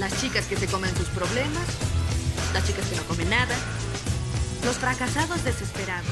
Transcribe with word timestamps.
las 0.00 0.18
chicas 0.18 0.46
que 0.46 0.56
se 0.56 0.66
comen 0.66 0.90
sus 0.96 1.08
problemas, 1.10 1.62
las 2.54 2.66
chicas 2.66 2.88
que 2.88 2.96
no 2.96 3.02
comen 3.02 3.28
nada, 3.28 3.54
los 4.64 4.76
fracasados 4.78 5.44
desesperados. 5.44 6.08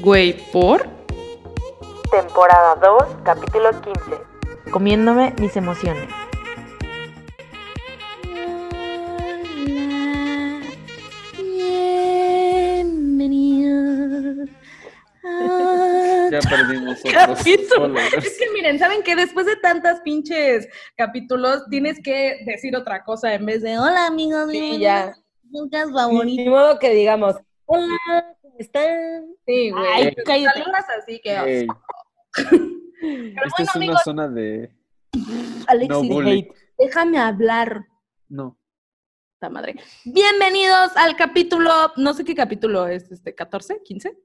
Güey, 0.00 0.34
¿por? 0.52 0.86
Temporada 2.10 2.74
2, 2.76 3.04
capítulo 3.24 3.70
15. 3.80 4.70
Comiéndome 4.70 5.34
mis 5.38 5.56
emociones. 5.56 6.08
Ya 16.30 16.40
perdimos 16.48 16.98
otros. 17.04 17.40
Es 18.24 18.38
que 18.38 18.50
miren, 18.52 18.78
¿saben 18.78 19.02
que 19.02 19.16
Después 19.16 19.46
de 19.46 19.56
tantas 19.56 20.00
pinches 20.00 20.68
capítulos, 20.96 21.64
tienes 21.70 22.00
que 22.02 22.38
decir 22.46 22.76
otra 22.76 23.04
cosa 23.04 23.34
en 23.34 23.46
vez 23.46 23.62
de 23.62 23.78
hola 23.78 24.06
amigos, 24.06 24.50
Sí, 24.50 24.78
ya. 24.78 25.02
a 25.02 25.14
mi 25.44 25.50
podcast 25.52 25.88
Ni 25.90 25.94
favorito. 25.98 26.50
modo 26.50 26.78
que 26.78 26.90
digamos, 26.94 27.36
hola, 27.66 28.36
¿cómo 28.42 28.54
están? 28.58 29.26
Sí, 29.46 29.70
güey. 29.70 29.84
Ay, 29.94 30.14
Te 30.14 30.22
cállate. 30.22 30.62
así 30.98 31.20
que. 31.22 31.66
Pero 33.02 33.46
esta 33.46 33.56
bueno, 33.56 33.56
es 33.58 33.60
una 33.60 33.72
amigos, 33.74 34.00
zona 34.04 34.28
de 34.28 34.70
Alexis 35.66 36.08
no 36.10 36.20
hate. 36.20 36.52
déjame 36.78 37.18
hablar. 37.18 37.86
No. 38.28 38.58
Puta 39.38 39.48
madre. 39.50 39.76
Bienvenidos 40.04 40.94
al 40.96 41.16
capítulo, 41.16 41.70
no 41.96 42.12
sé 42.12 42.24
qué 42.24 42.34
capítulo 42.34 42.86
es, 42.86 43.10
este, 43.10 43.34
14, 43.34 43.80
15, 43.82 44.16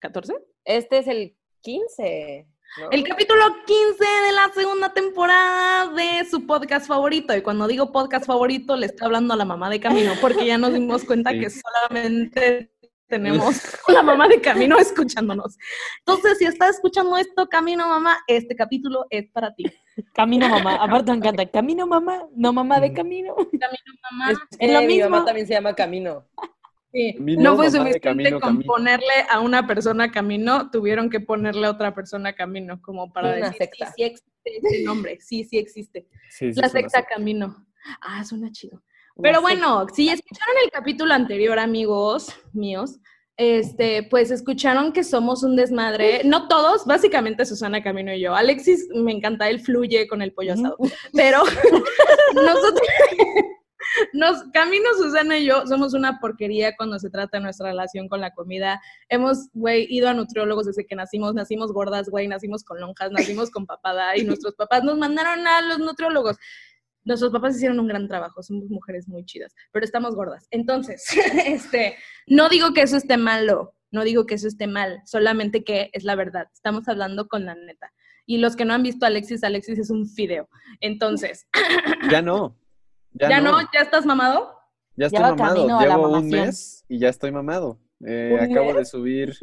14. 0.00 0.34
Este 0.64 0.98
es 0.98 1.06
el 1.08 1.36
15. 1.62 2.48
¿No? 2.78 2.90
El 2.90 3.04
capítulo 3.06 3.42
15 3.66 4.04
de 4.26 4.32
la 4.32 4.50
segunda 4.54 4.92
temporada 4.92 5.88
de 5.92 6.24
su 6.28 6.46
podcast 6.46 6.86
favorito. 6.86 7.36
Y 7.36 7.42
cuando 7.42 7.66
digo 7.66 7.92
podcast 7.92 8.26
favorito, 8.26 8.76
le 8.76 8.86
está 8.86 9.06
hablando 9.06 9.34
a 9.34 9.36
la 9.36 9.44
mamá 9.44 9.68
de 9.70 9.80
Camino, 9.80 10.12
porque 10.20 10.46
ya 10.46 10.58
nos 10.58 10.72
dimos 10.72 11.04
cuenta 11.04 11.30
Sí. 11.32 11.40
que 11.40 11.50
solamente 11.50 12.70
tenemos 13.08 13.60
la 13.88 14.02
mamá 14.02 14.26
de 14.28 14.40
Camino 14.40 14.78
escuchándonos. 14.78 15.58
Entonces, 15.98 16.38
si 16.38 16.46
estás 16.46 16.76
escuchando 16.76 17.16
esto, 17.18 17.46
Camino, 17.48 17.86
mamá, 17.88 18.18
este 18.26 18.56
capítulo 18.56 19.06
es 19.10 19.28
para 19.30 19.54
ti. 19.54 19.64
Camino 20.14 20.48
mamá. 20.48 20.76
Aparte 20.76 21.10
me 21.10 21.18
encanta. 21.18 21.44
Camino 21.46 21.86
mamá, 21.86 22.24
no 22.34 22.52
mamá 22.54 22.80
de 22.80 22.92
camino. 22.94 23.34
Camino, 23.36 23.92
mamá. 24.10 24.30
Es, 24.32 24.38
Es 24.58 24.72
lo 24.72 24.80
mi 24.80 24.86
mismo. 24.86 25.10
mamá 25.10 25.24
también 25.26 25.46
se 25.46 25.52
llama 25.52 25.74
Camino. 25.74 26.26
Sí, 26.92 27.14
no 27.18 27.56
fue 27.56 27.70
suficiente 27.70 28.00
Camino, 28.00 28.30
con 28.40 28.40
Camino. 28.40 28.72
ponerle 28.72 29.14
a 29.30 29.40
una 29.40 29.66
persona 29.66 30.10
camino, 30.10 30.70
tuvieron 30.70 31.08
que 31.08 31.20
ponerle 31.20 31.66
a 31.66 31.70
otra 31.70 31.94
persona 31.94 32.34
camino, 32.34 32.80
como 32.82 33.10
para 33.12 33.28
Una 33.28 33.46
decir, 33.46 33.56
secta. 33.58 33.86
sí, 33.86 33.92
sí 33.96 34.02
existe 34.04 34.30
ese 34.44 34.82
nombre, 34.84 35.18
sí, 35.20 35.44
sí 35.44 35.56
existe. 35.58 36.06
Sí, 36.30 36.52
sí, 36.52 36.60
La 36.60 36.68
secta 36.68 36.98
secta. 37.00 37.14
camino. 37.14 37.66
Ah, 38.02 38.22
suena 38.24 38.52
chido. 38.52 38.82
Pero 39.22 39.40
bueno, 39.40 39.86
si 39.92 40.08
escucharon 40.08 40.54
el 40.64 40.70
capítulo 40.70 41.12
anterior, 41.14 41.58
amigos 41.58 42.28
míos, 42.52 42.98
este, 43.38 44.02
pues 44.04 44.30
escucharon 44.30 44.92
que 44.92 45.02
somos 45.04 45.42
un 45.42 45.56
desmadre. 45.56 46.22
No 46.24 46.46
todos, 46.48 46.84
básicamente 46.86 47.44
Susana 47.46 47.82
Camino 47.82 48.12
y 48.12 48.20
yo. 48.20 48.34
Alexis, 48.34 48.86
me 48.94 49.12
encanta, 49.12 49.48
él 49.48 49.60
fluye 49.60 50.06
con 50.08 50.20
el 50.22 50.32
pollo 50.32 50.52
asado. 50.54 50.76
Pero 51.14 51.42
nosotros, 52.34 52.88
nos, 54.12 54.44
Camino, 54.52 54.88
Susana 54.96 55.38
y 55.38 55.46
yo 55.46 55.66
somos 55.66 55.94
una 55.94 56.18
porquería 56.20 56.76
cuando 56.76 56.98
se 56.98 57.10
trata 57.10 57.38
de 57.38 57.44
nuestra 57.44 57.68
relación 57.68 58.08
con 58.08 58.20
la 58.20 58.32
comida. 58.32 58.80
Hemos, 59.08 59.48
güey, 59.52 59.86
ido 59.88 60.08
a 60.08 60.14
nutriólogos 60.14 60.66
desde 60.66 60.86
que 60.86 60.96
nacimos, 60.96 61.34
nacimos 61.34 61.72
gordas, 61.72 62.08
güey, 62.08 62.28
nacimos 62.28 62.64
con 62.64 62.80
lonjas, 62.80 63.10
nacimos 63.12 63.50
con 63.50 63.66
papada 63.66 64.16
y 64.16 64.24
nuestros 64.24 64.54
papás 64.54 64.84
nos 64.84 64.98
mandaron 64.98 65.46
a 65.46 65.62
los 65.62 65.78
nutriólogos. 65.78 66.36
Nuestros 67.04 67.32
papás 67.32 67.56
hicieron 67.56 67.80
un 67.80 67.88
gran 67.88 68.06
trabajo, 68.06 68.42
somos 68.42 68.68
mujeres 68.70 69.08
muy 69.08 69.24
chidas, 69.24 69.54
pero 69.72 69.84
estamos 69.84 70.14
gordas. 70.14 70.46
Entonces, 70.50 71.04
este, 71.46 71.96
no 72.26 72.48
digo 72.48 72.72
que 72.72 72.82
eso 72.82 72.96
esté 72.96 73.16
malo, 73.16 73.74
no 73.90 74.04
digo 74.04 74.24
que 74.24 74.36
eso 74.36 74.46
esté 74.46 74.66
mal, 74.66 75.02
solamente 75.04 75.64
que 75.64 75.90
es 75.92 76.04
la 76.04 76.14
verdad. 76.14 76.46
Estamos 76.54 76.88
hablando 76.88 77.28
con 77.28 77.44
la 77.44 77.54
neta. 77.54 77.92
Y 78.24 78.38
los 78.38 78.54
que 78.54 78.64
no 78.64 78.72
han 78.72 78.84
visto 78.84 79.04
a 79.04 79.08
Alexis, 79.08 79.42
Alexis 79.42 79.78
es 79.78 79.90
un 79.90 80.06
fideo. 80.06 80.48
Entonces, 80.80 81.46
Ya 82.10 82.22
no. 82.22 82.56
Ya, 83.14 83.28
¿ya 83.30 83.40
no? 83.40 83.52
no. 83.60 83.68
¿Ya 83.72 83.80
estás 83.80 84.06
mamado? 84.06 84.56
Ya 84.96 85.06
estoy 85.06 85.20
mamado. 85.22 85.66
Llevo 85.80 85.94
un 86.06 86.12
mamación. 86.12 86.30
mes 86.46 86.84
y 86.88 86.98
ya 86.98 87.08
estoy 87.08 87.32
mamado. 87.32 87.78
Eh, 88.04 88.32
¿Un 88.38 88.40
acabo 88.50 88.66
mes? 88.68 88.76
de 88.76 88.84
subir, 88.84 89.34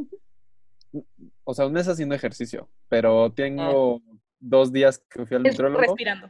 o 1.43 1.53
sea, 1.53 1.65
un 1.65 1.73
mes 1.73 1.87
haciendo 1.87 2.15
ejercicio, 2.15 2.69
pero 2.87 3.31
tengo 3.31 3.97
Ah. 3.97 4.17
dos 4.39 4.71
días 4.71 4.99
que 5.09 5.25
fui 5.25 5.37
al 5.37 5.45
Es 5.45 5.53
nutrólogo 5.53 5.81
respirando. 5.81 6.29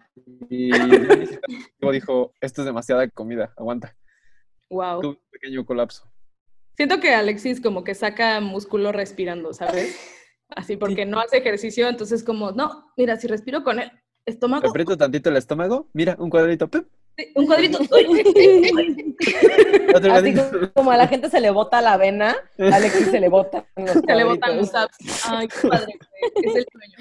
y 0.49 0.69
luego 1.79 1.91
dijo, 1.91 2.33
esto 2.41 2.61
es 2.61 2.65
demasiada 2.65 3.07
comida, 3.09 3.53
aguanta. 3.57 3.95
Wow. 4.69 5.01
Tuve 5.01 5.11
un 5.13 5.19
pequeño 5.31 5.65
colapso. 5.65 6.11
Siento 6.77 6.99
que 6.99 7.13
Alexis 7.13 7.59
como 7.61 7.83
que 7.83 7.95
saca 7.95 8.39
músculo 8.39 8.91
respirando, 8.91 9.53
¿sabes? 9.53 9.97
Así 10.49 10.77
porque 10.77 11.05
no 11.05 11.19
hace 11.19 11.37
ejercicio, 11.37 11.87
entonces 11.89 12.23
como, 12.23 12.51
no, 12.51 12.91
mira, 12.95 13.17
si 13.17 13.27
respiro 13.27 13.63
con 13.63 13.79
el 13.79 13.91
estómago, 14.25 14.67
Aprieto 14.69 14.97
tantito 14.97 15.29
el 15.29 15.37
estómago, 15.37 15.89
mira, 15.93 16.15
un 16.19 16.29
cuadrito, 16.29 16.67
¡pum! 16.69 16.83
Un 17.35 17.45
cuadrito, 17.45 17.79
otro 19.95 20.13
Así 20.13 20.33
cuadrito. 20.33 20.73
como 20.73 20.91
a 20.91 20.97
la 20.97 21.07
gente 21.07 21.29
se 21.29 21.39
le 21.39 21.49
bota 21.51 21.81
la 21.81 21.97
vena, 21.97 22.35
a 22.59 22.75
Alexis 22.75 23.07
se 23.11 23.19
le 23.19 23.29
botan 23.29 23.65
los 23.75 23.91
se 23.91 24.15
le 24.15 24.23
botan 24.23 24.57
los 24.57 24.73
abs. 24.73 24.97
Ay, 25.29 25.47
qué 25.47 25.67
padre, 25.67 25.85
güey, 25.85 26.45
es 26.45 26.55
el 26.55 26.65
sueño. 26.71 26.97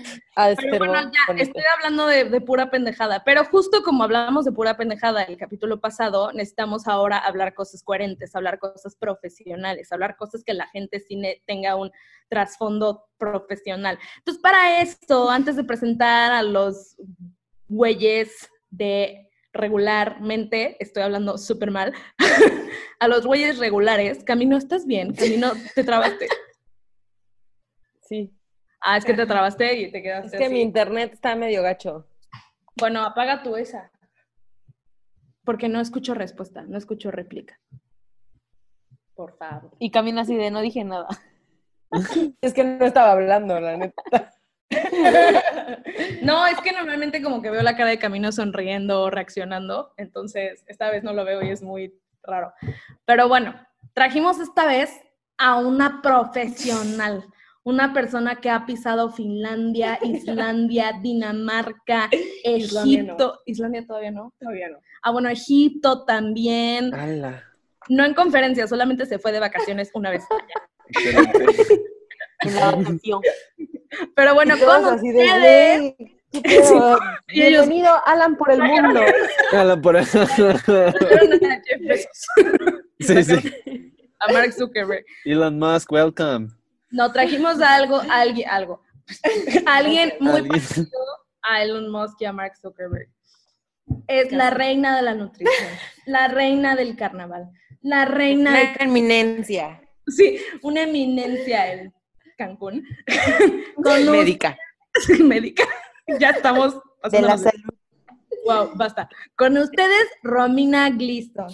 Pero 0.71 0.87
bueno, 0.87 1.11
ya 1.13 1.21
bonito. 1.27 1.47
estoy 1.47 1.63
hablando 1.77 2.07
de, 2.07 2.25
de 2.25 2.41
pura 2.41 2.71
pendejada. 2.71 3.23
Pero 3.25 3.45
justo 3.45 3.83
como 3.83 4.05
hablamos 4.05 4.45
de 4.45 4.53
pura 4.53 4.77
pendejada 4.77 5.23
el 5.25 5.37
capítulo 5.37 5.81
pasado, 5.81 6.33
necesitamos 6.33 6.87
ahora 6.89 7.19
hablar 7.19 7.55
cosas 7.55 7.83
coherentes, 7.83 8.35
hablar 8.35 8.59
cosas 8.59 8.97
profesionales, 8.97 9.93
hablar 9.93 10.17
cosas 10.17 10.43
que 10.45 10.55
la 10.55 10.67
gente 10.69 11.01
sí 11.01 11.17
ne- 11.17 11.43
tenga 11.47 11.77
un 11.77 11.91
trasfondo 12.29 13.05
profesional. 13.19 13.99
Entonces, 14.19 14.41
para 14.43 14.81
esto, 14.83 15.31
antes 15.31 15.57
de 15.57 15.65
presentar 15.65 16.33
a 16.33 16.43
los 16.43 16.97
güeyes 17.69 18.49
de 18.71 19.28
regularmente, 19.53 20.77
estoy 20.81 21.03
hablando 21.03 21.39
súper 21.39 21.71
mal, 21.71 21.93
a 23.01 23.09
los 23.09 23.27
güeyes 23.27 23.59
regulares, 23.59 24.25
Camino, 24.25 24.57
¿estás 24.57 24.87
bien? 24.87 25.15
Camino, 25.15 25.53
te 25.75 25.85
trabaste. 25.85 26.29
Sí. 28.03 28.35
Ah, 28.81 28.97
es 28.97 29.05
que 29.05 29.15
te 29.15 29.27
trabaste 29.27 29.75
y 29.75 29.91
te 29.91 29.99
Es 29.99 30.05
quedaste 30.05 30.39
que 30.39 30.45
así. 30.45 30.55
mi 30.55 30.61
internet 30.63 31.13
está 31.13 31.35
medio 31.35 31.63
gacho. 31.63 32.07
Bueno, 32.77 33.03
apaga 33.03 33.43
tú 33.43 33.57
esa. 33.57 33.91
Porque 35.45 35.69
no 35.69 35.81
escucho 35.81 36.15
respuesta, 36.15 36.63
no 36.63 36.79
escucho 36.79 37.11
réplica. 37.11 37.59
Por 39.15 39.37
favor. 39.37 39.73
Y 39.79 39.91
camina 39.91 40.23
así 40.23 40.37
de 40.37 40.51
no 40.51 40.61
dije 40.61 40.85
nada. 40.85 41.09
es 42.41 42.55
que 42.55 42.65
no 42.65 42.85
estaba 42.87 43.13
hablando, 43.13 43.59
la 43.59 43.77
neta. 43.77 44.03
No, 46.23 46.47
es 46.47 46.61
que 46.61 46.73
normalmente 46.73 47.23
como 47.23 47.43
que 47.43 47.51
veo 47.51 47.63
la 47.63 47.77
cara 47.77 47.91
de 47.91 47.99
Camino 47.99 48.33
sonriendo 48.33 49.03
o 49.03 49.11
reaccionando, 49.11 49.93
entonces 49.97 50.65
esta 50.67 50.91
vez 50.91 51.03
no 51.03 51.13
lo 51.13 51.25
veo 51.25 51.43
y 51.43 51.51
es 51.51 51.63
muy 51.63 51.95
raro. 52.23 52.53
Pero 53.05 53.29
bueno, 53.29 53.55
trajimos 53.95 54.39
esta 54.39 54.67
vez 54.67 54.91
a 55.39 55.59
una 55.59 56.03
profesional, 56.03 57.25
una 57.63 57.93
persona 57.93 58.37
que 58.37 58.51
ha 58.51 58.67
pisado 58.67 59.11
Finlandia, 59.11 59.99
Islandia, 60.03 60.93
Dinamarca, 61.01 62.09
Islandia 62.45 63.03
no. 63.03 63.09
Egipto. 63.09 63.41
Islandia 63.47 63.87
todavía 63.87 64.11
no. 64.11 64.35
Todavía 64.39 64.69
no. 64.71 64.79
Ah, 65.03 65.11
bueno, 65.11 65.29
Egipto 65.29 66.05
también. 66.05 66.93
¡Hala! 66.95 67.45
No 67.89 68.05
en 68.05 68.15
conferencia, 68.15 68.67
solamente 68.67 69.07
se 69.07 69.19
fue 69.19 69.33
de 69.33 69.41
vacaciones 69.41 69.91
una 69.95 70.11
vez. 70.11 70.25
Excelente. 70.89 71.47
En 72.41 72.55
la 72.55 72.71
vacación. 72.71 73.21
Pero 74.19 74.35
bueno, 74.35 74.57
con 74.59 74.85
ustedes, 74.97 75.81
"Güey, 75.81 75.97
¿qué 76.33 76.41
pedo? 76.43 76.99
Y 77.29 77.43
ellos- 77.43 77.69
Bienvenido, 77.69 77.93
Alan, 78.05 78.37
por 78.37 78.51
el 78.51 78.61
mundo. 78.61 79.01
Hala, 79.53 79.81
por 79.81 79.97
Jeff 80.05 80.37
Bezos, 81.79 82.27
Sí, 82.99 83.23
sí. 83.23 83.95
a 84.19 84.33
Mark 84.33 84.53
Zuckerberg. 84.53 85.05
Elon 85.25 85.57
Musk, 85.61 85.93
welcome. 85.93 86.49
No, 86.91 87.13
trajimos 87.13 87.61
a 87.63 87.77
algo, 87.77 87.99
a 88.11 88.21
alguien, 88.23 88.49
algo. 88.51 88.83
A 89.67 89.77
alguien 89.77 90.13
muy 90.19 90.33
Alguien. 90.33 90.49
parecido 90.49 90.99
a 91.43 91.63
Elon 91.63 91.89
Musk 91.93 92.21
y 92.21 92.25
a 92.25 92.33
Mark 92.33 92.55
Zuckerberg. 92.61 93.09
Es 94.09 94.33
la 94.33 94.51
reina 94.51 94.97
de 94.97 95.03
la 95.03 95.15
nutrición, 95.15 95.69
la 96.07 96.27
reina 96.27 96.75
del 96.75 96.97
carnaval, 96.97 97.51
la 97.83 98.05
reina 98.05 98.51
de... 98.53 98.75
eminencia. 98.81 99.81
Sí, 100.09 100.41
una 100.63 100.83
eminencia 100.83 101.73
en 101.73 101.95
Cancún. 102.39 102.87
Con 103.83 104.09
un- 104.09 104.13
Médica. 104.13 104.57
médica. 105.21 105.65
Ya 106.19 106.31
estamos 106.31 106.75
De 107.11 107.21
la 107.21 107.37
salud. 107.37 107.69
Wow, 108.47 108.71
basta. 108.77 109.11
Con 109.37 109.59
ustedes, 109.59 110.09
Romina 110.23 110.89
Gliston. 110.89 111.49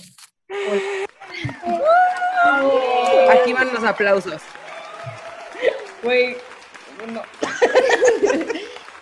Aquí 3.33 3.53
van 3.53 3.75
los 3.75 3.83
aplausos. 3.83 4.41
Güey, 6.05 6.37
no. 7.13 7.23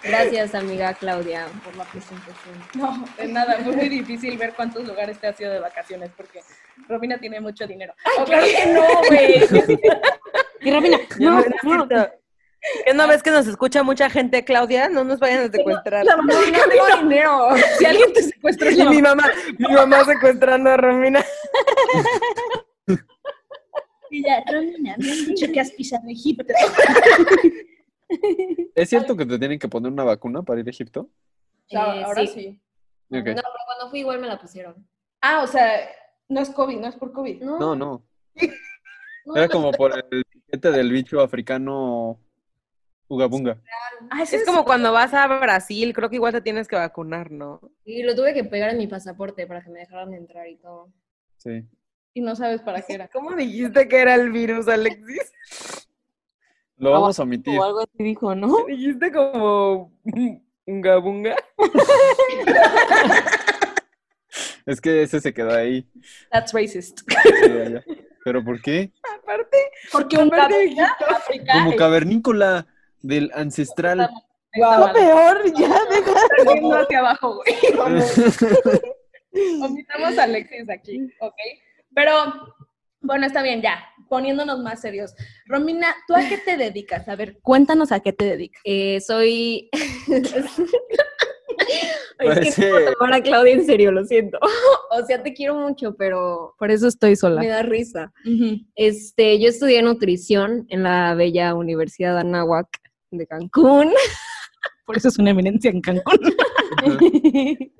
Gracias, 0.03 0.55
amiga 0.55 0.95
Claudia, 0.95 1.49
por 1.63 1.77
la 1.77 1.85
presentación. 1.85 2.55
No, 2.75 3.05
de 3.19 3.29
nada, 3.29 3.59
fue 3.63 3.77
muy 3.77 3.89
difícil 3.91 4.39
ver 4.39 4.55
cuántos 4.55 4.87
lugares 4.87 5.19
te 5.21 5.27
has 5.27 5.39
ido 5.39 5.53
de 5.53 5.61
vacaciones 5.61 6.11
porque 6.17 6.41
Romina 6.89 7.19
tiene 7.19 7.41
mucho 7.43 7.67
dinero. 7.67 7.93
Ok. 8.19 8.27
Claro 8.27 8.47
que 8.47 8.67
no, 8.73 8.87
güey. 9.09 9.81
Y 10.63 10.71
Romina, 10.71 10.99
No, 11.19 11.31
no, 11.31 11.41
no 11.41 11.47
es 11.47 11.65
no. 11.65 11.89
Que 11.89 12.93
una 12.93 13.07
vez 13.07 13.23
que 13.23 13.31
nos 13.33 13.47
escucha 13.49 13.83
mucha 13.83 14.09
gente, 14.09 14.45
Claudia, 14.45 14.89
no 14.89 15.03
nos 15.03 15.19
vayan 15.19 15.49
a 15.49 15.53
secuestrar. 15.53 16.05
La 16.05 16.17
mamá 16.17 16.35
no 16.35 16.69
tengo 16.69 17.03
dinero. 17.03 17.49
Si 17.79 17.85
alguien 17.85 18.13
te 18.13 18.23
secuestra 18.23 18.71
es 18.71 18.79
mi 18.79 19.03
mamá. 19.03 19.29
mi 19.59 19.75
mamá 19.75 20.05
secuestrando 20.05 20.71
a 20.71 20.77
Romina. 20.77 21.25
Y 24.11 24.23
ya, 24.25 24.45
Romina, 24.53 24.95
me 24.99 25.11
han 25.11 25.27
dicho 25.27 25.47
que 25.53 25.61
has 25.61 25.73
pisado 25.73 26.09
Egipto. 26.09 26.55
¿Es 28.75 28.89
cierto 28.89 29.17
que 29.17 29.27
te 29.27 29.39
tienen 29.39 29.59
que 29.59 29.69
poner 29.69 29.91
una 29.91 30.05
vacuna 30.05 30.43
para 30.43 30.61
ir 30.61 30.67
a 30.67 30.71
Egipto? 30.71 31.09
Eh, 31.69 31.77
ahora 31.77 32.27
sí. 32.27 32.61
No, 33.09 33.25
pero 33.25 33.43
cuando 33.67 33.91
fui 33.91 34.01
igual 34.01 34.21
me 34.21 34.29
la 34.29 34.39
pusieron. 34.39 34.87
Ah, 35.21 35.43
o 35.43 35.47
sea, 35.47 35.89
no 36.29 36.41
es 36.41 36.51
COVID, 36.51 36.79
no 36.79 36.89
es 36.89 36.95
por 36.97 37.13
COVID. 37.13 37.43
No, 37.43 37.59
No, 37.59 37.75
no. 37.75 38.03
Era 39.35 39.49
como 39.49 39.71
por 39.73 39.93
el 40.11 40.22
del 40.61 40.91
bicho 40.91 41.21
africano 41.21 42.19
Ugabunga. 43.09 43.61
Ah, 44.11 44.23
ese 44.23 44.37
Es 44.37 44.47
como 44.47 44.65
cuando 44.65 44.93
vas 44.93 45.13
a 45.15 45.27
Brasil, 45.27 45.93
creo 45.93 46.09
que 46.09 46.17
igual 46.17 46.33
te 46.33 46.41
tienes 46.41 46.69
que 46.69 46.77
vacunar, 46.77 47.31
¿no? 47.31 47.61
Y 47.85 48.03
lo 48.03 48.15
tuve 48.15 48.33
que 48.33 48.45
pegar 48.45 48.71
en 48.71 48.79
mi 48.79 48.87
pasaporte 48.87 49.47
para 49.47 49.63
que 49.63 49.71
me 49.71 49.81
dejaran 49.81 50.15
entrar 50.15 50.49
y 50.49 50.57
todo. 50.57 50.93
Sí. 51.37 51.65
Y 52.15 52.21
no 52.21 52.37
sabes 52.37 52.63
para 52.63 52.83
qué 52.83 52.95
era. 52.95 53.09
¿Cómo 53.09 53.35
dijiste 53.35 53.89
que 53.89 54.01
era 54.01 54.15
el 54.15 54.31
virus, 54.31 54.69
Alexis? 54.69 55.33
Lo 56.77 56.91
vamos 56.91 57.19
a 57.19 57.23
omitir. 57.23 57.59
O 57.59 57.65
algo 57.65 57.81
así 57.81 58.03
dijo, 58.03 58.35
¿no? 58.35 58.65
Dijiste 58.67 59.13
como 59.13 59.93
bunga. 60.67 61.37
Es 64.65 64.81
que 64.81 65.03
ese 65.03 65.21
se 65.21 65.35
quedó 65.35 65.53
ahí. 65.53 65.87
That's 66.31 66.53
racist. 66.53 67.01
Sí. 67.01 67.95
¿Pero 68.25 68.45
por 68.45 68.63
qué? 68.63 68.93
Aparte, 69.23 69.57
Porque 69.91 70.17
un. 70.17 70.33
África 70.35 71.53
Como 71.53 71.77
cavernícola 71.77 72.67
del 73.01 73.31
ancestral. 73.35 74.11
Lo 74.55 74.93
peor, 74.93 75.53
ya 75.55 75.85
deja. 75.87 76.53
viendo 76.53 76.77
hacia 76.77 76.99
abajo, 76.99 77.37
güey. 77.37 77.57
Omitamos 79.63 80.19
a 80.19 80.25
Alexis 80.25 80.69
aquí, 80.69 81.11
¿ok? 81.21 81.37
Pero, 81.95 82.13
bueno, 83.01 83.27
está 83.27 83.43
bien, 83.43 83.63
ya. 83.63 83.83
Poniéndonos 84.09 84.59
más 84.59 84.81
serios. 84.81 85.15
Romina, 85.47 85.95
¿tú 86.07 86.15
a 86.15 86.29
qué 86.29 86.37
te 86.37 86.59
dedicas? 86.59 87.09
A 87.09 87.17
ver, 87.17 87.41
cuéntanos 87.41 87.93
a 87.93 88.01
qué 88.01 88.13
te 88.13 88.27
dedicas. 88.27 88.61
Eh, 88.65 89.01
soy. 89.01 89.71
Ay, 92.19 92.29
es 92.29 92.55
que 92.57 92.63
no 92.63 92.71
puedo 92.71 92.93
tomar 92.93 93.15
a 93.15 93.23
Claudia 93.23 93.53
en 93.53 93.65
serio, 93.65 93.93
lo 93.93 94.05
siento. 94.05 94.39
o 94.91 95.07
sea, 95.07 95.23
te 95.23 95.33
quiero 95.33 95.55
mucho, 95.55 95.95
pero 95.97 96.55
Por 96.59 96.71
eso 96.71 96.89
estoy 96.89 97.17
sola. 97.17 97.41
me 97.41 97.49
da 97.49 97.63
risa. 97.63 98.13
Este, 98.75 99.39
yo 99.41 99.49
estudié 99.49 99.83
nutrición 99.83 100.67
en 100.69 100.83
la 100.83 101.15
bella 101.15 101.55
Universidad 101.55 102.15
de 102.15 102.21
Anáhuac 102.21 102.69
de 103.11 103.27
Cancún. 103.27 103.93
Por 104.87 104.97
eso 104.97 105.09
es 105.09 105.19
una 105.19 105.31
eminencia 105.31 105.71
en 105.71 105.81
Cancún. 105.81 106.19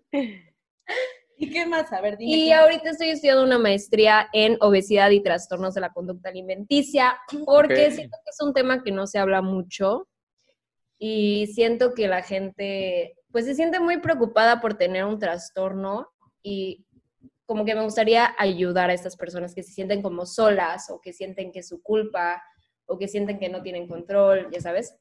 ¿Y 1.37 1.51
qué 1.51 1.67
más? 1.67 1.93
A 1.93 2.01
ver, 2.01 2.17
dime. 2.17 2.33
Y 2.33 2.53
ahorita 2.53 2.91
estoy 2.91 3.09
estudiando 3.09 3.43
una 3.43 3.59
maestría 3.59 4.29
en 4.33 4.57
obesidad 4.61 5.11
y 5.11 5.21
trastornos 5.21 5.75
de 5.75 5.81
la 5.81 5.93
conducta 5.93 6.29
alimenticia, 6.29 7.17
porque 7.45 7.91
siento 7.91 8.17
que 8.25 8.31
es 8.31 8.41
un 8.41 8.55
tema 8.55 8.85
que 8.85 8.93
no 8.93 9.09
se 9.09 9.19
habla 9.19 9.43
mucho 9.43 10.09
y 11.01 11.49
siento 11.53 11.95
que 11.95 12.07
la 12.07 12.23
gente 12.23 13.17
pues 13.33 13.47
se 13.47 13.55
siente 13.55 13.81
muy 13.81 13.99
preocupada 13.99 14.61
por 14.61 14.75
tener 14.75 15.05
un 15.05 15.19
trastorno 15.19 16.09
y 16.43 16.87
como 17.47 17.65
que 17.65 17.75
me 17.75 17.83
gustaría 17.83 18.35
ayudar 18.39 18.91
a 18.91 18.95
estas 18.95 19.17
personas 19.17 19.55
que 19.55 19.63
se 19.63 19.73
sienten 19.73 20.03
como 20.03 20.27
solas 20.27 20.91
o 20.91 21.01
que 21.01 21.13
sienten 21.13 21.53
que 21.53 21.61
es 21.61 21.69
su 21.69 21.83
culpa 21.83 22.43
o 22.87 22.99
que 22.99 23.09
sienten 23.09 23.39
que 23.39 23.49
no 23.49 23.63
tienen 23.63 23.89
control, 23.89 24.49
ya 24.51 24.61
sabes. 24.61 24.97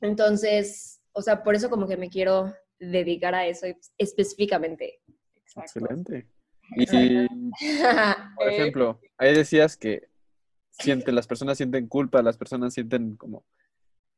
Entonces, 0.00 1.02
o 1.12 1.22
sea, 1.22 1.42
por 1.42 1.54
eso 1.54 1.70
como 1.70 1.86
que 1.86 1.96
me 1.96 2.08
quiero 2.08 2.52
dedicar 2.78 3.34
a 3.34 3.46
eso 3.46 3.66
específicamente. 3.98 5.00
Exacto. 5.36 5.80
Excelente. 5.80 6.26
Y, 6.76 6.86
por 8.36 8.48
Eh, 8.48 8.56
ejemplo, 8.56 9.00
ahí 9.18 9.34
decías 9.34 9.76
que 9.76 10.08
siente, 10.70 11.12
las 11.12 11.26
personas 11.26 11.58
sienten 11.58 11.88
culpa, 11.88 12.22
las 12.22 12.36
personas 12.36 12.74
sienten 12.74 13.16
como... 13.16 13.44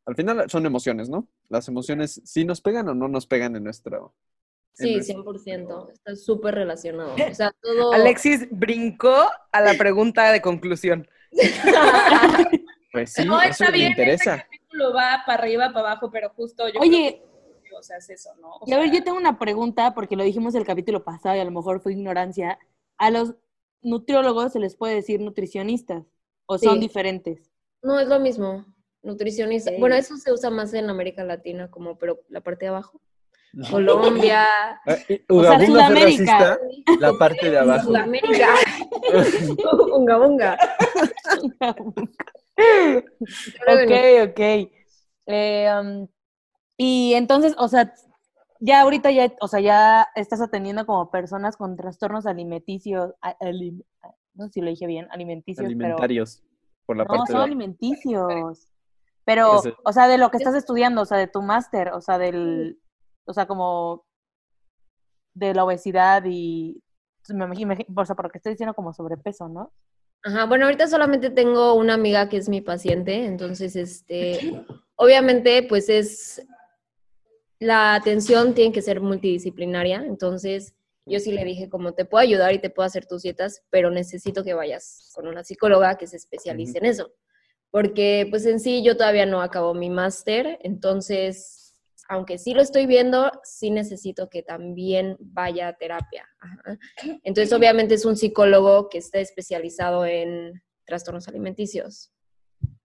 Al 0.06 0.16
final 0.16 0.50
son 0.50 0.66
emociones, 0.66 1.08
¿no? 1.08 1.28
Las 1.48 1.68
emociones 1.68 2.20
sí 2.24 2.44
nos 2.44 2.60
pegan 2.60 2.88
o 2.88 2.94
no 2.94 3.08
nos 3.08 3.26
pegan 3.26 3.54
en 3.56 3.64
nuestro... 3.64 4.14
en 4.78 4.86
Sí, 4.86 4.92
nuestro- 4.94 5.22
100%. 5.24 5.92
Está 5.92 6.16
súper 6.16 6.54
relacionado. 6.56 7.14
O 7.14 7.34
sea, 7.34 7.52
todo... 7.62 7.92
Alexis 7.92 8.48
brincó 8.50 9.14
a 9.52 9.60
la 9.60 9.74
pregunta 9.74 10.32
de 10.32 10.40
conclusión. 10.42 11.08
Pues 12.92 13.14
sí, 13.14 13.24
no, 13.24 13.40
eso 13.40 13.50
está 13.50 13.70
me 13.70 13.78
bien. 13.78 13.90
interesa. 13.92 14.34
Este 14.34 14.44
capítulo 14.44 14.92
va 14.92 15.22
para 15.26 15.42
arriba, 15.42 15.72
para 15.72 15.92
abajo, 15.92 16.10
pero 16.10 16.28
justo 16.36 16.68
yo 16.68 16.78
Oye, 16.80 17.22
creo 17.22 17.62
que, 17.62 17.74
o 17.74 17.82
sea, 17.82 17.96
es 17.96 18.10
eso, 18.10 18.28
¿no? 18.38 18.56
O 18.56 18.64
y 18.66 18.72
a 18.74 18.76
ver, 18.78 18.90
sea, 18.90 18.98
yo 18.98 19.04
tengo 19.04 19.16
una 19.16 19.38
pregunta, 19.38 19.94
porque 19.94 20.14
lo 20.14 20.24
dijimos 20.24 20.54
el 20.54 20.66
capítulo 20.66 21.02
pasado 21.02 21.36
y 21.36 21.40
a 21.40 21.44
lo 21.46 21.50
mejor 21.52 21.80
fue 21.80 21.92
ignorancia. 21.94 22.58
¿A 22.98 23.10
los 23.10 23.34
nutriólogos 23.80 24.52
se 24.52 24.60
les 24.60 24.76
puede 24.76 24.94
decir 24.94 25.20
nutricionistas? 25.20 26.04
¿O 26.44 26.58
son 26.58 26.80
diferentes? 26.80 27.50
No, 27.82 27.98
es 27.98 28.08
lo 28.08 28.20
mismo. 28.20 28.66
Nutricionista. 29.02 29.70
Bueno, 29.78 29.96
eso 29.96 30.16
se 30.16 30.32
usa 30.32 30.50
más 30.50 30.72
en 30.74 30.88
América 30.88 31.24
Latina, 31.24 31.70
como, 31.70 31.98
pero 31.98 32.20
la 32.28 32.40
parte 32.40 32.66
de 32.66 32.68
abajo. 32.70 33.00
Colombia. 33.70 34.46
Ah, 34.86 34.96
y 35.08 35.20
O 35.28 35.42
sea, 35.42 35.58
Ugabunga 35.58 35.88
racista, 35.90 36.58
la 37.00 37.12
parte 37.14 37.50
de 37.50 37.58
abajo. 37.58 37.86
Sudamérica. 37.88 38.48
unga, 39.96 40.18
unga. 40.18 40.58
Ok, 43.68 44.30
ok. 44.30 44.40
Eh, 45.26 45.68
um, 45.80 46.08
y 46.76 47.14
entonces, 47.14 47.54
o 47.58 47.68
sea, 47.68 47.92
ya 48.60 48.82
ahorita 48.82 49.10
ya, 49.10 49.32
o 49.40 49.48
sea, 49.48 49.60
ya 49.60 50.08
estás 50.14 50.40
atendiendo 50.40 50.86
como 50.86 51.10
personas 51.10 51.56
con 51.56 51.76
trastornos 51.76 52.26
alimenticios, 52.26 53.12
alim- 53.20 53.84
no 54.34 54.46
sé 54.46 54.52
si 54.54 54.60
lo 54.60 54.70
dije 54.70 54.86
bien, 54.86 55.08
alimenticios, 55.10 55.66
Alimentarios, 55.66 56.42
por 56.86 56.96
la 56.96 57.04
pero 57.04 57.14
no, 57.14 57.18
parte 57.20 57.32
son 57.32 57.40
de 57.40 57.44
alimenticios. 57.46 58.68
Pero, 59.24 59.60
Ese. 59.60 59.74
o 59.84 59.92
sea, 59.92 60.08
de 60.08 60.18
lo 60.18 60.30
que 60.30 60.38
estás 60.38 60.54
estudiando, 60.54 61.02
o 61.02 61.04
sea, 61.04 61.18
de 61.18 61.28
tu 61.28 61.42
máster, 61.42 61.90
o 61.90 62.00
sea, 62.00 62.18
del, 62.18 62.80
o 63.24 63.32
sea, 63.32 63.46
como 63.46 64.04
de 65.34 65.54
la 65.54 65.64
obesidad 65.64 66.24
y, 66.26 66.82
me 67.28 67.44
imagino, 67.44 67.74
o 67.96 68.04
sea, 68.04 68.16
por 68.16 68.26
lo 68.26 68.30
que 68.30 68.38
estoy 68.38 68.52
diciendo 68.52 68.74
como 68.74 68.92
sobrepeso, 68.92 69.48
¿no? 69.48 69.72
Ajá, 70.24 70.44
bueno, 70.46 70.66
ahorita 70.66 70.86
solamente 70.86 71.30
tengo 71.30 71.74
una 71.74 71.94
amiga 71.94 72.28
que 72.28 72.36
es 72.36 72.48
mi 72.48 72.60
paciente, 72.60 73.24
entonces, 73.26 73.74
este, 73.74 74.64
obviamente, 74.96 75.64
pues 75.68 75.88
es, 75.88 76.46
la 77.58 77.94
atención 77.94 78.54
tiene 78.54 78.72
que 78.72 78.82
ser 78.82 79.00
multidisciplinaria, 79.00 80.04
entonces 80.04 80.74
yo 81.06 81.18
sí 81.18 81.32
le 81.32 81.44
dije 81.44 81.68
como 81.68 81.94
te 81.94 82.04
puedo 82.04 82.22
ayudar 82.22 82.52
y 82.52 82.60
te 82.60 82.70
puedo 82.70 82.86
hacer 82.86 83.06
tus 83.06 83.22
dietas, 83.22 83.62
pero 83.70 83.90
necesito 83.90 84.44
que 84.44 84.54
vayas 84.54 85.10
con 85.14 85.26
una 85.26 85.42
psicóloga 85.42 85.96
que 85.96 86.06
se 86.06 86.16
especialice 86.16 86.78
en 86.78 86.86
eso, 86.86 87.12
porque 87.72 88.26
pues 88.28 88.44
en 88.44 88.60
sí 88.60 88.84
yo 88.84 88.98
todavía 88.98 89.24
no 89.24 89.40
acabo 89.40 89.72
mi 89.72 89.88
máster, 89.88 90.58
entonces, 90.62 91.74
aunque 92.06 92.36
sí 92.36 92.52
lo 92.52 92.60
estoy 92.60 92.86
viendo, 92.86 93.32
sí 93.44 93.70
necesito 93.70 94.28
que 94.28 94.42
también 94.42 95.16
vaya 95.18 95.68
a 95.68 95.72
terapia. 95.72 96.28
Ajá. 96.38 96.78
Entonces, 97.24 97.50
obviamente 97.54 97.94
es 97.94 98.04
un 98.04 98.16
psicólogo 98.16 98.90
que 98.90 98.98
está 98.98 99.20
especializado 99.20 100.04
en 100.04 100.62
trastornos 100.84 101.26
alimenticios. 101.28 102.12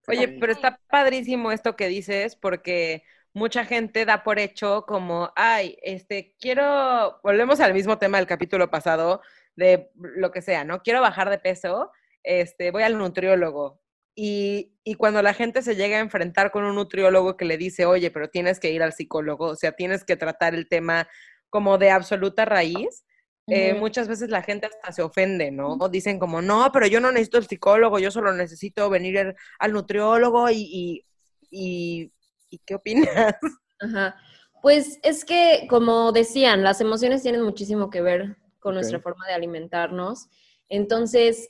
Oye, 0.06 0.26
pero 0.40 0.52
está 0.52 0.80
padrísimo 0.88 1.52
esto 1.52 1.76
que 1.76 1.86
dices 1.88 2.34
porque 2.34 3.02
mucha 3.34 3.66
gente 3.66 4.06
da 4.06 4.24
por 4.24 4.38
hecho 4.38 4.86
como, 4.86 5.30
ay, 5.36 5.76
este, 5.82 6.34
quiero, 6.40 7.20
volvemos 7.22 7.60
al 7.60 7.74
mismo 7.74 7.98
tema 7.98 8.16
del 8.16 8.26
capítulo 8.26 8.70
pasado, 8.70 9.20
de 9.54 9.90
lo 9.94 10.30
que 10.30 10.40
sea, 10.40 10.64
¿no? 10.64 10.82
Quiero 10.82 11.02
bajar 11.02 11.28
de 11.28 11.38
peso, 11.38 11.92
este, 12.22 12.70
voy 12.70 12.84
al 12.84 12.96
nutriólogo. 12.96 13.82
Y, 14.20 14.72
y 14.82 14.94
cuando 14.94 15.22
la 15.22 15.32
gente 15.32 15.62
se 15.62 15.76
llega 15.76 15.98
a 15.98 16.00
enfrentar 16.00 16.50
con 16.50 16.64
un 16.64 16.74
nutriólogo 16.74 17.36
que 17.36 17.44
le 17.44 17.56
dice, 17.56 17.86
oye, 17.86 18.10
pero 18.10 18.28
tienes 18.28 18.58
que 18.58 18.72
ir 18.72 18.82
al 18.82 18.92
psicólogo, 18.92 19.46
o 19.46 19.54
sea, 19.54 19.70
tienes 19.70 20.02
que 20.02 20.16
tratar 20.16 20.56
el 20.56 20.68
tema 20.68 21.08
como 21.50 21.78
de 21.78 21.92
absoluta 21.92 22.44
raíz, 22.44 23.04
eh, 23.46 23.74
muchas 23.74 24.08
veces 24.08 24.28
la 24.28 24.42
gente 24.42 24.66
hasta 24.66 24.90
se 24.90 25.02
ofende, 25.02 25.52
¿no? 25.52 25.78
Dicen 25.88 26.18
como, 26.18 26.42
no, 26.42 26.68
pero 26.72 26.88
yo 26.88 26.98
no 27.00 27.12
necesito 27.12 27.38
el 27.38 27.46
psicólogo, 27.46 28.00
yo 28.00 28.10
solo 28.10 28.32
necesito 28.32 28.90
venir 28.90 29.20
al- 29.20 29.36
al 29.60 29.72
nutriólogo 29.72 30.50
y, 30.50 30.56
y, 30.68 31.06
y, 31.52 32.12
¿y 32.50 32.58
qué 32.66 32.74
opinas? 32.74 33.08
Ajá. 33.80 34.16
Pues 34.62 34.98
es 35.04 35.24
que, 35.24 35.68
como 35.70 36.10
decían, 36.10 36.64
las 36.64 36.80
emociones 36.80 37.22
tienen 37.22 37.42
muchísimo 37.42 37.88
que 37.88 38.00
ver 38.02 38.36
con 38.58 38.74
nuestra 38.74 38.98
forma 38.98 39.28
de 39.28 39.34
alimentarnos. 39.34 40.26
Entonces, 40.68 41.48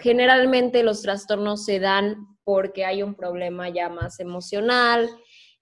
generalmente 0.00 0.82
los 0.82 1.02
trastornos 1.02 1.64
se 1.64 1.78
dan 1.78 2.16
porque 2.44 2.84
hay 2.84 3.02
un 3.02 3.14
problema 3.14 3.68
ya 3.68 3.88
más 3.88 4.18
emocional. 4.20 5.08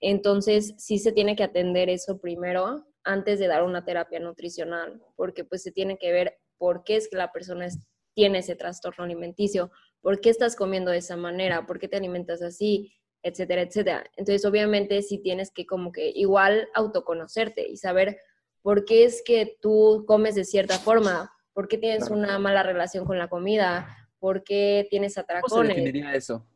Entonces, 0.00 0.74
sí 0.78 0.98
se 0.98 1.12
tiene 1.12 1.36
que 1.36 1.42
atender 1.42 1.88
eso 1.88 2.20
primero 2.20 2.86
antes 3.04 3.38
de 3.38 3.46
dar 3.46 3.62
una 3.62 3.84
terapia 3.84 4.20
nutricional, 4.20 5.02
porque 5.16 5.44
pues 5.44 5.62
se 5.62 5.72
tiene 5.72 5.98
que 5.98 6.12
ver 6.12 6.38
por 6.56 6.84
qué 6.84 6.96
es 6.96 7.08
que 7.08 7.16
la 7.16 7.32
persona 7.32 7.66
tiene 8.14 8.38
ese 8.38 8.56
trastorno 8.56 9.04
alimenticio, 9.04 9.70
por 10.00 10.20
qué 10.20 10.30
estás 10.30 10.56
comiendo 10.56 10.90
de 10.90 10.98
esa 10.98 11.16
manera, 11.16 11.66
por 11.66 11.78
qué 11.78 11.88
te 11.88 11.96
alimentas 11.96 12.42
así, 12.42 12.92
etcétera, 13.22 13.62
etcétera. 13.62 14.04
Entonces, 14.16 14.44
obviamente, 14.44 15.02
sí 15.02 15.18
tienes 15.18 15.50
que 15.50 15.66
como 15.66 15.92
que 15.92 16.10
igual 16.14 16.68
autoconocerte 16.74 17.68
y 17.68 17.76
saber 17.76 18.18
por 18.62 18.84
qué 18.84 19.04
es 19.04 19.22
que 19.24 19.56
tú 19.60 20.04
comes 20.06 20.34
de 20.34 20.44
cierta 20.44 20.78
forma, 20.78 21.30
por 21.52 21.68
qué 21.68 21.78
tienes 21.78 22.10
una 22.10 22.38
mala 22.38 22.62
relación 22.62 23.04
con 23.04 23.18
la 23.18 23.28
comida, 23.28 23.88
por 24.18 24.44
qué 24.44 24.86
tienes 24.90 25.18
atracones. 25.18 25.50
¿Cómo 25.50 25.62
se 25.62 25.68
definiría 25.68 26.14
eso? 26.14 26.46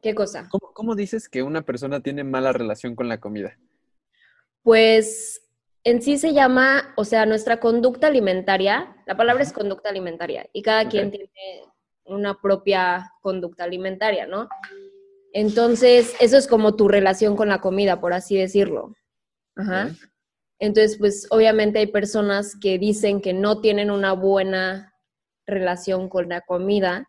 ¿Qué 0.00 0.14
cosa? 0.14 0.48
¿Cómo, 0.48 0.94
dices 0.94 1.28
que 1.28 1.42
una 1.42 1.62
persona 1.62 2.00
tiene 2.00 2.22
mala 2.22 2.52
relación 2.52 2.94
con 2.94 3.08
la 3.08 3.18
comida? 3.18 3.58
Pues 4.62 5.42
en 5.82 6.02
sí 6.02 6.18
se 6.18 6.32
llama, 6.32 6.94
o 6.96 7.04
sea, 7.04 7.26
nuestra 7.26 7.58
conducta 7.58 8.06
alimentaria, 8.06 8.96
la 9.06 9.16
palabra 9.16 9.42
es 9.42 9.52
conducta 9.52 9.88
alimentaria 9.88 10.48
y 10.52 10.62
cada 10.62 10.88
quien 10.88 11.10
tiene 11.10 11.28
una 12.04 12.40
propia 12.40 13.12
conducta 13.20 13.64
alimentaria, 13.64 14.26
¿no? 14.26 14.48
Entonces, 15.32 16.14
eso 16.20 16.38
es 16.38 16.46
como 16.46 16.76
tu 16.76 16.88
relación 16.88 17.36
con 17.36 17.48
la 17.48 17.60
comida, 17.60 18.00
por 18.00 18.12
así 18.12 18.36
decirlo. 18.36 18.94
Ajá. 19.56 19.90
Entonces, 20.60 20.96
pues 20.98 21.26
obviamente 21.30 21.78
hay 21.78 21.86
personas 21.86 22.56
que 22.60 22.78
dicen 22.78 23.20
que 23.20 23.32
no 23.32 23.60
tienen 23.60 23.90
una 23.90 24.12
buena 24.12 24.94
relación 25.48 26.08
con 26.08 26.28
la 26.28 26.42
comida. 26.42 27.08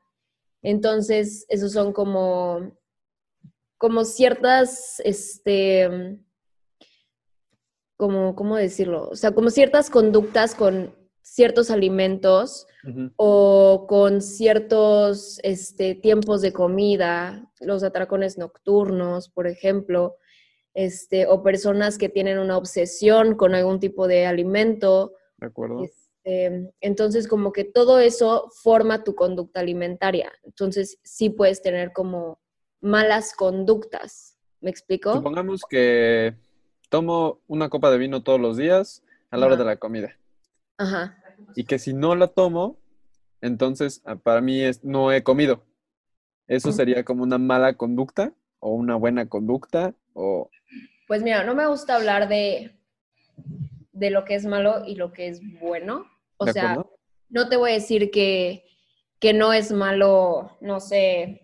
Entonces, 0.62 1.46
esos 1.50 1.72
son 1.72 1.94
como 1.94 2.80
como 3.80 4.04
ciertas, 4.04 5.02
este, 5.06 6.20
como, 7.96 8.36
¿cómo 8.36 8.58
decirlo? 8.58 9.08
O 9.10 9.16
sea, 9.16 9.32
como 9.32 9.50
ciertas 9.50 9.90
conductas 9.90 10.54
con 10.54 10.94
ciertos 11.22 11.72
alimentos 11.72 12.68
o 13.16 13.86
con 13.88 14.22
ciertos 14.22 15.40
este, 15.44 15.96
tiempos 15.96 16.42
de 16.42 16.52
comida, 16.52 17.50
los 17.62 17.84
atracones 17.84 18.38
nocturnos, 18.38 19.30
por 19.30 19.48
ejemplo, 19.48 20.18
este, 20.74 21.26
o 21.26 21.42
personas 21.42 21.98
que 21.98 22.10
tienen 22.10 22.38
una 22.38 22.58
obsesión 22.58 23.36
con 23.36 23.56
algún 23.56 23.80
tipo 23.80 24.08
de 24.08 24.26
alimento. 24.26 25.14
De 25.38 25.48
acuerdo. 25.48 25.84
Este, 26.24 26.74
entonces, 26.82 27.28
como 27.28 27.52
que 27.52 27.64
todo 27.64 28.00
eso 28.00 28.50
forma 28.52 29.04
tu 29.04 29.16
conducta 29.16 29.60
alimentaria. 29.60 30.32
Entonces, 30.44 31.00
sí 31.04 31.30
puedes 31.30 31.62
tener 31.62 31.94
como 31.94 32.40
malas 32.82 33.34
conductas. 33.34 34.38
¿Me 34.62 34.70
explico? 34.70 35.14
Supongamos 35.14 35.62
que 35.70 36.36
tomo 36.90 37.40
una 37.48 37.70
copa 37.70 37.92
de 37.92 37.98
vino 37.98 38.24
todos 38.24 38.40
los 38.40 38.58
días 38.58 39.04
a 39.32 39.38
la 39.38 39.46
hora 39.46 39.56
de 39.56 39.66
la 39.66 39.78
comida. 39.78 40.18
Ajá. 40.78 41.18
Y 41.56 41.64
que 41.64 41.80
si 41.80 41.94
no 41.94 42.16
la 42.16 42.28
tomo, 42.28 42.78
entonces 43.42 44.02
ah, 44.06 44.16
para 44.16 44.42
mí 44.42 44.62
es, 44.62 44.84
no 44.84 45.12
he 45.14 45.24
comido. 45.24 45.64
¿Eso 46.48 46.72
sería 46.72 47.06
como 47.06 47.24
una 47.24 47.38
mala 47.38 47.76
conducta 47.76 48.34
o 48.60 48.72
una 48.72 48.96
buena 48.96 49.30
conducta? 49.30 49.94
O... 50.14 50.50
Pues 51.08 51.22
mira, 51.22 51.44
no 51.44 51.54
me 51.54 51.68
gusta 51.68 51.96
hablar 51.96 52.28
de, 52.28 52.76
de 54.00 54.10
lo 54.10 54.26
que 54.26 54.36
es 54.36 54.46
malo 54.46 54.86
y 54.86 54.96
lo 54.96 55.12
que 55.12 55.28
es 55.28 55.42
bueno. 55.60 56.06
O 56.38 56.48
sea, 56.48 56.78
no 57.30 57.50
te 57.50 57.58
voy 57.58 57.72
a 57.72 57.74
decir 57.76 58.12
que, 58.12 58.66
que 59.20 59.34
no 59.34 59.54
es 59.54 59.72
malo, 59.72 60.58
no 60.62 60.80
sé, 60.80 61.42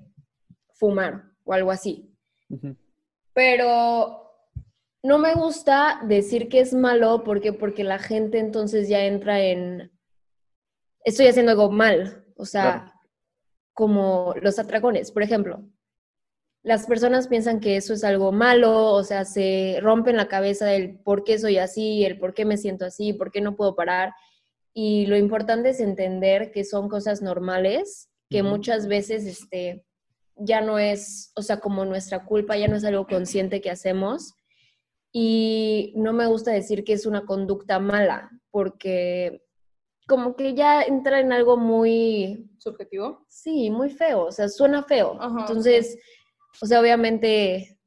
fumar 0.74 1.32
o 1.44 1.54
algo 1.54 1.72
así. 1.72 2.16
Pero 3.34 4.32
no 5.04 5.20
me 5.20 5.34
gusta 5.34 6.02
decir 6.06 6.50
que 6.50 6.62
es 6.62 6.74
malo 6.74 7.24
porque, 7.24 7.54
porque 7.54 7.84
la 7.84 8.00
gente 8.00 8.40
entonces 8.40 8.90
ya 8.90 9.06
entra 9.06 9.42
en, 9.42 9.92
estoy 11.04 11.28
haciendo 11.28 11.52
algo 11.52 11.70
mal, 11.72 12.26
o 12.38 12.46
sea, 12.46 12.94
como 13.74 14.34
los 14.42 14.58
atracones, 14.58 15.12
por 15.12 15.22
ejemplo. 15.22 15.64
Las 16.66 16.88
personas 16.88 17.28
piensan 17.28 17.60
que 17.60 17.78
eso 17.78 17.94
es 17.94 18.04
algo 18.04 18.32
malo, 18.32 18.92
o 18.92 19.04
sea, 19.04 19.24
se 19.24 19.78
rompen 19.84 20.18
la 20.18 20.28
cabeza 20.28 20.66
del 20.66 20.98
por 20.98 21.24
qué 21.24 21.38
soy 21.38 21.60
así, 21.60 22.04
el 22.04 22.18
por 22.18 22.34
qué 22.34 22.44
me 22.44 22.58
siento 22.58 22.86
así, 22.86 23.14
por 23.14 23.32
qué 23.32 23.40
no 23.40 23.56
puedo 23.56 23.76
parar. 23.76 24.14
Y 24.74 25.06
lo 25.06 25.16
importante 25.16 25.70
es 25.70 25.80
entender 25.80 26.52
que 26.52 26.64
son 26.64 26.90
cosas 26.90 27.22
normales, 27.22 28.10
que 28.32 28.42
muchas 28.42 28.88
veces 28.88 29.26
este, 29.28 29.86
ya 30.38 30.60
no 30.62 30.80
es, 30.80 31.32
o 31.36 31.44
sea, 31.44 31.60
como 31.60 31.86
nuestra 31.86 32.26
culpa, 32.26 32.58
ya 32.58 32.68
no 32.68 32.78
es 32.78 32.84
algo 32.84 33.06
consciente 33.06 33.62
que 33.62 33.70
hacemos. 33.70 34.34
Y 35.12 35.94
no 35.96 36.14
me 36.14 36.26
gusta 36.26 36.50
decir 36.50 36.84
que 36.84 36.94
es 36.94 37.06
una 37.06 37.28
conducta 37.28 37.78
mala, 37.78 38.32
porque 38.50 39.44
como 40.08 40.36
que 40.36 40.56
ya 40.56 40.82
entra 40.82 41.20
en 41.20 41.32
algo 41.32 41.58
muy... 41.58 42.50
¿Subjetivo? 42.58 43.24
Sí, 43.30 43.70
muy 43.70 43.92
feo, 43.92 44.26
o 44.26 44.32
sea, 44.32 44.50
suena 44.50 44.82
feo. 44.82 45.20
Entonces, 45.40 46.00
o 46.62 46.66
sea, 46.66 46.80
obviamente, 46.80 47.78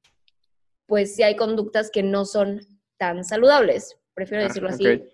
pues 0.87 1.15
sí 1.15 1.23
hay 1.23 1.37
conductas 1.37 1.91
que 1.91 2.03
no 2.03 2.25
son 2.25 2.61
tan 2.97 3.25
saludables, 3.25 3.99
prefiero 4.15 4.45
ah, 4.45 4.49
decirlo 4.49 4.69
así, 4.69 5.05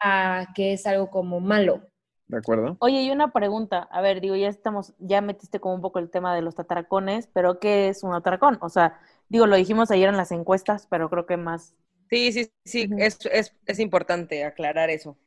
a 0.00 0.48
que 0.54 0.72
es 0.72 0.86
algo 0.86 1.10
como 1.10 1.40
malo. 1.40 1.82
¿De 2.26 2.38
acuerdo? 2.38 2.76
Oye, 2.80 3.02
y 3.02 3.10
una 3.10 3.32
pregunta. 3.32 3.86
A 3.90 4.00
ver, 4.00 4.20
digo, 4.20 4.34
ya 4.34 4.48
estamos, 4.48 4.94
ya 4.98 5.20
metiste 5.20 5.60
como 5.60 5.74
un 5.74 5.82
poco 5.82 5.98
el 5.98 6.10
tema 6.10 6.34
de 6.34 6.40
los 6.40 6.58
atracones, 6.58 7.28
pero 7.32 7.60
¿qué 7.60 7.88
es 7.88 8.02
un 8.02 8.14
atracón? 8.14 8.58
O 8.62 8.70
sea, 8.70 8.98
digo, 9.28 9.46
lo 9.46 9.56
dijimos 9.56 9.90
ayer 9.90 10.08
en 10.08 10.16
las 10.16 10.32
encuestas, 10.32 10.86
pero 10.88 11.10
creo 11.10 11.26
que 11.26 11.36
más. 11.36 11.74
Sí, 12.08 12.32
sí, 12.32 12.50
sí, 12.64 12.88
es, 12.98 13.18
es, 13.30 13.54
es 13.66 13.78
importante 13.78 14.44
aclarar 14.44 14.88
eso. 14.88 15.18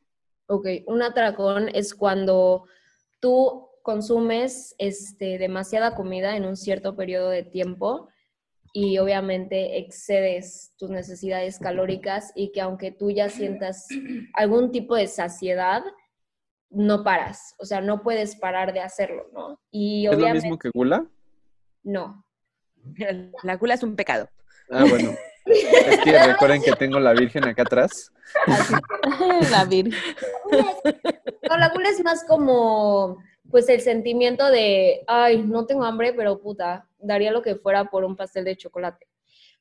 Ok, 0.46 0.66
un 0.86 1.02
atracón 1.02 1.68
es 1.72 1.94
cuando 1.94 2.64
tú 3.20 3.67
consumes 3.88 4.74
este, 4.76 5.38
demasiada 5.38 5.94
comida 5.94 6.36
en 6.36 6.44
un 6.44 6.58
cierto 6.58 6.94
periodo 6.94 7.30
de 7.30 7.42
tiempo 7.42 8.10
y 8.74 8.98
obviamente 8.98 9.78
excedes 9.78 10.74
tus 10.76 10.90
necesidades 10.90 11.58
calóricas 11.58 12.30
y 12.34 12.52
que 12.52 12.60
aunque 12.60 12.90
tú 12.90 13.10
ya 13.10 13.30
sientas 13.30 13.86
algún 14.34 14.72
tipo 14.72 14.94
de 14.94 15.06
saciedad, 15.06 15.82
no 16.68 17.02
paras, 17.02 17.54
o 17.58 17.64
sea, 17.64 17.80
no 17.80 18.02
puedes 18.02 18.36
parar 18.36 18.74
de 18.74 18.80
hacerlo, 18.80 19.30
¿no? 19.32 19.58
Y 19.70 20.06
¿Es 20.06 20.18
lo 20.18 20.28
mismo 20.34 20.58
que 20.58 20.68
gula? 20.68 21.06
No. 21.82 22.26
La 23.42 23.56
gula 23.56 23.72
es 23.72 23.82
un 23.82 23.96
pecado. 23.96 24.28
Ah, 24.70 24.84
bueno. 24.86 25.14
Es 25.46 26.00
que 26.00 26.26
recuerden 26.26 26.60
que 26.60 26.72
tengo 26.72 27.00
la 27.00 27.14
Virgen 27.14 27.46
acá 27.46 27.62
atrás. 27.62 28.12
la 29.50 29.64
Virgen. 29.64 29.98
No, 31.48 31.56
la 31.56 31.70
gula 31.70 31.88
es 31.88 32.04
más 32.04 32.22
como, 32.24 33.16
pues, 33.50 33.68
el 33.68 33.80
sentimiento 33.80 34.50
de, 34.50 35.02
ay, 35.06 35.42
no 35.42 35.66
tengo 35.66 35.84
hambre, 35.84 36.12
pero 36.12 36.40
puta, 36.40 36.88
daría 36.98 37.32
lo 37.32 37.42
que 37.42 37.56
fuera 37.56 37.86
por 37.90 38.04
un 38.04 38.16
pastel 38.16 38.44
de 38.44 38.56
chocolate. 38.56 39.06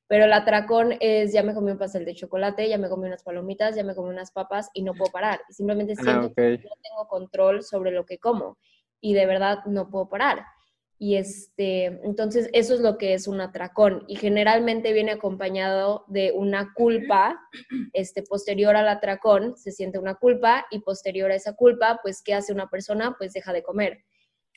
Pero 0.08 0.24
el 0.24 0.34
atracón 0.34 0.96
es, 1.02 1.34
ya 1.34 1.44
me 1.44 1.54
comí 1.54 1.72
un 1.72 1.78
pastel 1.78 2.06
de 2.06 2.16
chocolate, 2.16 2.70
ya 2.70 2.78
me 2.78 2.88
comí 2.88 3.08
unas 3.08 3.24
palomitas, 3.24 3.76
ya 3.76 3.84
me 3.84 3.94
comí 3.94 4.10
unas 4.10 4.32
papas 4.32 4.70
y 4.74 4.82
no 4.82 4.94
puedo 4.94 5.12
parar. 5.12 5.42
Simplemente 5.50 5.96
ah, 5.98 6.02
siento 6.02 6.34
que 6.34 6.52
no 6.64 6.76
tengo 6.82 7.08
control 7.10 7.62
sobre 7.62 7.92
lo 7.92 8.06
que 8.06 8.18
como 8.18 8.58
y 9.02 9.14
de 9.14 9.26
verdad 9.26 9.60
no 9.66 9.90
puedo 9.90 10.08
parar. 10.08 10.46
Y 11.00 11.16
este, 11.16 11.86
entonces 12.04 12.50
eso 12.54 12.74
es 12.74 12.80
lo 12.80 12.98
que 12.98 13.14
es 13.14 13.28
un 13.28 13.40
atracón 13.40 14.04
y 14.08 14.16
generalmente 14.16 14.94
viene 14.94 15.12
acompañado 15.12 16.06
de 16.08 16.32
una 16.32 16.74
culpa, 16.74 17.40
este, 17.94 18.24
posterior 18.24 18.76
al 18.76 18.88
atracón 18.88 19.56
se 19.58 19.72
siente 19.72 20.00
una 20.00 20.16
culpa 20.16 20.66
y 20.72 20.80
posterior 20.80 21.30
a 21.32 21.36
esa 21.36 21.54
culpa, 21.56 22.00
pues, 22.02 22.24
¿qué 22.24 22.34
hace 22.34 22.52
una 22.52 22.68
persona? 22.68 23.16
Pues 23.18 23.34
deja 23.34 23.54
de 23.54 23.62
comer. 23.62 24.06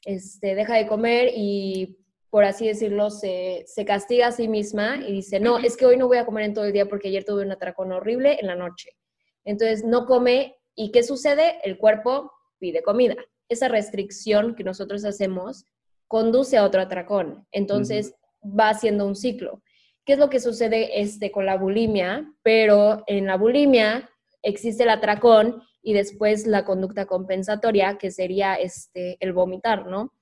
Este, 0.07 0.55
deja 0.55 0.77
de 0.77 0.87
comer 0.87 1.31
y 1.35 1.99
por 2.31 2.45
así 2.45 2.67
decirlo, 2.67 3.11
se, 3.11 3.67
castiga 3.87 4.29
a 4.29 4.33
sí 4.33 4.49
misma 4.49 4.97
y 4.97 5.13
dice, 5.13 5.41
no, 5.41 5.59
es 5.59 5.77
que 5.77 5.85
hoy 5.85 5.97
no 5.97 6.07
voy 6.07 6.19
a 6.19 6.25
comer 6.25 6.45
en 6.45 6.55
todo 6.55 6.65
el 6.65 6.73
día 6.73 6.87
porque 6.87 7.09
ayer 7.09 7.25
tuve 7.25 7.43
un 7.43 7.51
atracón 7.51 7.93
horrible 7.93 8.39
en 8.41 8.47
la 8.47 8.55
noche. 8.55 8.97
Entonces 9.45 9.85
no 9.85 10.07
come 10.07 10.57
y 10.77 10.93
¿qué 10.93 11.03
sucede? 11.03 11.59
El 11.65 11.77
cuerpo 11.77 12.33
pide 12.59 12.83
comida. 12.83 13.17
Esa 13.49 13.67
restricción 13.67 14.55
que 14.55 14.63
nosotros 14.63 15.05
hacemos 15.05 15.65
conduce 16.11 16.57
a 16.57 16.65
otro 16.65 16.81
atracón. 16.81 17.47
Entonces 17.53 18.17
va 18.43 18.71
haciendo 18.71 19.07
un 19.07 19.15
ciclo. 19.15 19.63
¿Qué 20.05 20.15
es 20.15 20.19
lo 20.19 20.29
que 20.29 20.41
sucede 20.41 21.01
este, 21.01 21.31
con 21.31 21.47
la 21.47 21.57
bulimia? 21.57 22.35
Pero 22.43 23.05
en 23.07 23.27
la 23.27 23.37
bulimia 23.37 24.11
existe 24.43 24.83
el 24.83 24.91
atracón 24.91 25.63
y 25.83 25.93
después 25.93 26.49
la 26.49 26.65
conducta 26.65 27.07
compensatoria, 27.07 27.97
que 27.97 28.11
sería 28.11 28.57
este, 28.57 29.19
el 29.21 29.33
vomitar, 29.33 29.87
¿no? 29.87 30.13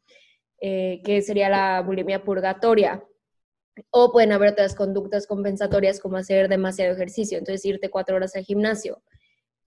Eh, 0.60 1.00
que 1.06 1.22
sería 1.22 1.48
la 1.48 1.80
bulimia 1.80 2.22
purgatoria. 2.22 3.02
O 3.88 4.12
pueden 4.12 4.32
haber 4.32 4.52
otras 4.52 4.74
conductas 4.74 5.26
compensatorias 5.26 6.00
como 6.00 6.18
hacer 6.18 6.50
demasiado 6.50 6.92
ejercicio, 6.92 7.38
entonces 7.38 7.64
irte 7.64 7.88
cuatro 7.88 8.16
horas 8.16 8.36
al 8.36 8.44
gimnasio. 8.44 9.02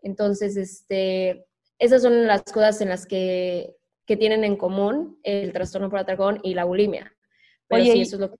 Entonces, 0.03 0.55
este, 0.55 1.47
esas 1.79 2.03
son 2.03 2.27
las 2.27 2.43
cosas 2.43 2.79
en 2.81 2.89
las 2.89 3.07
que, 3.07 3.75
que 4.11 4.17
tienen 4.17 4.43
en 4.43 4.57
común 4.57 5.17
el 5.23 5.53
trastorno 5.53 5.89
por 5.89 5.99
atracón 5.99 6.41
y 6.43 6.53
la 6.53 6.65
bulimia. 6.65 7.15
Pero 7.69 7.81
sí, 7.85 8.01
eso 8.01 8.17
es 8.17 8.19
lo 8.19 8.31
que... 8.31 8.35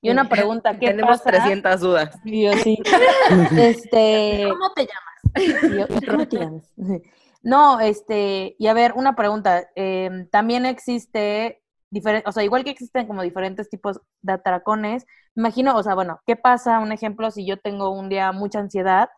Y 0.00 0.10
una 0.10 0.28
pregunta, 0.28 0.78
¿qué 0.78 0.86
Tenemos 0.86 1.18
pasa? 1.18 1.30
300 1.30 1.80
dudas. 1.80 2.16
Y 2.24 2.44
yo 2.44 2.52
sí. 2.52 2.78
este, 3.58 4.46
¿Cómo 4.48 4.72
te 4.72 4.86
llamas? 4.86 5.64
y 5.64 5.76
yo, 5.76 5.86
¿y 5.88 6.06
¿cómo 6.06 6.28
te 6.28 6.36
llamas? 6.38 6.72
No, 7.42 7.80
este, 7.80 8.54
y 8.56 8.68
a 8.68 8.72
ver, 8.72 8.92
una 8.94 9.16
pregunta. 9.16 9.68
em, 9.74 10.28
también 10.28 10.64
existe 10.64 11.60
diferente, 11.90 12.28
o 12.28 12.32
sea, 12.32 12.44
igual 12.44 12.62
que 12.62 12.70
existen 12.70 13.08
como 13.08 13.22
diferentes 13.22 13.68
tipos 13.68 14.00
de 14.22 14.32
atracones, 14.32 15.06
me 15.34 15.42
imagino, 15.42 15.76
o 15.76 15.82
sea, 15.82 15.96
bueno, 15.96 16.20
¿qué 16.24 16.36
pasa? 16.36 16.78
Un 16.78 16.92
ejemplo, 16.92 17.32
si 17.32 17.44
yo 17.44 17.56
tengo 17.56 17.90
un 17.90 18.08
día 18.08 18.30
mucha 18.30 18.60
ansiedad 18.60 19.10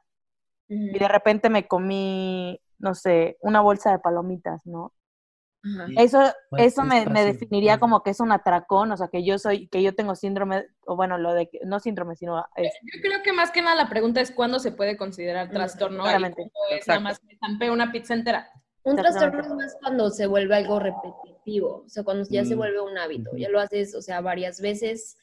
y 0.69 0.99
de 0.99 1.09
repente 1.09 1.51
me 1.51 1.67
comí, 1.67 2.61
no 2.79 2.95
sé, 2.95 3.37
una 3.41 3.61
bolsa 3.61 3.91
de 3.91 3.99
palomitas, 3.99 4.67
¿no? 4.67 4.93
Eso, 5.97 6.21
Pues, 6.51 6.67
eso 6.73 6.83
es 6.83 6.89
me, 6.89 7.07
me 7.07 7.25
definiría 7.25 7.79
como 7.79 8.03
que 8.03 8.11
es 8.11 8.21
un 8.21 8.33
atracón, 8.33 8.93
o 8.93 8.97
sea, 8.97 9.09
que 9.09 9.25
yo 9.25 9.39
soy, 9.39 9.69
que 9.69 9.83
yo 9.83 9.95
tengo 9.95 10.15
síndrome, 10.15 10.67
o 10.87 10.97
bueno, 10.97 11.19
lo 11.19 11.33
de, 11.35 11.49
que- 11.49 11.61
no 11.65 11.81
síndrome, 11.81 12.17
sino 12.17 12.45
es, 12.57 12.73
Yo 12.83 13.01
creo 13.03 13.23
que 13.23 13.33
más 13.33 13.51
que 13.51 13.63
nada 13.63 13.75
la 13.77 13.89
pregunta 13.89 14.21
es 14.21 14.31
cuándo 14.31 14.59
se 14.59 14.73
puede 14.73 14.97
considerar 14.97 15.49
Mm, 15.49 15.53
trastorno. 15.53 15.99
y 15.99 16.01
cuándo 16.03 16.27
es 16.71 16.77
Exacto. 16.77 16.89
nada 16.89 17.01
más 17.01 17.19
que 17.21 17.33
estampé 17.35 17.71
una 17.71 17.91
pizza 17.93 18.15
entera. 18.15 18.49
Un 18.85 18.99
Exactamente. 18.99 19.37
trastorno 19.37 19.41
es 19.43 19.65
más 19.65 19.77
cuando 19.81 20.11
se 20.11 20.27
vuelve 20.27 20.55
algo 20.57 20.79
repetitivo, 20.79 21.83
o 21.85 21.89
sea, 21.89 22.05
cuando 22.05 22.27
ya 22.31 22.45
se 22.45 22.55
Mm, 22.55 22.59
vuelve 22.59 22.81
un 22.81 22.97
hábito, 22.97 23.37
ya 23.37 23.49
lo 23.51 23.61
haces, 23.61 23.95
o 23.95 24.01
sea, 24.03 24.21
varias 24.21 24.61
veces, 24.61 25.17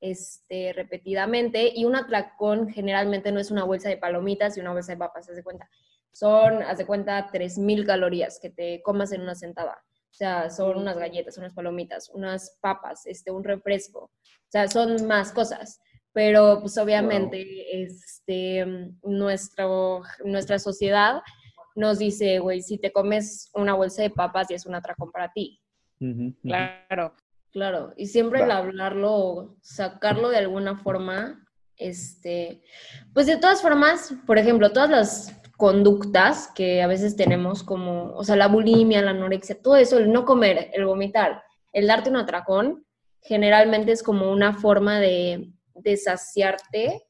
este, 0.00 0.72
repetidamente, 0.72 1.72
y 1.74 1.84
un 1.84 1.96
atracón 1.96 2.68
generalmente 2.70 3.32
no 3.32 3.40
es 3.40 3.50
una 3.50 3.64
bolsa 3.64 3.88
de 3.88 3.98
palomitas 3.98 4.56
y 4.56 4.60
una 4.60 4.72
bolsa 4.72 4.92
de 4.92 4.98
papas, 4.98 5.28
haz 5.28 5.36
de 5.36 5.42
cuenta. 5.42 5.68
Son, 6.12 6.62
haz 6.62 6.78
de 6.78 6.86
cuenta, 6.86 7.28
3.000 7.30 7.86
calorías 7.86 8.40
que 8.40 8.50
te 8.50 8.82
comas 8.82 9.12
en 9.12 9.20
una 9.20 9.34
sentada. 9.34 9.84
O 10.10 10.14
sea, 10.14 10.50
son 10.50 10.76
unas 10.76 10.96
galletas, 10.96 11.38
unas 11.38 11.54
palomitas, 11.54 12.10
unas 12.10 12.58
papas, 12.60 13.06
este, 13.06 13.30
un 13.30 13.44
refresco. 13.44 14.04
O 14.04 14.50
sea, 14.50 14.68
son 14.68 15.06
más 15.06 15.32
cosas. 15.32 15.80
Pero, 16.12 16.58
pues, 16.60 16.76
obviamente, 16.78 17.82
este, 17.82 18.66
nuestro, 19.02 20.02
nuestra 20.24 20.58
sociedad 20.58 21.22
nos 21.76 21.98
dice, 21.98 22.40
güey, 22.40 22.62
si 22.62 22.78
te 22.78 22.92
comes 22.92 23.48
una 23.54 23.74
bolsa 23.74 24.02
de 24.02 24.10
papas 24.10 24.48
ya 24.48 24.56
es 24.56 24.66
un 24.66 24.74
atracón 24.74 25.12
para 25.12 25.32
ti. 25.32 25.60
Claro. 26.42 27.14
Claro, 27.52 27.92
y 27.96 28.06
siempre 28.06 28.44
el 28.44 28.50
hablarlo, 28.52 29.56
sacarlo 29.60 30.28
de 30.28 30.36
alguna 30.36 30.78
forma, 30.78 31.44
este, 31.76 32.62
pues 33.12 33.26
de 33.26 33.38
todas 33.38 33.60
formas, 33.60 34.14
por 34.24 34.38
ejemplo, 34.38 34.70
todas 34.70 34.88
las 34.88 35.39
conductas 35.60 36.50
que 36.54 36.80
a 36.80 36.86
veces 36.86 37.16
tenemos 37.16 37.62
como, 37.62 38.14
o 38.14 38.24
sea, 38.24 38.34
la 38.34 38.48
bulimia, 38.48 39.02
la 39.02 39.10
anorexia, 39.10 39.60
todo 39.60 39.76
eso, 39.76 39.98
el 39.98 40.10
no 40.10 40.24
comer, 40.24 40.70
el 40.72 40.86
vomitar, 40.86 41.42
el 41.74 41.86
darte 41.86 42.08
un 42.08 42.16
atracón, 42.16 42.86
generalmente 43.20 43.92
es 43.92 44.02
como 44.02 44.32
una 44.32 44.54
forma 44.54 44.98
de, 45.00 45.52
de 45.74 45.96
saciarte, 45.98 47.02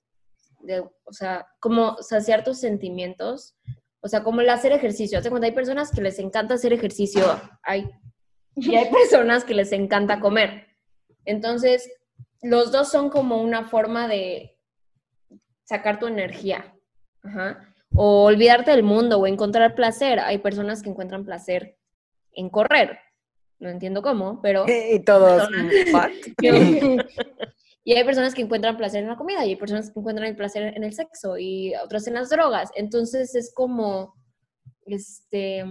de, 0.59 0.80
o 0.80 1.12
sea, 1.12 1.47
como 1.61 2.02
saciar 2.02 2.42
tus 2.42 2.59
sentimientos, 2.59 3.57
o 4.00 4.09
sea, 4.09 4.25
como 4.25 4.40
el 4.40 4.50
hacer 4.50 4.73
ejercicio. 4.73 5.19
Hazte 5.19 5.30
cuenta, 5.30 5.47
hay 5.47 5.54
personas 5.54 5.92
que 5.92 6.02
les 6.02 6.19
encanta 6.19 6.54
hacer 6.54 6.73
ejercicio, 6.73 7.25
hay 7.62 7.88
y 8.57 8.75
hay 8.75 8.90
personas 8.90 9.45
que 9.45 9.54
les 9.54 9.71
encanta 9.71 10.19
comer. 10.19 10.66
Entonces, 11.25 11.88
los 12.42 12.73
dos 12.73 12.90
son 12.90 13.11
como 13.11 13.40
una 13.40 13.64
forma 13.69 14.09
de 14.09 14.59
sacar 15.62 16.00
tu 16.00 16.09
energía. 16.09 16.75
Ajá. 17.23 17.73
O 17.94 18.25
olvidarte 18.25 18.70
del 18.70 18.82
mundo 18.82 19.18
o 19.18 19.26
encontrar 19.26 19.75
placer. 19.75 20.20
Hay 20.20 20.38
personas 20.38 20.82
que 20.82 20.90
encuentran 20.90 21.25
placer 21.25 21.78
en 22.32 22.49
correr. 22.49 22.99
No 23.59 23.68
entiendo 23.68 24.02
cómo, 24.02 24.40
pero... 24.40 24.64
Y 24.92 25.00
todos. 25.00 25.49
Y 27.82 27.94
hay 27.94 28.04
personas 28.04 28.35
que 28.35 28.42
encuentran 28.42 28.76
placer 28.76 29.02
en 29.02 29.09
la 29.09 29.16
comida 29.16 29.44
y 29.44 29.50
hay 29.50 29.56
personas 29.56 29.90
que 29.90 29.99
encuentran 29.99 30.28
el 30.28 30.37
placer 30.37 30.75
en 30.76 30.85
el 30.85 30.92
sexo 30.92 31.38
y 31.38 31.75
otras 31.76 32.06
en 32.06 32.14
las 32.14 32.28
drogas. 32.28 32.70
Entonces 32.75 33.35
es 33.35 33.52
como, 33.54 34.14
este, 34.85 35.64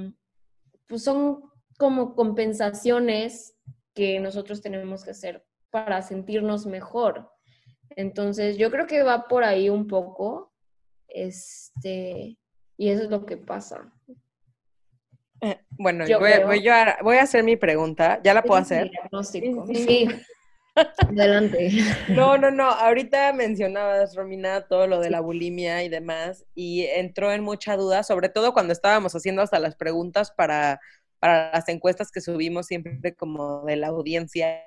pues 0.87 1.03
son 1.03 1.43
como 1.77 2.15
compensaciones 2.15 3.55
que 3.93 4.19
nosotros 4.19 4.61
tenemos 4.61 5.03
que 5.03 5.11
hacer 5.11 5.45
para 5.69 6.01
sentirnos 6.01 6.65
mejor. 6.65 7.29
Entonces 7.91 8.57
yo 8.57 8.71
creo 8.71 8.87
que 8.87 9.03
va 9.03 9.27
por 9.27 9.43
ahí 9.43 9.69
un 9.69 9.87
poco, 9.87 10.48
este, 11.09 12.37
y 12.77 12.89
eso 12.89 13.03
es 13.03 13.09
lo 13.09 13.25
que 13.25 13.37
pasa. 13.37 13.91
Eh, 15.41 15.59
Bueno, 15.71 16.05
Yo 16.07 16.19
voy, 16.19 16.31
creo. 16.33 16.47
voy 16.47 16.63
yo 16.63 16.73
a, 16.73 16.97
voy 17.01 17.17
a 17.17 17.23
hacer 17.23 17.43
mi 17.43 17.55
pregunta. 17.55 18.19
¿Ya 18.23 18.33
la 18.33 18.43
puedo 18.43 18.59
hacer? 18.61 18.89
diagnóstico. 18.89 19.65
Sí. 19.67 20.07
Adelante. 21.09 21.71
No, 22.09 22.37
no, 22.37 22.51
no. 22.51 22.69
Ahorita 22.69 23.33
mencionabas, 23.33 24.15
Romina, 24.15 24.67
todo 24.67 24.87
lo 24.87 24.99
de 24.99 25.09
la 25.09 25.19
bulimia 25.19 25.83
y 25.83 25.89
demás, 25.89 26.45
y 26.55 26.83
entró 26.85 27.31
en 27.33 27.43
mucha 27.43 27.75
duda, 27.75 28.03
sobre 28.03 28.29
todo 28.29 28.53
cuando 28.53 28.71
estábamos 28.73 29.13
haciendo 29.15 29.41
hasta 29.41 29.59
las 29.59 29.75
preguntas 29.75 30.31
para, 30.31 30.79
para 31.19 31.51
las 31.51 31.67
encuestas 31.69 32.11
que 32.11 32.21
subimos 32.21 32.67
siempre 32.67 33.13
como 33.15 33.65
de 33.65 33.75
la 33.75 33.87
audiencia. 33.87 34.63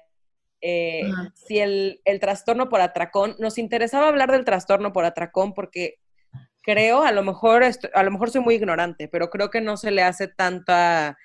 Eh, 0.61 1.03
si 1.35 1.59
el, 1.59 2.01
el 2.05 2.21
trastorno 2.21 2.69
por 2.69 2.81
atracón, 2.83 3.35
nos 3.39 3.59
interesaba 3.59 4.09
hablar 4.09 4.31
del 4.31 4.45
trastorno 4.45 4.93
por 4.93 5.05
atracón 5.05 5.55
porque 5.55 5.99
creo, 6.62 7.03
a 7.03 7.12
lo 7.12 7.22
mejor, 7.22 7.64
a 7.64 8.03
lo 8.03 8.11
mejor 8.11 8.31
soy 8.31 8.40
muy 8.40 8.55
ignorante, 8.55 9.09
pero 9.09 9.31
creo 9.31 9.51
que 9.51 9.61
no 9.61 9.77
se 9.77 9.90
le 9.90 10.03
hace 10.03 10.29
tanta, 10.29 11.16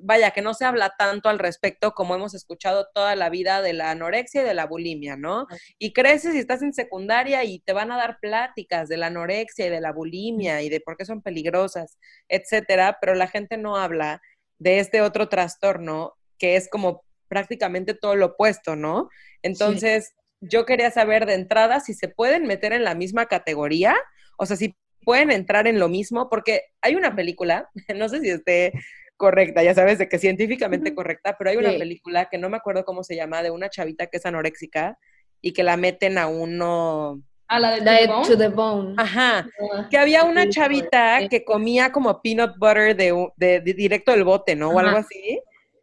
vaya, 0.00 0.30
que 0.32 0.42
no 0.42 0.54
se 0.54 0.64
habla 0.64 0.94
tanto 0.98 1.28
al 1.28 1.38
respecto 1.38 1.92
como 1.92 2.14
hemos 2.14 2.34
escuchado 2.34 2.88
toda 2.94 3.16
la 3.16 3.30
vida 3.30 3.62
de 3.62 3.72
la 3.72 3.90
anorexia 3.90 4.42
y 4.42 4.44
de 4.44 4.54
la 4.54 4.66
bulimia, 4.66 5.16
¿no? 5.16 5.46
Y 5.78 5.92
creces 5.92 6.34
y 6.34 6.38
estás 6.38 6.62
en 6.62 6.72
secundaria 6.72 7.44
y 7.44 7.60
te 7.60 7.72
van 7.72 7.90
a 7.90 7.96
dar 7.96 8.18
pláticas 8.20 8.88
de 8.88 8.98
la 8.98 9.06
anorexia 9.06 9.66
y 9.66 9.70
de 9.70 9.80
la 9.80 9.92
bulimia 9.92 10.62
y 10.62 10.68
de 10.68 10.80
por 10.80 10.96
qué 10.96 11.04
son 11.04 11.22
peligrosas, 11.22 11.98
etcétera, 12.28 12.98
pero 13.00 13.14
la 13.14 13.28
gente 13.28 13.56
no 13.56 13.76
habla 13.76 14.20
de 14.58 14.78
este 14.78 15.00
otro 15.00 15.28
trastorno 15.28 16.14
que 16.38 16.56
es 16.56 16.68
como 16.68 17.04
prácticamente 17.28 17.94
todo 17.94 18.14
lo 18.14 18.26
opuesto, 18.26 18.76
¿no? 18.76 19.08
Entonces, 19.42 20.12
yo 20.40 20.66
quería 20.66 20.90
saber 20.90 21.24
de 21.24 21.34
entrada 21.34 21.80
si 21.80 21.94
se 21.94 22.08
pueden 22.08 22.44
meter 22.46 22.72
en 22.72 22.84
la 22.84 22.94
misma 22.94 23.26
categoría, 23.26 23.96
o 24.36 24.44
sea, 24.44 24.56
si 24.56 24.76
pueden 25.04 25.30
entrar 25.30 25.66
en 25.66 25.78
lo 25.78 25.88
mismo, 25.88 26.28
porque 26.28 26.62
hay 26.80 26.94
una 26.94 27.14
película, 27.14 27.68
no 27.96 28.08
sé 28.08 28.20
si 28.20 28.30
esté 28.30 28.72
correcta, 29.16 29.62
ya 29.62 29.74
sabes, 29.74 29.98
de 29.98 30.08
que 30.08 30.18
científicamente 30.18 30.94
correcta, 30.94 31.36
pero 31.38 31.50
hay 31.50 31.56
una 31.56 31.70
Sí. 31.72 31.78
película 31.78 32.28
que 32.30 32.38
no 32.38 32.48
me 32.50 32.56
acuerdo 32.56 32.84
cómo 32.84 33.04
se 33.04 33.14
llama, 33.14 33.42
de 33.42 33.50
una 33.50 33.68
chavita 33.70 34.08
que 34.08 34.16
es 34.16 34.26
anoréxica 34.26 34.98
y 35.40 35.52
que 35.52 35.62
la 35.62 35.76
meten 35.76 36.18
a 36.18 36.26
uno... 36.26 37.22
A 37.48 37.60
la 37.60 37.72
de 37.72 37.80
La 37.82 37.92
de 38.00 38.06
To 38.08 38.36
the 38.38 38.48
bone. 38.48 38.94
Ajá, 38.96 39.46
Ah, 39.74 39.88
que 39.90 39.98
había 39.98 40.24
una 40.24 40.48
chavita 40.48 41.28
que 41.28 41.44
comía 41.44 41.92
como 41.92 42.20
peanut 42.22 42.56
butter 42.58 42.96
de, 42.96 43.12
u- 43.12 43.32
de- 43.36 43.60
de 43.60 43.74
directo 43.74 44.10
del 44.12 44.24
bote, 44.24 44.56
¿no? 44.56 44.70
O 44.70 44.78
Ajá. 44.78 44.88
algo 44.88 44.98
así. 45.00 45.40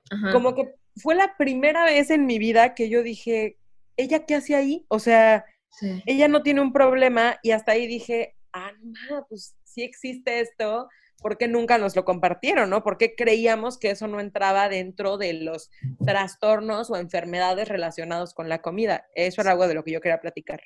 Ajá. 0.09 0.31
Como 0.31 0.55
que 0.55 0.73
fue 0.97 1.13
la 1.15 1.35
primera 1.37 1.85
vez 1.85 2.09
en 2.09 2.25
mi 2.25 2.39
vida 2.39 2.73
que 2.73 2.89
yo 2.89 3.03
dije, 3.03 3.57
¿ella 3.97 4.25
qué 4.25 4.35
hace 4.35 4.55
ahí? 4.55 4.85
O 4.89 4.97
sea, 4.99 5.45
Sí. 5.69 6.01
ella 6.07 6.27
no 6.27 6.41
tiene 6.41 6.61
un 6.61 6.73
problema 6.73 7.37
y 7.43 7.51
hasta 7.51 7.73
ahí 7.73 7.85
dije, 7.85 8.35
ah, 8.53 8.71
no, 8.81 9.25
pues 9.27 9.55
sí 9.63 9.83
existe 9.83 10.39
esto, 10.39 10.87
¿por 11.21 11.37
qué 11.37 11.47
nunca 11.47 11.77
nos 11.77 11.95
lo 11.95 12.05
compartieron, 12.05 12.69
no? 12.69 12.83
¿Por 12.83 12.97
qué 12.97 13.15
creíamos 13.15 13.77
que 13.77 13.91
eso 13.91 14.07
no 14.07 14.19
entraba 14.19 14.69
dentro 14.69 15.17
de 15.17 15.33
los 15.33 15.69
trastornos 16.05 16.89
o 16.89 16.95
enfermedades 16.95 17.67
relacionados 17.67 18.33
con 18.33 18.49
la 18.49 18.61
comida? 18.61 19.05
Eso 19.15 19.41
era 19.41 19.51
algo 19.51 19.67
de 19.67 19.73
lo 19.73 19.83
que 19.83 19.91
yo 19.91 20.01
quería 20.01 20.21
platicar. 20.21 20.61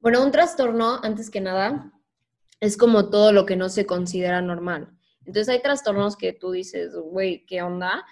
Bueno, 0.00 0.22
un 0.22 0.30
trastorno, 0.30 1.00
antes 1.02 1.30
que 1.30 1.40
nada, 1.40 1.92
es 2.60 2.76
como 2.76 3.10
todo 3.10 3.32
lo 3.32 3.46
que 3.46 3.56
no 3.56 3.68
se 3.68 3.86
considera 3.86 4.40
normal. 4.40 4.96
Entonces 5.24 5.48
hay 5.48 5.60
trastornos 5.60 6.16
que 6.16 6.32
tú 6.32 6.52
dices, 6.52 6.94
güey, 6.94 7.44
¿qué 7.46 7.62
onda? 7.62 8.04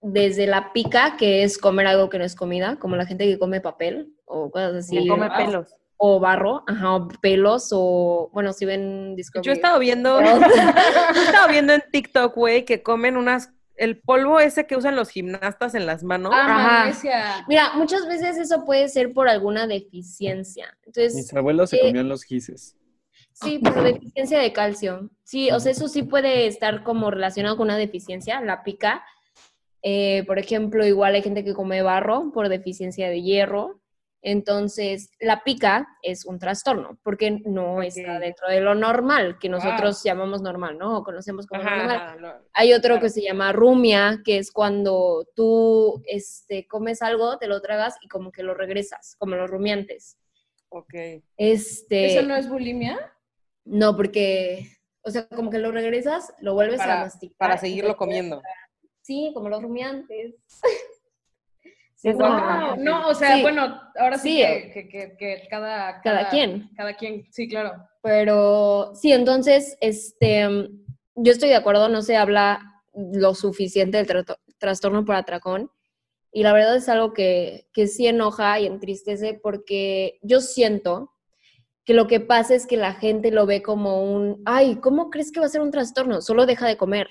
Desde 0.00 0.46
la 0.46 0.72
pica, 0.72 1.16
que 1.18 1.42
es 1.42 1.58
comer 1.58 1.86
algo 1.88 2.08
que 2.08 2.18
no 2.18 2.24
es 2.24 2.36
comida, 2.36 2.78
como 2.78 2.96
la 2.96 3.06
gente 3.06 3.26
que 3.26 3.38
come 3.38 3.60
papel 3.60 4.14
o 4.24 4.50
cosas 4.50 4.74
así. 4.74 4.96
Que 4.96 5.08
come 5.08 5.28
¿verdad? 5.28 5.44
pelos. 5.44 5.77
O 6.00 6.20
barro, 6.20 6.62
ajá, 6.68 6.94
o 6.94 7.08
pelos, 7.20 7.70
o 7.72 8.30
bueno, 8.32 8.52
si 8.52 8.64
ven 8.64 9.16
Discovery. 9.16 9.44
Yo 9.46 9.52
he 9.52 9.56
estado 9.56 9.78
viendo, 9.80 10.18
Pero- 10.18 10.38
he 11.16 11.24
estado 11.24 11.48
viendo 11.48 11.72
en 11.72 11.82
TikTok, 11.90 12.34
güey, 12.36 12.64
que 12.64 12.82
comen 12.84 13.16
unas, 13.16 13.50
el 13.74 14.00
polvo 14.00 14.38
ese 14.38 14.66
que 14.68 14.76
usan 14.76 14.94
los 14.94 15.08
gimnastas 15.08 15.74
en 15.74 15.86
las 15.86 16.04
manos. 16.04 16.32
Ah, 16.34 16.84
Ajá. 16.88 17.44
Mira, 17.48 17.72
muchas 17.74 18.06
veces 18.06 18.36
eso 18.38 18.64
puede 18.64 18.88
ser 18.88 19.12
por 19.12 19.28
alguna 19.28 19.66
deficiencia. 19.66 20.72
Entonces, 20.86 21.14
Mis 21.16 21.34
abuelos 21.34 21.70
se 21.70 21.76
eh, 21.76 21.80
comían 21.86 22.08
los 22.08 22.22
gises. 22.22 22.76
Sí, 23.32 23.58
por 23.58 23.82
deficiencia 23.82 24.38
de 24.38 24.52
calcio. 24.52 25.10
Sí, 25.24 25.50
o 25.50 25.60
sea, 25.60 25.72
eso 25.72 25.88
sí 25.88 26.02
puede 26.02 26.46
estar 26.46 26.82
como 26.82 27.10
relacionado 27.10 27.56
con 27.56 27.66
una 27.68 27.76
deficiencia, 27.76 28.40
la 28.40 28.62
pica. 28.62 29.04
Eh, 29.82 30.24
por 30.26 30.38
ejemplo, 30.38 30.84
igual 30.86 31.14
hay 31.14 31.22
gente 31.22 31.44
que 31.44 31.54
come 31.54 31.82
barro 31.82 32.30
por 32.32 32.48
deficiencia 32.48 33.08
de 33.08 33.22
hierro. 33.22 33.80
Entonces, 34.20 35.10
la 35.20 35.44
pica 35.44 35.86
es 36.02 36.26
un 36.26 36.38
trastorno, 36.38 36.98
porque 37.04 37.40
no 37.44 37.82
está 37.82 38.18
dentro 38.18 38.48
de 38.48 38.60
lo 38.60 38.74
normal, 38.74 39.38
que 39.38 39.48
nosotros 39.48 40.02
llamamos 40.02 40.42
normal, 40.42 40.76
¿no? 40.76 40.98
O 40.98 41.04
conocemos 41.04 41.46
como 41.46 41.62
normal. 41.62 42.42
Hay 42.52 42.72
otro 42.72 42.98
que 43.00 43.10
se 43.10 43.22
llama 43.22 43.52
rumia, 43.52 44.20
que 44.24 44.38
es 44.38 44.50
cuando 44.50 45.24
tú 45.36 46.02
este, 46.06 46.66
comes 46.66 47.00
algo, 47.00 47.38
te 47.38 47.46
lo 47.46 47.60
tragas 47.60 47.96
y 48.00 48.08
como 48.08 48.32
que 48.32 48.42
lo 48.42 48.54
regresas, 48.54 49.14
como 49.18 49.36
los 49.36 49.48
rumiantes. 49.48 50.18
Ok. 50.70 50.94
Este, 51.36 52.06
¿Eso 52.06 52.26
no 52.26 52.34
es 52.34 52.48
bulimia? 52.48 53.12
No, 53.64 53.96
porque, 53.96 54.68
o 55.02 55.10
sea, 55.10 55.28
como 55.28 55.50
que 55.50 55.58
lo 55.58 55.70
regresas, 55.70 56.34
lo 56.40 56.54
vuelves 56.54 56.80
a 56.80 57.02
masticar. 57.02 57.36
Para 57.38 57.58
seguirlo 57.58 57.96
comiendo. 57.96 58.42
Sí, 59.02 59.30
como 59.32 59.48
los 59.48 59.62
rumiantes. 59.62 60.34
no, 62.04 63.08
o 63.08 63.14
sea, 63.14 63.42
bueno, 63.42 63.80
ahora 63.98 64.18
sí, 64.18 64.38
que, 64.38 65.46
cada, 65.50 66.00
cada, 66.00 66.28
quien. 66.28 66.70
Cada 66.76 66.94
quien, 66.94 67.26
sí, 67.30 67.48
claro. 67.48 67.72
Pero 68.02 68.92
sí, 68.94 69.12
entonces, 69.12 69.76
este, 69.80 70.48
yo 71.14 71.32
estoy 71.32 71.48
de 71.48 71.56
acuerdo, 71.56 71.88
no 71.88 72.02
se 72.02 72.16
habla 72.16 72.82
lo 72.94 73.34
suficiente 73.34 74.02
del 74.02 74.24
trastorno 74.58 75.04
por 75.04 75.16
atracón. 75.16 75.70
Y 76.30 76.42
la 76.42 76.52
verdad 76.52 76.76
es 76.76 76.88
algo 76.88 77.14
que, 77.14 77.68
que 77.72 77.86
sí 77.86 78.06
enoja 78.06 78.60
y 78.60 78.66
entristece 78.66 79.34
porque 79.42 80.18
yo 80.22 80.40
siento 80.40 81.12
que 81.84 81.94
lo 81.94 82.06
que 82.06 82.20
pasa 82.20 82.54
es 82.54 82.66
que 82.66 82.76
la 82.76 82.92
gente 82.92 83.30
lo 83.30 83.46
ve 83.46 83.62
como 83.62 84.02
un, 84.02 84.42
ay, 84.44 84.76
¿cómo 84.76 85.08
crees 85.08 85.32
que 85.32 85.40
va 85.40 85.46
a 85.46 85.48
ser 85.48 85.62
un 85.62 85.70
trastorno? 85.70 86.20
Solo 86.20 86.44
deja 86.44 86.68
de 86.68 86.76
comer, 86.76 87.08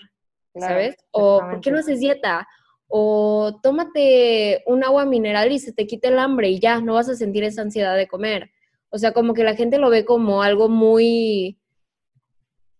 ¿sabes? 0.56 0.95
O 1.12 1.39
¿por 1.39 1.62
qué 1.62 1.71
no 1.71 1.80
haces 1.80 2.00
dieta? 2.00 2.47
O 2.88 3.60
tómate 3.62 4.63
un 4.65 4.84
agua 4.84 5.06
mineral 5.06 5.52
y 5.52 5.60
se 5.60 5.73
te 5.73 5.88
quita 5.88 6.08
el 6.08 6.19
hambre 6.19 6.50
y 6.50 6.60
ya, 6.60 6.80
no 6.80 6.93
vas 6.93 7.10
a 7.10 7.15
sentir 7.15 7.43
esa 7.43 7.62
ansiedad 7.62 7.95
de 7.95 8.08
comer. 8.08 8.52
O 8.89 8.97
sea, 8.97 9.12
como 9.12 9.34
que 9.34 9.43
la 9.43 9.56
gente 9.56 9.78
lo 9.78 9.89
ve 9.89 10.06
como 10.06 10.41
algo 10.41 10.69
muy 10.69 11.60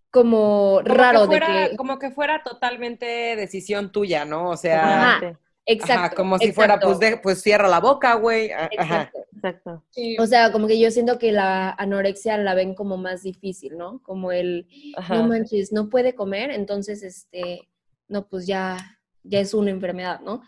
como, 0.10 0.82
raro 0.84 1.28
de 1.28 1.40
que 1.40 1.76
como 1.76 2.00
que 2.00 2.12
fuera 2.12 2.42
totalmente 2.44 3.06
decisión 3.36 3.92
tuya, 3.92 4.26
¿no? 4.26 4.50
O 4.50 4.58
sea, 4.58 5.20
exacto, 5.66 6.16
como 6.16 6.40
si 6.40 6.54
fuera 6.54 6.80
pues 6.80 6.98
pues 7.22 7.42
cierra 7.42 7.68
la 7.68 7.80
boca, 7.80 8.16
güey. 8.16 8.50
Exacto. 8.72 9.20
exacto. 9.34 9.84
O 10.20 10.26
sea, 10.26 10.52
como 10.52 10.68
que 10.68 10.80
yo 10.80 10.90
siento 10.92 11.20
que 11.20 11.32
la 11.32 11.72
anorexia 11.72 12.38
la 12.38 12.56
ven 12.56 12.74
como 12.74 12.98
más 12.98 13.24
difícil, 13.24 13.78
¿no? 13.78 14.02
Como 14.02 14.32
el 14.32 14.68
no 15.10 15.28
manches, 15.28 15.72
no 15.72 15.90
puede 15.90 16.16
comer, 16.16 16.52
entonces 16.52 17.04
este 17.04 17.68
no 18.08 18.28
pues 18.28 18.48
ya 18.48 18.97
ya 19.28 19.40
es 19.40 19.54
una 19.54 19.72
enfermedad, 19.72 20.22
¿no? 20.22 20.42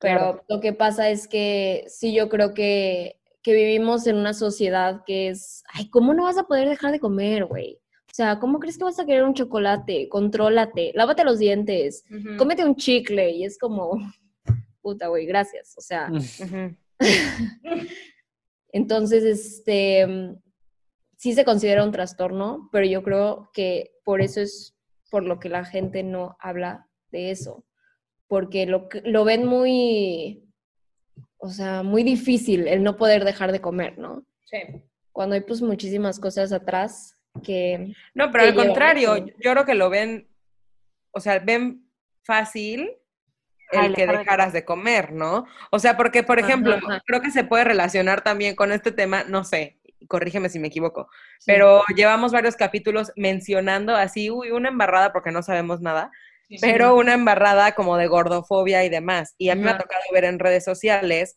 Pero 0.00 0.42
lo 0.48 0.60
que 0.60 0.72
pasa 0.72 1.10
es 1.10 1.28
que 1.28 1.84
sí, 1.88 2.14
yo 2.14 2.28
creo 2.28 2.54
que, 2.54 3.16
vivimos 3.44 4.06
en 4.06 4.16
una 4.16 4.32
sociedad 4.32 5.02
que 5.04 5.28
es, 5.28 5.62
ay, 5.72 5.90
¿cómo 5.90 6.14
no 6.14 6.24
vas 6.24 6.38
a 6.38 6.44
poder 6.44 6.68
dejar 6.68 6.92
de 6.92 7.00
comer, 7.00 7.44
güey? 7.44 7.80
O 8.06 8.14
sea, 8.14 8.38
¿cómo 8.38 8.58
crees 8.58 8.78
que 8.78 8.84
vas 8.84 8.98
a 8.98 9.04
querer 9.04 9.24
un 9.24 9.34
chocolate? 9.34 10.08
Contrólate, 10.08 10.92
lávate 10.94 11.24
los 11.24 11.38
dientes, 11.38 12.04
cómete 12.38 12.64
un 12.64 12.76
chicle 12.76 13.30
y 13.30 13.44
es 13.44 13.58
como, 13.58 13.98
puta, 14.80 15.08
güey, 15.08 15.26
gracias. 15.26 15.74
O 15.76 15.80
sea, 15.80 16.10
entonces, 18.72 19.24
este, 19.24 20.36
sí 21.16 21.34
se 21.34 21.44
considera 21.44 21.84
un 21.84 21.92
trastorno, 21.92 22.68
pero 22.72 22.86
yo 22.86 23.02
creo 23.02 23.50
que 23.52 23.92
por 24.04 24.22
eso 24.22 24.40
es 24.40 24.76
por 25.10 25.24
lo 25.24 25.40
que 25.40 25.48
la 25.48 25.64
gente 25.64 26.02
no 26.02 26.36
habla 26.40 26.88
de 27.10 27.32
eso 27.32 27.64
porque 28.30 28.64
lo, 28.64 28.88
lo 29.02 29.24
ven 29.24 29.44
muy, 29.44 30.48
o 31.38 31.48
sea, 31.48 31.82
muy 31.82 32.04
difícil 32.04 32.68
el 32.68 32.84
no 32.84 32.96
poder 32.96 33.24
dejar 33.24 33.50
de 33.50 33.60
comer, 33.60 33.98
¿no? 33.98 34.24
Sí. 34.44 34.58
Cuando 35.10 35.34
hay 35.34 35.40
pues 35.40 35.60
muchísimas 35.62 36.20
cosas 36.20 36.52
atrás 36.52 37.20
que... 37.42 37.92
No, 38.14 38.30
pero 38.30 38.44
al 38.44 38.54
contrario, 38.54 39.16
yo 39.16 39.34
creo 39.52 39.64
que 39.64 39.74
lo 39.74 39.90
ven, 39.90 40.28
o 41.10 41.18
sea, 41.18 41.40
ven 41.40 41.90
fácil 42.22 42.92
el 43.72 43.96
que 43.96 44.06
dejaras 44.06 44.52
de 44.52 44.64
comer, 44.64 45.10
¿no? 45.10 45.46
O 45.72 45.80
sea, 45.80 45.96
porque, 45.96 46.22
por 46.22 46.38
ejemplo, 46.38 46.78
creo 47.06 47.20
que 47.20 47.32
se 47.32 47.42
puede 47.42 47.64
relacionar 47.64 48.22
también 48.22 48.54
con 48.54 48.70
este 48.70 48.92
tema, 48.92 49.24
no 49.24 49.42
sé, 49.42 49.80
corrígeme 50.06 50.48
si 50.50 50.60
me 50.60 50.68
equivoco, 50.68 51.08
pero 51.46 51.82
llevamos 51.96 52.30
varios 52.30 52.54
capítulos 52.54 53.10
mencionando 53.16 53.96
así, 53.96 54.30
uy, 54.30 54.52
una 54.52 54.68
embarrada 54.68 55.12
porque 55.12 55.32
no 55.32 55.42
sabemos 55.42 55.80
nada, 55.80 56.12
pero 56.60 56.96
una 56.96 57.14
embarrada 57.14 57.72
como 57.74 57.96
de 57.96 58.06
gordofobia 58.06 58.84
y 58.84 58.88
demás. 58.88 59.34
Y 59.38 59.50
a 59.50 59.54
mí 59.54 59.62
me 59.62 59.70
ha 59.70 59.78
tocado 59.78 60.02
ver 60.12 60.24
en 60.24 60.38
redes 60.38 60.64
sociales 60.64 61.36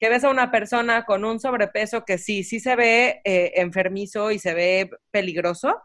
que 0.00 0.08
ves 0.08 0.24
a 0.24 0.30
una 0.30 0.50
persona 0.50 1.04
con 1.04 1.24
un 1.24 1.40
sobrepeso 1.40 2.04
que 2.04 2.18
sí, 2.18 2.44
sí 2.44 2.60
se 2.60 2.76
ve 2.76 3.20
eh, 3.24 3.52
enfermizo 3.56 4.30
y 4.30 4.38
se 4.38 4.54
ve 4.54 4.90
peligroso. 5.10 5.80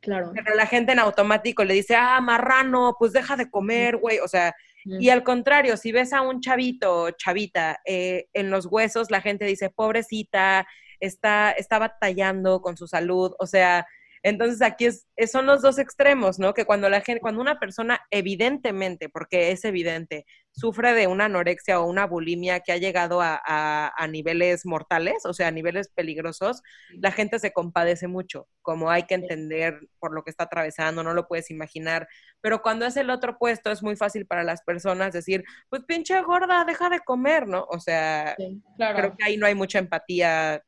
Claro. 0.00 0.32
Pero 0.34 0.54
la 0.54 0.66
gente 0.66 0.92
en 0.92 0.98
automático 0.98 1.62
le 1.64 1.74
dice, 1.74 1.94
ah, 1.94 2.20
marrano, 2.20 2.96
pues 2.98 3.12
deja 3.12 3.36
de 3.36 3.50
comer, 3.50 3.98
güey. 3.98 4.18
O 4.20 4.28
sea, 4.28 4.54
y 4.84 5.10
al 5.10 5.22
contrario, 5.22 5.76
si 5.76 5.92
ves 5.92 6.14
a 6.14 6.22
un 6.22 6.40
chavito, 6.40 7.10
chavita, 7.10 7.80
eh, 7.84 8.28
en 8.32 8.50
los 8.50 8.66
huesos, 8.66 9.10
la 9.10 9.20
gente 9.20 9.44
dice, 9.44 9.68
pobrecita, 9.68 10.66
está, 11.00 11.52
está 11.52 11.78
batallando 11.78 12.62
con 12.62 12.78
su 12.78 12.86
salud. 12.86 13.34
O 13.38 13.46
sea, 13.46 13.86
entonces 14.22 14.60
aquí 14.60 14.86
es, 14.86 15.06
son 15.30 15.46
los 15.46 15.62
dos 15.62 15.78
extremos, 15.78 16.38
¿no? 16.38 16.52
Que 16.52 16.66
cuando 16.66 16.90
la 16.90 17.00
gente, 17.00 17.20
cuando 17.20 17.40
una 17.40 17.58
persona 17.58 18.00
evidentemente, 18.10 19.08
porque 19.08 19.50
es 19.50 19.64
evidente, 19.64 20.26
sufre 20.50 20.92
de 20.92 21.06
una 21.06 21.26
anorexia 21.26 21.80
o 21.80 21.86
una 21.86 22.06
bulimia 22.06 22.60
que 22.60 22.72
ha 22.72 22.76
llegado 22.76 23.22
a, 23.22 23.40
a, 23.44 24.06
niveles 24.08 24.66
mortales, 24.66 25.24
o 25.24 25.32
sea, 25.32 25.48
a 25.48 25.50
niveles 25.52 25.88
peligrosos, 25.88 26.62
la 26.90 27.12
gente 27.12 27.38
se 27.38 27.52
compadece 27.52 28.08
mucho, 28.08 28.46
como 28.60 28.90
hay 28.90 29.04
que 29.04 29.14
entender 29.14 29.80
por 29.98 30.12
lo 30.12 30.22
que 30.22 30.30
está 30.30 30.44
atravesando, 30.44 31.02
no 31.02 31.14
lo 31.14 31.26
puedes 31.26 31.50
imaginar. 31.50 32.06
Pero 32.42 32.60
cuando 32.60 32.84
es 32.84 32.96
el 32.98 33.08
otro 33.08 33.38
puesto, 33.38 33.70
es 33.70 33.82
muy 33.82 33.96
fácil 33.96 34.26
para 34.26 34.44
las 34.44 34.62
personas 34.62 35.14
decir, 35.14 35.44
pues 35.70 35.84
pinche 35.84 36.20
gorda, 36.22 36.64
deja 36.66 36.90
de 36.90 37.00
comer, 37.00 37.48
¿no? 37.48 37.64
O 37.70 37.80
sea, 37.80 38.34
creo 38.36 39.16
que 39.16 39.24
ahí 39.24 39.36
no 39.38 39.46
hay 39.46 39.54
mucha 39.54 39.78
empatía 39.78 40.62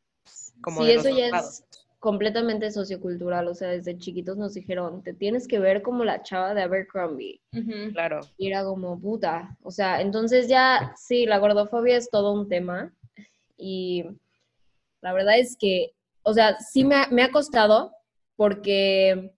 como 0.63 0.85
de 0.85 0.95
eso 0.95 1.09
ya 1.09 1.27
es 1.27 1.65
completamente 2.03 2.73
sociocultural, 2.73 3.47
o 3.47 3.55
sea, 3.55 3.69
desde 3.69 3.97
chiquitos 3.97 4.37
nos 4.37 4.55
dijeron, 4.55 5.05
te 5.05 5.15
tienes 5.15 5.47
que 5.47 5.61
ver 5.61 5.83
como 5.83 6.05
la 6.05 6.25
chava 6.25 6.53
de 6.53 6.63
Abercrombie. 6.63 7.41
Claro. 7.93 8.19
Y 8.37 8.49
era 8.49 8.65
como, 8.65 9.01
puta, 9.01 9.57
o 9.63 9.71
sea, 9.71 10.01
entonces 10.01 10.49
ya, 10.49 10.93
sí, 10.97 11.27
la 11.27 11.39
gordofobia 11.39 11.97
es 11.97 12.11
todo 12.11 12.33
un 12.33 12.49
tema 12.49 12.93
y 13.57 14.05
la 15.01 15.13
verdad 15.13 15.39
es 15.39 15.57
que, 15.57 15.93
o 16.25 16.35
sea, 16.35 16.59
sí 16.59 16.83
me 16.83 17.23
ha, 17.23 17.31
costado 17.31 17.93
porque 18.35 19.33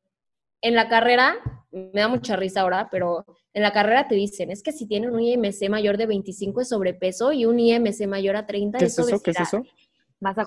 en 0.62 0.74
la 0.74 0.88
carrera, 0.88 1.36
me 1.70 2.00
da 2.00 2.08
mucha 2.08 2.34
risa 2.34 2.62
ahora, 2.62 2.88
pero 2.90 3.26
en 3.52 3.60
la 3.60 3.74
carrera 3.74 4.08
te 4.08 4.14
dicen, 4.14 4.50
es 4.50 4.62
que 4.62 4.72
si 4.72 4.86
tienen 4.86 5.10
un 5.10 5.20
IMC 5.20 5.68
mayor 5.68 5.98
de 5.98 6.06
25 6.06 6.62
es 6.62 6.70
sobrepeso 6.70 7.30
y 7.30 7.44
un 7.44 7.60
IMC 7.60 8.06
mayor 8.06 8.36
a 8.36 8.46
30 8.46 8.78
¿Qué 8.78 8.86
es, 8.86 8.98
eso? 8.98 9.20
¿Qué 9.20 9.32
es 9.32 9.40
eso? 9.40 9.62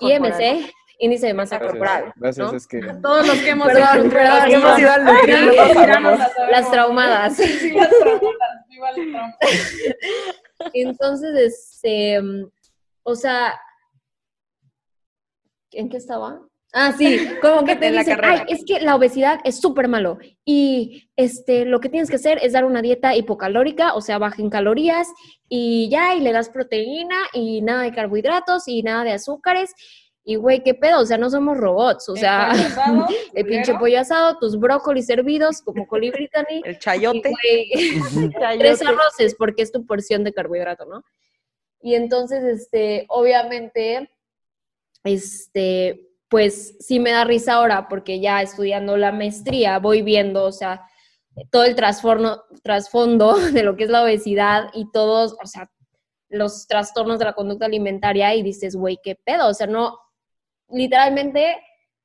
IMC 0.00 0.68
índice 0.98 1.28
de 1.28 1.34
masa 1.34 1.58
corporal. 1.58 2.12
Gracias, 2.16 2.52
es 2.52 2.66
que... 2.66 2.80
Todos 3.00 3.26
los 3.26 3.38
que 3.38 3.50
hemos, 3.50 3.68
perdón, 3.68 4.10
perdón, 4.10 4.50
hemos 4.50 4.78
ido 4.78 4.90
al 4.92 5.04
Las 6.50 6.70
traumadas. 6.70 7.36
Sí, 7.36 7.72
las 7.72 7.90
traumadas. 8.00 9.36
Entonces, 10.72 11.36
este, 11.36 12.20
o 13.02 13.14
sea, 13.14 13.58
¿en 15.72 15.88
qué 15.88 15.96
estaba? 15.96 16.40
Ah, 16.72 16.92
sí, 16.96 17.18
como 17.40 17.64
que 17.64 17.76
te 17.76 17.90
dicen, 17.90 18.18
ay, 18.22 18.40
es 18.48 18.64
que 18.66 18.80
la 18.80 18.94
obesidad 18.94 19.40
es 19.44 19.60
súper 19.60 19.88
malo 19.88 20.18
y 20.44 21.10
este, 21.16 21.64
lo 21.64 21.80
que 21.80 21.88
tienes 21.88 22.10
que 22.10 22.16
hacer 22.16 22.38
es 22.42 22.52
dar 22.52 22.64
una 22.64 22.82
dieta 22.82 23.16
hipocalórica, 23.16 23.94
o 23.94 24.00
sea, 24.00 24.18
baja 24.18 24.42
en 24.42 24.50
calorías 24.50 25.08
y 25.48 25.88
ya, 25.90 26.14
y 26.14 26.20
le 26.20 26.32
das 26.32 26.50
proteína 26.50 27.16
y 27.32 27.62
nada 27.62 27.84
de 27.84 27.92
carbohidratos 27.92 28.68
y 28.68 28.82
nada 28.82 29.04
de 29.04 29.12
azúcares 29.12 29.74
y 30.28 30.36
güey, 30.36 30.62
¿qué 30.62 30.74
pedo? 30.74 31.00
O 31.00 31.06
sea, 31.06 31.16
no 31.16 31.30
somos 31.30 31.56
robots. 31.56 32.06
O 32.10 32.14
sea, 32.14 32.52
el 33.34 33.46
pinche 33.46 33.72
pollo 33.78 33.98
asado, 33.98 34.36
tus 34.38 34.58
brócolis 34.58 35.08
hervidos 35.08 35.62
como 35.62 35.86
colibrí 35.86 36.28
El 36.64 36.78
chayote. 36.78 37.32
tres 38.58 38.82
arroces 38.82 39.34
porque 39.38 39.62
es 39.62 39.72
tu 39.72 39.86
porción 39.86 40.24
de 40.24 40.34
carbohidrato, 40.34 40.84
¿no? 40.84 41.02
Y 41.80 41.94
entonces, 41.94 42.44
este, 42.44 43.06
obviamente, 43.08 44.10
este, 45.02 46.10
pues 46.28 46.76
sí 46.78 47.00
me 47.00 47.12
da 47.12 47.24
risa 47.24 47.54
ahora 47.54 47.88
porque 47.88 48.20
ya 48.20 48.42
estudiando 48.42 48.98
la 48.98 49.12
maestría 49.12 49.78
voy 49.78 50.02
viendo, 50.02 50.44
o 50.44 50.52
sea, 50.52 50.82
todo 51.50 51.64
el 51.64 51.74
trasfondo 51.74 53.34
de 53.54 53.62
lo 53.62 53.76
que 53.76 53.84
es 53.84 53.90
la 53.90 54.02
obesidad 54.02 54.68
y 54.74 54.90
todos, 54.90 55.38
o 55.42 55.46
sea, 55.46 55.70
los 56.28 56.66
trastornos 56.66 57.18
de 57.18 57.24
la 57.24 57.32
conducta 57.32 57.64
alimentaria 57.64 58.34
y 58.34 58.42
dices, 58.42 58.76
güey, 58.76 58.98
¿qué 59.02 59.14
pedo? 59.14 59.48
O 59.48 59.54
sea, 59.54 59.66
no, 59.66 59.98
literalmente 60.70 61.56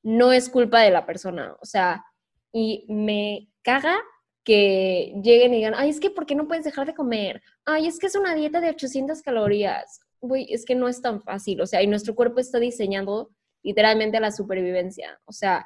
no 0.04 0.32
es 0.34 0.50
culpa 0.50 0.82
de 0.82 0.92
la 0.92 1.06
persona, 1.06 1.56
o 1.62 1.66
sea, 1.66 2.04
y 2.52 2.86
me 2.90 3.50
caga 3.64 3.98
que 4.44 5.14
lleguen 5.24 5.54
y 5.54 5.58
digan, 5.58 5.74
ay, 5.76 5.90
es 5.90 6.00
que 6.00 6.10
¿por 6.10 6.26
qué 6.26 6.36
no 6.36 6.48
puedes 6.48 6.66
dejar 6.66 6.86
de 6.86 6.94
comer? 6.94 7.42
Ay, 7.66 7.88
es 7.88 8.00
que 8.00 8.08
es 8.08 8.16
una 8.16 8.36
dieta 8.36 8.60
de 8.60 8.70
800 8.70 9.22
calorías. 9.22 10.02
güey, 10.22 10.48
es 10.54 10.66
que 10.66 10.76
no 10.76 10.88
es 10.88 11.02
tan 11.02 11.22
fácil, 11.22 11.62
o 11.62 11.66
sea, 11.66 11.82
y 11.82 11.88
nuestro 11.88 12.16
cuerpo 12.16 12.40
está 12.40 12.60
diseñado 12.60 13.32
literalmente 13.64 14.18
a 14.18 14.22
la 14.22 14.32
supervivencia, 14.32 15.20
o 15.26 15.32
sea, 15.32 15.66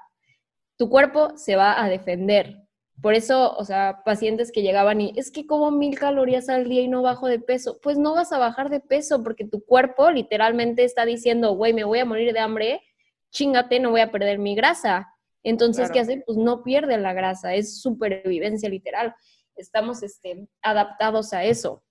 tu 0.77 0.89
cuerpo 0.89 1.37
se 1.37 1.55
va 1.55 1.83
a 1.83 1.89
defender. 1.89 2.66
Por 3.01 3.13
eso, 3.13 3.55
o 3.55 3.63
sea, 3.63 4.01
pacientes 4.03 4.51
que 4.51 4.63
llegaban 4.63 4.99
y 5.01 5.13
es 5.15 5.29
que 5.31 5.45
como 5.45 5.69
mil 5.69 5.97
calorías 5.99 6.49
al 6.49 6.67
día 6.67 6.81
y 6.81 6.87
no 6.87 7.03
bajo 7.03 7.27
de 7.27 7.39
peso, 7.39 7.79
pues 7.81 7.97
no 7.97 8.15
vas 8.15 8.31
a 8.31 8.39
bajar 8.39 8.69
de 8.69 8.79
peso 8.79 9.23
porque 9.23 9.45
tu 9.45 9.63
cuerpo 9.63 10.09
literalmente 10.09 10.83
está 10.83 11.05
diciendo, 11.05 11.53
güey, 11.53 11.73
me 11.73 11.83
voy 11.83 11.99
a 11.99 12.05
morir 12.05 12.33
de 12.33 12.39
hambre, 12.39 12.81
chingate, 13.29 13.79
no 13.79 13.91
voy 13.91 14.01
a 14.01 14.11
perder 14.11 14.39
mi 14.39 14.55
grasa. 14.55 15.13
Entonces, 15.43 15.91
¿qué 15.91 15.99
hace? 15.99 16.23
Pues 16.25 16.37
no 16.37 16.63
pierde 16.63 16.97
la 16.97 17.13
grasa, 17.13 17.53
es 17.53 17.79
supervivencia 17.81 18.67
literal. 18.67 19.15
Estamos 19.55 20.01
este, 20.01 20.47
adaptados 20.61 21.33
a 21.33 21.43
eso. 21.43 21.83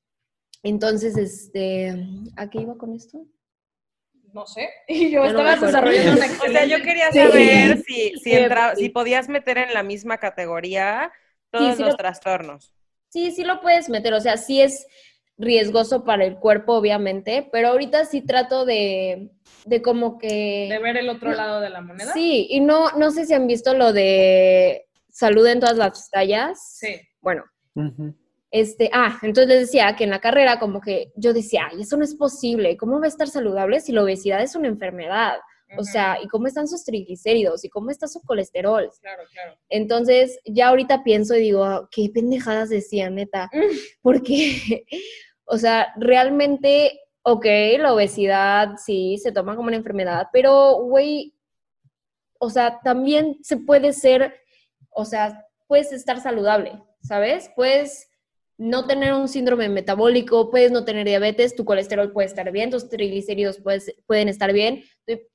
Entonces, 0.62 1.16
este, 1.16 1.95
¿a 2.37 2.51
qué 2.51 2.62
iba 2.62 2.77
con 2.77 2.92
esto? 2.92 3.25
No 4.37 4.46
sé. 4.46 4.68
Y 4.87 5.11
yo 5.11 5.25
estaba 5.25 5.57
desarrollando 5.57 6.12
una 6.12 6.27
O 6.46 6.53
sea, 6.53 6.64
yo 6.66 6.83
quería 6.83 7.11
saber 7.11 7.83
si, 7.87 8.12
si, 8.22 8.37
si 8.77 8.88
podías 8.90 9.29
meter 9.31 9.57
en 9.57 9.72
la 9.72 9.83
misma 9.83 10.18
categoría 10.18 11.11
todos 11.51 11.79
los 11.79 11.96
trastornos. 11.96 12.75
Sí, 13.09 13.31
sí 13.31 13.44
lo 13.44 13.62
puedes 13.62 13.88
meter. 13.88 14.12
O 14.12 14.20
sea, 14.20 14.37
sí 14.37 14.61
es 14.61 14.87
riesgoso 15.38 16.05
para 16.05 16.27
el 16.27 16.37
cuerpo, 16.37 16.75
obviamente, 16.75 17.49
pero 17.51 17.68
ahorita 17.68 18.05
sí 18.05 18.20
trato 18.20 18.66
de, 18.66 19.31
de 19.64 19.83
como 19.83 20.18
que... 20.18 20.68
De 20.70 20.79
ver 20.79 20.99
el 20.99 21.09
otro 21.09 21.33
lado 21.33 21.61
de 21.61 21.70
la 21.70 21.81
moneda. 21.81 22.12
Sí, 22.12 22.46
y 22.51 22.61
no, 22.61 22.90
no 22.92 23.11
sé 23.11 23.25
si 23.25 23.33
han 23.33 23.46
visto 23.46 23.75
lo 23.75 23.94
de 23.94 24.87
salud 25.09 25.46
en 25.46 25.61
todas 25.61 25.77
las 25.79 26.11
tallas. 26.11 26.77
Sí. 26.79 27.01
Bueno, 27.22 27.44
este, 28.59 28.88
ah, 28.90 29.19
entonces 29.21 29.49
les 29.49 29.61
decía 29.66 29.95
que 29.97 30.05
en 30.05 30.11
la 30.11 30.21
carrera 30.21 30.59
como 30.59 30.81
que 30.81 31.12
yo 31.14 31.35
decía, 31.35 31.69
ay, 31.71 31.83
eso 31.83 31.99
no 31.99 32.05
es 32.05 32.14
posible, 32.14 32.79
¿cómo 32.79 32.99
va 32.99 33.05
a 33.05 33.09
estar 33.09 33.29
saludable 33.29 33.81
si 33.81 33.92
la 33.92 34.03
obesidad 34.03 34.42
es 34.42 34.57
una 34.57 34.69
enfermedad? 34.69 35.37
O 35.77 35.85
sea, 35.85 36.16
¿y 36.23 36.29
cómo 36.29 36.47
están 36.47 36.66
sus 36.66 36.83
triglicéridos? 36.85 37.64
¿Y 37.64 37.69
cómo 37.69 37.90
está 37.90 38.07
su 38.07 38.23
colesterol? 38.23 38.88
Claro, 39.01 39.23
claro. 39.31 39.59
Entonces, 39.69 40.38
ya 40.47 40.69
ahorita 40.69 41.05
pienso 41.05 41.35
y 41.35 41.40
digo, 41.40 41.88
qué 41.90 42.09
pendejadas 42.09 42.71
decía, 42.71 43.11
neta. 43.11 43.51
Porque, 44.01 44.87
o 45.45 45.59
sea, 45.59 45.92
realmente, 45.97 46.99
ok, 47.25 47.45
la 47.79 47.92
obesidad 47.92 48.77
sí 48.83 49.19
se 49.19 49.33
toma 49.33 49.55
como 49.55 49.69
una 49.69 49.77
enfermedad, 49.77 50.29
pero, 50.33 50.77
güey, 50.77 51.35
o 52.38 52.49
sea, 52.49 52.81
también 52.83 53.37
se 53.42 53.59
puede 53.59 53.92
ser, 53.92 54.35
o 54.88 55.05
sea, 55.05 55.45
puedes 55.66 55.92
estar 55.92 56.23
saludable, 56.23 56.81
¿sabes? 57.03 57.51
Puedes 57.55 58.09
no 58.59 58.87
tener 58.87 59.12
un 59.12 59.29
síndrome 59.29 59.69
metabólico, 59.69 60.51
puedes 60.51 60.73
no 60.73 60.85
tener 60.85 61.07
diabetes, 61.07 61.55
tu 61.55 61.64
colesterol 61.64 62.12
puede 62.12 62.29
estar 62.29 62.51
bien, 62.53 62.71
tus 62.71 62.88
triglicéridos 62.88 63.61
pueden 64.07 64.29
estar 64.29 64.53
bien, 64.53 64.85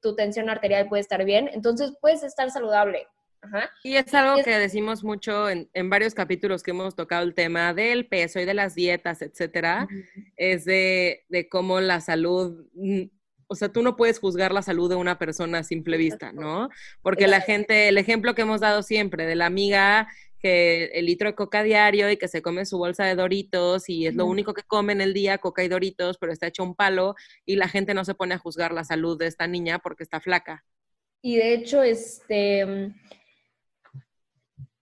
tu, 0.02 0.16
tensión 0.16 0.50
arterial 0.50 0.88
puede 0.90 1.02
estar 1.02 1.24
bien, 1.24 1.50
entonces 1.54 1.94
puedes 2.02 2.24
estar 2.24 2.50
saludable. 2.50 3.08
Y 3.84 3.96
es 3.96 4.14
algo 4.14 4.44
que 4.44 4.56
decimos 4.58 5.04
mucho 5.04 5.50
en, 5.50 5.90
varios 5.90 6.14
capítulos 6.14 6.62
que 6.62 6.72
hemos 6.72 6.96
tocado 6.96 7.24
el 7.24 7.34
tema 7.34 7.74
del 7.74 8.08
peso 8.08 8.40
y 8.40 8.46
de 8.46 8.54
las 8.54 8.76
dietas, 8.76 9.22
etcétera, 9.22 9.88
es 10.36 10.66
de, 10.66 11.26
de 11.30 11.50
cómo 11.50 11.80
la 11.80 12.02
salud 12.02 12.68
mm, 12.74 13.04
o 13.52 13.56
sea, 13.56 13.68
tú 13.68 13.84
no 13.84 13.98
puedes 13.98 14.18
juzgar 14.18 14.54
la 14.54 14.62
salud 14.62 14.90
de 14.90 14.96
una 14.96 15.20
persona 15.20 15.58
a 15.58 15.64
simple 15.64 15.98
vista, 15.98 16.32
¿no? 16.32 16.70
Porque 17.02 17.28
la 17.28 17.42
gente, 17.42 17.90
el 17.90 17.98
ejemplo 17.98 18.34
que 18.34 18.44
hemos 18.44 18.62
dado 18.62 18.82
siempre 18.82 19.26
de 19.26 19.36
la 19.36 19.46
amiga 19.46 20.08
que 20.42 20.86
el 20.94 21.06
litro 21.06 21.30
de 21.30 21.36
coca 21.36 21.64
diario 21.64 22.10
y 22.10 22.18
que 22.18 22.28
se 22.28 22.42
come 22.42 22.66
su 22.66 22.78
bolsa 22.78 23.06
de 23.06 23.16
doritos 23.16 23.90
y 23.90 24.08
es 24.08 24.16
lo 24.16 24.26
único 24.26 24.54
que 24.54 24.64
come 24.64 24.94
en 24.94 25.02
el 25.02 25.14
día, 25.14 25.38
coca 25.38 25.64
y 25.64 25.68
doritos, 25.68 26.18
pero 26.18 26.32
está 26.32 26.48
hecho 26.48 26.64
un 26.64 26.76
palo 26.76 27.16
y 27.46 27.56
la 27.56 27.68
gente 27.68 27.94
no 27.94 28.04
se 28.06 28.16
pone 28.16 28.36
a 28.36 28.40
juzgar 28.40 28.74
la 28.74 28.84
salud 28.84 29.18
de 29.18 29.28
esta 29.28 29.48
niña 29.48 29.80
porque 29.80 30.04
está 30.04 30.20
flaca. 30.20 30.66
Y 31.22 31.38
de 31.38 31.54
hecho, 31.54 31.84
este, 31.84 32.94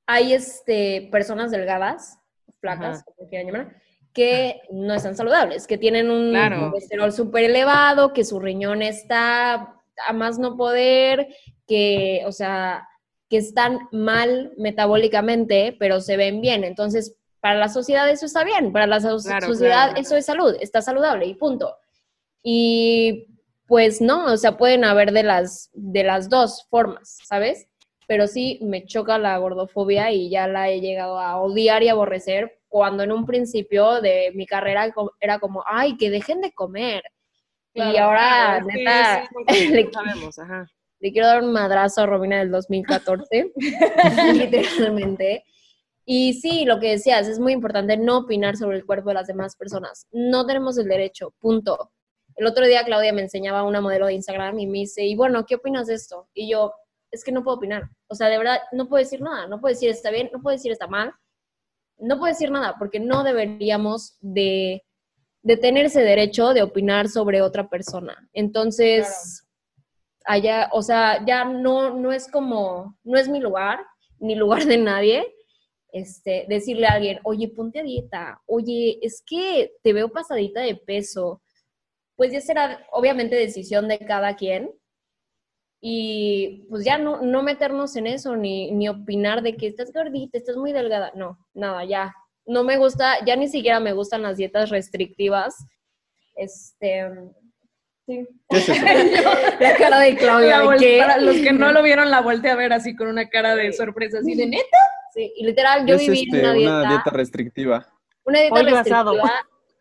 hay 0.08 0.34
este, 0.34 1.08
personas 1.12 1.52
delgadas, 1.52 2.18
flacas, 2.62 3.04
como 3.04 3.30
quieran 3.30 3.48
llamar, 3.48 3.82
que 4.14 4.62
no 4.72 4.94
están 4.94 5.16
saludables, 5.16 5.68
que 5.68 5.78
tienen 5.78 6.10
un 6.10 6.34
colesterol 6.72 7.12
súper 7.12 7.46
elevado, 7.46 8.14
que 8.14 8.24
su 8.24 8.40
riñón 8.40 8.82
está 8.82 9.76
a 10.08 10.14
más 10.14 10.40
no 10.40 10.58
poder, 10.58 11.28
que, 11.68 12.24
o 12.26 12.32
sea, 12.32 12.89
que 13.30 13.38
están 13.38 13.88
mal 13.92 14.54
metabólicamente, 14.58 15.76
pero 15.80 16.02
se 16.02 16.18
ven 16.18 16.42
bien. 16.42 16.64
Entonces, 16.64 17.16
para 17.40 17.58
la 17.58 17.70
sociedad 17.70 18.10
eso 18.10 18.26
está 18.26 18.44
bien, 18.44 18.74
para 18.74 18.88
la 18.88 19.00
sociedad 19.00 19.98
eso 19.98 20.18
es 20.18 20.26
salud, 20.26 20.56
está 20.60 20.82
saludable 20.82 21.26
y 21.26 21.36
punto. 21.36 21.78
Y 22.44 23.28
pues 23.68 24.02
no, 24.02 24.26
o 24.26 24.38
sea, 24.38 24.58
pueden 24.58 24.84
haber 24.84 25.12
de 25.12 25.24
las, 25.24 25.70
de 25.74 26.04
las 26.04 26.30
dos 26.30 26.66
formas, 26.70 27.20
¿sabes? 27.24 27.68
Pero 28.08 28.26
sí 28.26 28.60
me 28.64 28.86
choca 28.86 29.20
la 29.20 29.38
gordofobia 29.38 30.12
y 30.12 30.30
ya 30.30 30.48
la 30.48 30.70
he 30.70 30.82
llegado 30.82 31.20
a 31.20 31.40
odiar 31.40 31.84
y 31.84 31.90
aborrecer 31.90 32.60
cuando 32.68 33.04
en 33.04 33.12
un 33.12 33.26
principio 33.26 34.02
de 34.02 34.32
mi 34.34 34.48
carrera 34.48 34.92
era 35.20 35.40
como, 35.40 35.64
ay, 35.68 35.98
que 35.98 36.10
dejen 36.10 36.42
de 36.42 36.52
comer. 36.52 37.04
y 37.74 37.98
ahora, 37.98 38.62
neta, 38.62 39.30
sabemos, 39.94 40.40
ajá 40.40 40.68
le 41.00 41.12
quiero 41.12 41.28
dar 41.28 41.44
un 41.44 41.52
madrazo 41.52 42.02
a 42.02 42.06
Robina 42.06 42.40
del 42.40 42.52
2014, 42.52 43.54
literalmente. 44.34 45.46
Y 46.06 46.34
sí, 46.34 46.66
lo 46.66 46.80
que 46.80 46.92
decías, 46.92 47.28
es 47.28 47.40
muy 47.40 47.54
importante 47.54 47.96
no 47.96 48.20
opinar 48.20 48.58
sobre 48.58 48.78
el 48.78 48.86
cuerpo 48.86 49.10
de 49.10 49.16
las 49.16 49.28
demás 49.28 49.56
personas. 49.56 50.08
No 50.12 50.46
tenemos 50.46 50.78
el 50.78 50.88
derecho, 50.88 51.34
punto. 51.40 51.92
El 52.36 52.48
otro 52.48 52.66
día 52.66 52.84
Claudia 52.84 53.14
me 53.14 53.22
enseñaba 53.22 53.64
una 53.64 53.80
modelo 53.80 54.08
de 54.08 54.14
Instagram 54.14 54.58
y 54.60 54.66
me 54.66 54.80
dice, 54.80 55.06
y 55.06 55.16
bueno, 55.16 55.46
¿qué 55.46 55.56
opinas 55.56 55.88
de 55.88 55.94
esto? 55.96 56.28
Y 56.34 56.50
yo, 56.50 56.74
es 57.12 57.24
que 57.24 57.32
no 57.32 57.44
puedo 57.44 57.58
opinar. 57.58 57.90
O 58.08 58.16
sea, 58.16 58.28
de 58.28 58.38
verdad, 58.38 58.60
no 58.72 58.90
puedo 58.90 59.04
decir 59.04 59.22
nada. 59.22 59.48
No 59.48 59.60
puedo 59.62 59.74
decir 59.74 59.90
está 59.90 60.10
bien, 60.10 60.30
no 60.34 60.42
puedo 60.42 60.56
decir 60.56 60.72
está 60.72 60.88
mal. 60.88 61.14
No 61.98 62.18
puedo 62.18 62.32
decir 62.32 62.50
nada 62.50 62.76
porque 62.80 63.00
no 63.00 63.24
deberíamos 63.24 64.18
de, 64.22 64.84
de 65.44 65.58
tener 65.58 65.86
ese 65.86 66.02
derecho 66.02 66.54
de 66.54 66.64
opinar 66.64 67.08
sobre 67.10 67.42
otra 67.42 67.70
persona. 67.70 68.30
Entonces, 68.34 69.46
allá, 70.26 70.70
o 70.74 70.82
sea, 70.82 71.26
ya 71.26 71.46
no, 71.46 71.96
no 71.96 72.12
es 72.12 72.30
como, 72.30 72.98
no 73.04 73.18
es 73.18 73.28
mi 73.28 73.40
lugar, 73.40 73.80
ni 74.20 74.36
lugar 74.36 74.66
de 74.66 74.78
nadie, 74.78 75.34
este, 75.92 76.46
decirle 76.48 76.88
a 76.88 76.94
alguien, 76.94 77.20
oye, 77.24 77.48
ponte 77.50 77.80
a 77.80 77.84
dieta, 77.84 78.42
oye, 78.46 79.00
es 79.02 79.24
que 79.26 79.74
te 79.84 79.94
veo 79.94 80.12
pasadita 80.12 80.62
de 80.62 80.76
peso, 80.76 81.42
pues 82.20 82.34
ya 82.34 82.42
será 82.42 82.86
obviamente 82.92 83.36
decisión 83.38 83.88
de 83.88 83.98
cada 84.00 84.36
quien. 84.36 84.72
Y 85.82 86.66
pues 86.70 86.84
ya 86.84 86.98
no, 86.98 87.22
no 87.22 87.42
meternos 87.44 87.96
en 87.96 88.08
eso, 88.08 88.36
ni, 88.36 88.72
ni 88.72 88.90
opinar 88.90 89.42
de 89.42 89.56
que 89.56 89.68
estás 89.68 89.94
gordita, 89.94 90.38
estás 90.38 90.58
muy 90.58 90.74
delgada. 90.74 91.14
No, 91.16 91.40
nada, 91.54 91.86
ya. 91.86 92.14
No 92.46 92.66
me 92.66 92.78
gusta, 92.78 93.24
ya 93.26 93.38
ni 93.38 93.48
siquiera 93.48 93.80
me 93.80 93.94
gustan 93.94 94.22
las 94.24 94.36
dietas 94.36 94.70
restrictivas. 94.70 95.66
Este, 96.36 97.10
¿Qué 98.10 98.58
es 98.58 98.70
eso? 98.70 98.82
la 99.60 99.76
cara 99.76 100.00
de 100.00 100.16
Claudia. 100.16 100.62
Para 101.00 101.18
los 101.18 101.36
que 101.38 101.54
no 101.54 101.72
lo 101.72 101.84
vieron, 101.84 102.10
la 102.10 102.22
volteé 102.22 102.52
a 102.52 102.56
ver 102.56 102.74
así 102.74 102.96
con 102.96 103.08
una 103.08 103.30
cara 103.30 103.56
de 103.56 103.72
sorpresa, 103.74 104.20
así 104.20 104.36
de 104.36 104.48
neta. 104.48 104.78
Sí, 105.14 105.32
y 105.36 105.46
literal, 105.46 105.86
yo 105.86 105.98
viví 105.98 106.24
este, 106.24 106.40
una, 106.40 106.54
dieta, 106.54 106.80
una 106.80 106.90
dieta 106.90 107.10
restrictiva. 107.12 107.88
Una 108.24 108.40
dieta 108.40 108.56
Pollo 108.56 108.66
restrictiva. 108.66 109.00
Asado. 109.00 109.16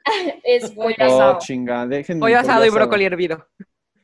es 0.45 0.71
pollo 0.71 0.97
oh, 1.01 1.05
asado. 1.05 1.39
chinga, 1.41 1.87
déjenme. 1.87 2.21
Pollo 2.21 2.39
asado 2.39 2.65
y 2.65 2.71
brócoli 2.71 3.05
hervido. 3.05 3.47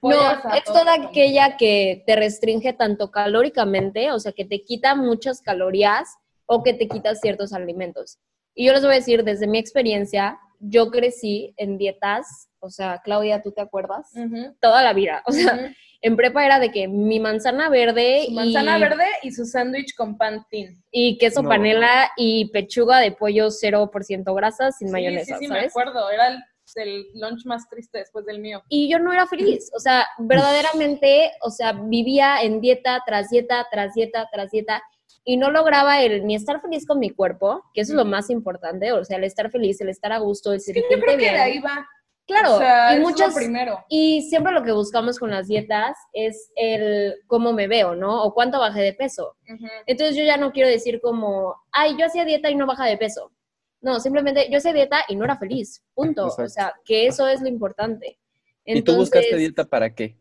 No, 0.02 0.30
es 0.54 0.64
toda 0.64 0.94
aquella 0.94 1.56
que 1.56 2.02
te 2.06 2.14
restringe 2.14 2.74
tanto 2.74 3.10
calóricamente, 3.10 4.12
o 4.12 4.18
sea, 4.18 4.32
que 4.32 4.44
te 4.44 4.62
quita 4.62 4.94
muchas 4.94 5.40
calorías 5.40 6.16
o 6.44 6.62
que 6.62 6.74
te 6.74 6.88
quita 6.88 7.14
ciertos 7.14 7.54
alimentos. 7.54 8.18
Y 8.54 8.66
yo 8.66 8.74
les 8.74 8.82
voy 8.82 8.92
a 8.92 8.96
decir, 8.96 9.24
desde 9.24 9.46
mi 9.46 9.58
experiencia, 9.58 10.38
yo 10.60 10.90
crecí 10.90 11.54
en 11.56 11.78
dietas 11.78 12.50
o 12.64 12.70
sea, 12.70 13.02
Claudia, 13.04 13.42
¿tú 13.42 13.52
te 13.52 13.60
acuerdas? 13.60 14.10
Toda 14.58 14.82
la 14.82 14.94
vida. 14.94 15.22
O 15.26 15.32
sea, 15.32 15.70
en 16.00 16.16
prepa 16.16 16.44
era 16.44 16.58
de 16.58 16.70
que 16.70 16.88
mi 16.88 17.20
manzana 17.20 17.68
verde. 17.68 18.26
manzana 18.30 18.78
verde 18.78 19.06
y 19.22 19.32
su 19.32 19.44
sándwich 19.44 19.94
con 19.94 20.16
pan 20.16 20.46
Y 20.90 21.18
queso 21.18 21.42
panela 21.42 22.10
y 22.16 22.50
pechuga 22.50 22.98
de 23.00 23.12
pollo 23.12 23.48
0% 23.48 24.34
grasa 24.34 24.72
sin 24.72 24.90
mayonesa. 24.90 25.38
Sí, 25.38 25.46
sí, 25.46 25.52
me 25.52 25.60
acuerdo. 25.60 26.10
Era 26.10 26.28
el, 26.28 27.06
lunch 27.14 27.44
más 27.44 27.68
triste 27.68 27.98
después 27.98 28.24
del 28.24 28.38
mío. 28.38 28.62
Y 28.68 28.90
yo 28.90 28.98
no 28.98 29.12
era 29.12 29.26
feliz. 29.26 29.70
O 29.76 29.78
sea, 29.78 30.06
verdaderamente, 30.18 31.32
o 31.42 31.50
sea, 31.50 31.72
vivía 31.72 32.42
en 32.42 32.60
dieta 32.60 33.02
tras 33.06 33.28
dieta, 33.28 33.66
tras 33.70 33.94
dieta, 33.94 34.28
tras 34.32 34.50
dieta. 34.50 34.82
Y 35.24 35.36
no 35.36 35.50
lograba 35.50 36.02
el 36.02 36.26
ni 36.26 36.34
estar 36.34 36.60
feliz 36.60 36.86
con 36.86 36.98
mi 36.98 37.10
cuerpo, 37.10 37.62
que 37.72 37.80
eso 37.82 37.92
es 37.92 37.96
lo 37.96 38.04
más 38.04 38.28
importante, 38.28 38.92
o 38.92 39.02
sea, 39.04 39.16
el 39.16 39.24
estar 39.24 39.50
feliz, 39.50 39.80
el 39.80 39.88
estar 39.88 40.12
a 40.12 40.18
gusto, 40.18 40.52
el 40.52 40.60
sentirte 40.60 40.96
bien. 41.16 41.18
Que 41.18 41.36
de 41.36 41.38
ahí 41.38 41.58
va 41.60 41.88
Claro, 42.26 42.58
y 42.94 43.00
muchas 43.00 43.34
primero. 43.34 43.84
Y 43.88 44.22
siempre 44.22 44.52
lo 44.52 44.62
que 44.62 44.72
buscamos 44.72 45.18
con 45.18 45.30
las 45.30 45.46
dietas 45.46 45.96
es 46.12 46.50
el 46.56 47.16
cómo 47.26 47.52
me 47.52 47.68
veo, 47.68 47.94
¿no? 47.94 48.22
O 48.24 48.32
cuánto 48.32 48.58
bajé 48.58 48.80
de 48.80 48.94
peso. 48.94 49.36
Entonces 49.86 50.16
yo 50.16 50.24
ya 50.24 50.36
no 50.36 50.52
quiero 50.52 50.68
decir 50.68 51.00
como, 51.02 51.54
ay, 51.70 51.96
yo 51.98 52.06
hacía 52.06 52.24
dieta 52.24 52.50
y 52.50 52.54
no 52.54 52.66
baja 52.66 52.86
de 52.86 52.96
peso. 52.96 53.30
No, 53.82 54.00
simplemente 54.00 54.48
yo 54.50 54.56
hacía 54.56 54.72
dieta 54.72 55.04
y 55.08 55.16
no 55.16 55.26
era 55.26 55.36
feliz. 55.36 55.84
Punto. 55.92 56.26
O 56.26 56.48
sea, 56.48 56.72
que 56.84 57.06
eso 57.06 57.28
es 57.28 57.42
lo 57.42 57.48
importante. 57.48 58.18
¿Y 58.64 58.80
tú 58.80 58.96
buscaste 58.96 59.36
dieta 59.36 59.64
para 59.64 59.94
qué? 59.94 60.16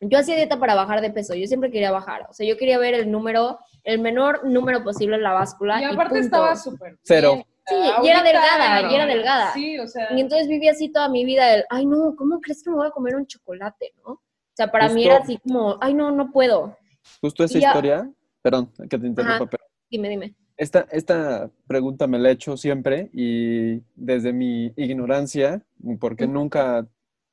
Yo 0.00 0.18
hacía 0.18 0.36
dieta 0.36 0.58
para 0.58 0.74
bajar 0.74 1.00
de 1.00 1.10
peso, 1.10 1.34
yo 1.34 1.46
siempre 1.46 1.70
quería 1.70 1.90
bajar, 1.90 2.26
o 2.28 2.34
sea, 2.34 2.46
yo 2.46 2.58
quería 2.58 2.78
ver 2.78 2.92
el 2.92 3.10
número, 3.10 3.58
el 3.84 4.00
menor 4.00 4.44
número 4.44 4.84
posible 4.84 5.16
en 5.16 5.22
la 5.22 5.32
báscula. 5.32 5.80
Y 5.80 5.84
aparte 5.84 6.18
estaba 6.18 6.54
súper. 6.56 6.98
Cero. 7.02 7.42
Sí, 7.66 7.74
y 8.02 8.08
era 8.08 8.22
delgada, 8.22 8.90
y 8.90 8.94
era 8.94 9.06
delgada. 9.06 9.52
Sí, 9.54 9.78
o 9.78 9.86
sea. 9.86 10.12
Y 10.14 10.20
entonces 10.20 10.48
viví 10.48 10.68
así 10.68 10.90
toda 10.90 11.08
mi 11.08 11.24
vida 11.24 11.54
el, 11.54 11.64
ay 11.70 11.86
no, 11.86 12.14
¿cómo 12.16 12.40
crees 12.40 12.62
que 12.62 12.70
me 12.70 12.76
voy 12.76 12.86
a 12.86 12.90
comer 12.90 13.16
un 13.16 13.26
chocolate, 13.26 13.94
no? 14.04 14.12
O 14.12 14.56
sea, 14.56 14.70
para 14.70 14.88
mí 14.88 15.04
era 15.04 15.16
así 15.16 15.38
como, 15.38 15.78
ay 15.80 15.94
no, 15.94 16.10
no 16.10 16.30
puedo. 16.30 16.76
Justo 17.20 17.42
esa 17.42 17.58
historia, 17.58 18.10
perdón, 18.42 18.70
que 18.88 18.98
te 18.98 19.06
interrumpa, 19.06 19.46
pero... 19.46 19.64
Dime, 19.90 20.08
dime. 20.08 20.34
Esta, 20.56 20.86
esta 20.92 21.50
pregunta 21.66 22.06
me 22.06 22.18
la 22.18 22.28
he 22.28 22.32
hecho 22.32 22.56
siempre 22.56 23.10
y 23.12 23.82
desde 23.96 24.32
mi 24.32 24.72
ignorancia, 24.76 25.62
porque 25.98 26.28
nunca, 26.28 26.86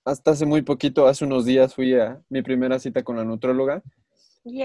hasta 0.04 0.32
hace 0.32 0.46
muy 0.46 0.64
poquito, 0.64 1.08
hace 1.08 1.26
unos 1.26 1.46
días 1.46 1.76
fui 1.76 1.94
a 1.94 2.20
mi 2.30 2.42
primera 2.42 2.80
cita 2.80 3.04
con 3.04 3.18
la 3.18 3.24
nutróloga. 3.24 3.84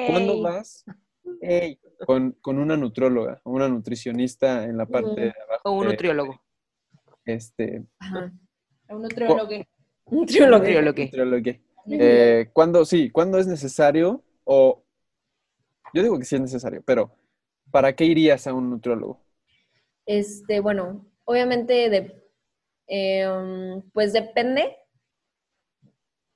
¿Cuándo 0.09 0.41
vas? 0.41 0.85
Con, 2.05 2.33
con, 2.43 2.59
una 2.59 2.77
nutróloga, 2.77 3.41
una 3.45 3.69
nutricionista 3.69 4.65
en 4.65 4.77
la 4.77 4.87
parte 4.87 5.21
de 5.21 5.35
abajo. 5.49 5.71
O 5.71 5.73
un 5.73 5.87
nutriólogo. 5.87 6.43
Este. 7.25 7.87
Un 8.89 9.03
nutriólogo. 9.03 9.49
Un 10.05 10.21
nutriólogo. 10.21 11.51
Eh, 11.89 12.51
¿Cuándo, 12.53 12.85
sí, 12.85 13.11
cuándo 13.11 13.39
es 13.39 13.47
necesario? 13.47 14.23
O 14.45 14.85
yo 15.93 16.03
digo 16.03 16.19
que 16.19 16.25
sí 16.25 16.35
es 16.35 16.41
necesario, 16.41 16.83
pero 16.85 17.11
¿para 17.71 17.95
qué 17.95 18.05
irías 18.05 18.47
a 18.47 18.53
un 18.53 18.71
nutriólogo? 18.71 19.21
Este, 20.05 20.61
bueno, 20.61 21.07
obviamente 21.25 21.89
de, 21.91 22.31
em, 22.87 23.83
pues 23.93 24.13
depende. 24.13 24.77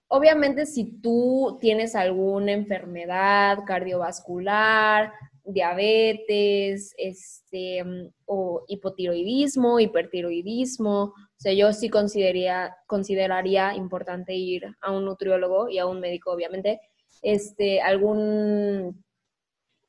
Obviamente 0.08 0.66
si 0.66 1.00
tú 1.00 1.58
tienes 1.60 1.94
alguna 1.94 2.52
enfermedad 2.52 3.58
cardiovascular, 3.64 5.12
diabetes, 5.44 6.94
este, 6.96 7.82
o 8.26 8.64
hipotiroidismo, 8.68 9.80
hipertiroidismo, 9.80 11.02
o 11.02 11.14
sea, 11.36 11.52
yo 11.52 11.72
sí 11.72 11.88
consideraría, 11.88 12.76
consideraría 12.86 13.74
importante 13.74 14.34
ir 14.34 14.66
a 14.80 14.92
un 14.92 15.04
nutriólogo 15.04 15.68
y 15.68 15.78
a 15.78 15.86
un 15.86 16.00
médico, 16.00 16.32
obviamente, 16.32 16.80
este, 17.22 17.80
algún 17.80 19.04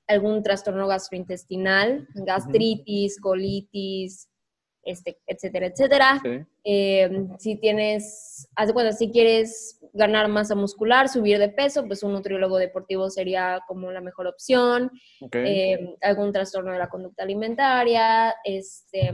algún 0.08 0.44
trastorno 0.44 0.88
gastrointestinal, 0.88 2.08
gastritis, 2.14 3.20
colitis, 3.20 4.31
este, 4.84 5.20
etcétera, 5.28 5.67
etcétera. 5.67 6.22
Eh, 6.63 7.28
si 7.38 7.56
tienes, 7.58 8.48
haz 8.56 8.74
de 8.74 8.94
si 8.94 9.12
quieres 9.12 9.80
ganar 9.94 10.28
masa 10.28 10.56
muscular, 10.56 11.10
subir 11.10 11.38
de 11.38 11.50
peso, 11.50 11.86
pues 11.86 12.04
un 12.04 12.13
nutriólogo 12.13 12.58
deportivo 12.58 13.10
sería 13.10 13.62
como 13.67 13.91
la 13.91 14.02
mejor 14.02 14.28
opción. 14.28 14.91
Eh, 15.32 15.96
algún 16.02 16.32
trastorno 16.32 16.72
de 16.72 16.80
la 16.80 16.89
conducta 16.89 17.24
alimentaria, 17.24 18.36
este, 18.44 19.12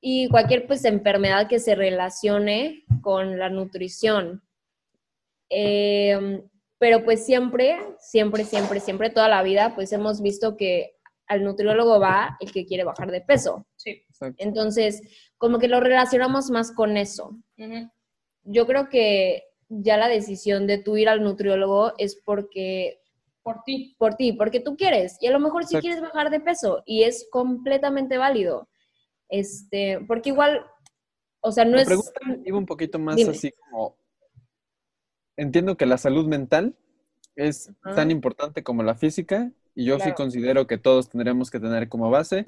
y 0.00 0.28
cualquier 0.28 0.66
pues 0.66 0.84
enfermedad 0.84 1.48
que 1.48 1.58
se 1.58 1.74
relacione 1.74 2.84
con 3.00 3.38
la 3.38 3.48
nutrición. 3.48 4.42
Eh, 5.48 6.42
pero 6.78 7.04
pues 7.04 7.24
siempre, 7.24 7.78
siempre, 7.98 8.44
siempre, 8.44 8.80
siempre, 8.80 9.08
toda 9.08 9.28
la 9.28 9.42
vida, 9.42 9.74
pues 9.74 9.92
hemos 9.92 10.20
visto 10.20 10.56
que 10.58 10.96
al 11.26 11.44
nutriólogo 11.44 12.00
va 12.00 12.36
el 12.40 12.52
que 12.52 12.66
quiere 12.66 12.84
bajar 12.84 13.10
de 13.10 13.20
peso. 13.20 13.66
Sí. 13.76 14.02
Entonces, 14.38 15.02
como 15.38 15.58
que 15.58 15.68
lo 15.68 15.80
relacionamos 15.80 16.50
más 16.50 16.72
con 16.72 16.96
eso. 16.96 17.36
Yo 18.42 18.66
creo 18.66 18.88
que 18.88 19.44
ya 19.68 19.96
la 19.96 20.08
decisión 20.08 20.66
de 20.66 20.78
tú 20.78 20.96
ir 20.96 21.08
al 21.08 21.22
nutriólogo 21.22 21.92
es 21.98 22.20
porque... 22.24 23.00
Por 23.42 23.62
ti. 23.64 23.94
Por 23.98 24.14
ti, 24.14 24.32
porque 24.32 24.60
tú 24.60 24.76
quieres. 24.76 25.18
Y 25.20 25.26
a 25.26 25.30
lo 25.30 25.40
mejor 25.40 25.66
sí 25.66 25.76
quieres 25.76 26.00
bajar 26.00 26.30
de 26.30 26.40
peso 26.40 26.82
y 26.86 27.02
es 27.02 27.28
completamente 27.30 28.16
válido. 28.16 28.68
Este, 29.28 30.00
porque 30.08 30.30
igual, 30.30 30.64
o 31.40 31.52
sea, 31.52 31.64
no 31.64 31.78
es... 31.78 31.86
Pregunta 31.86 32.20
un 32.52 32.66
poquito 32.66 32.98
más 32.98 33.20
así 33.28 33.50
como 33.52 33.96
entiendo 35.36 35.76
que 35.76 35.86
la 35.86 35.98
salud 35.98 36.26
mental 36.26 36.76
es 37.36 37.72
tan 37.96 38.10
importante 38.10 38.62
como 38.62 38.82
la 38.82 38.94
física 38.94 39.50
y 39.74 39.84
yo 39.84 39.98
sí 39.98 40.12
considero 40.12 40.66
que 40.66 40.78
todos 40.78 41.08
tendríamos 41.08 41.50
que 41.50 41.60
tener 41.60 41.88
como 41.88 42.10
base 42.10 42.46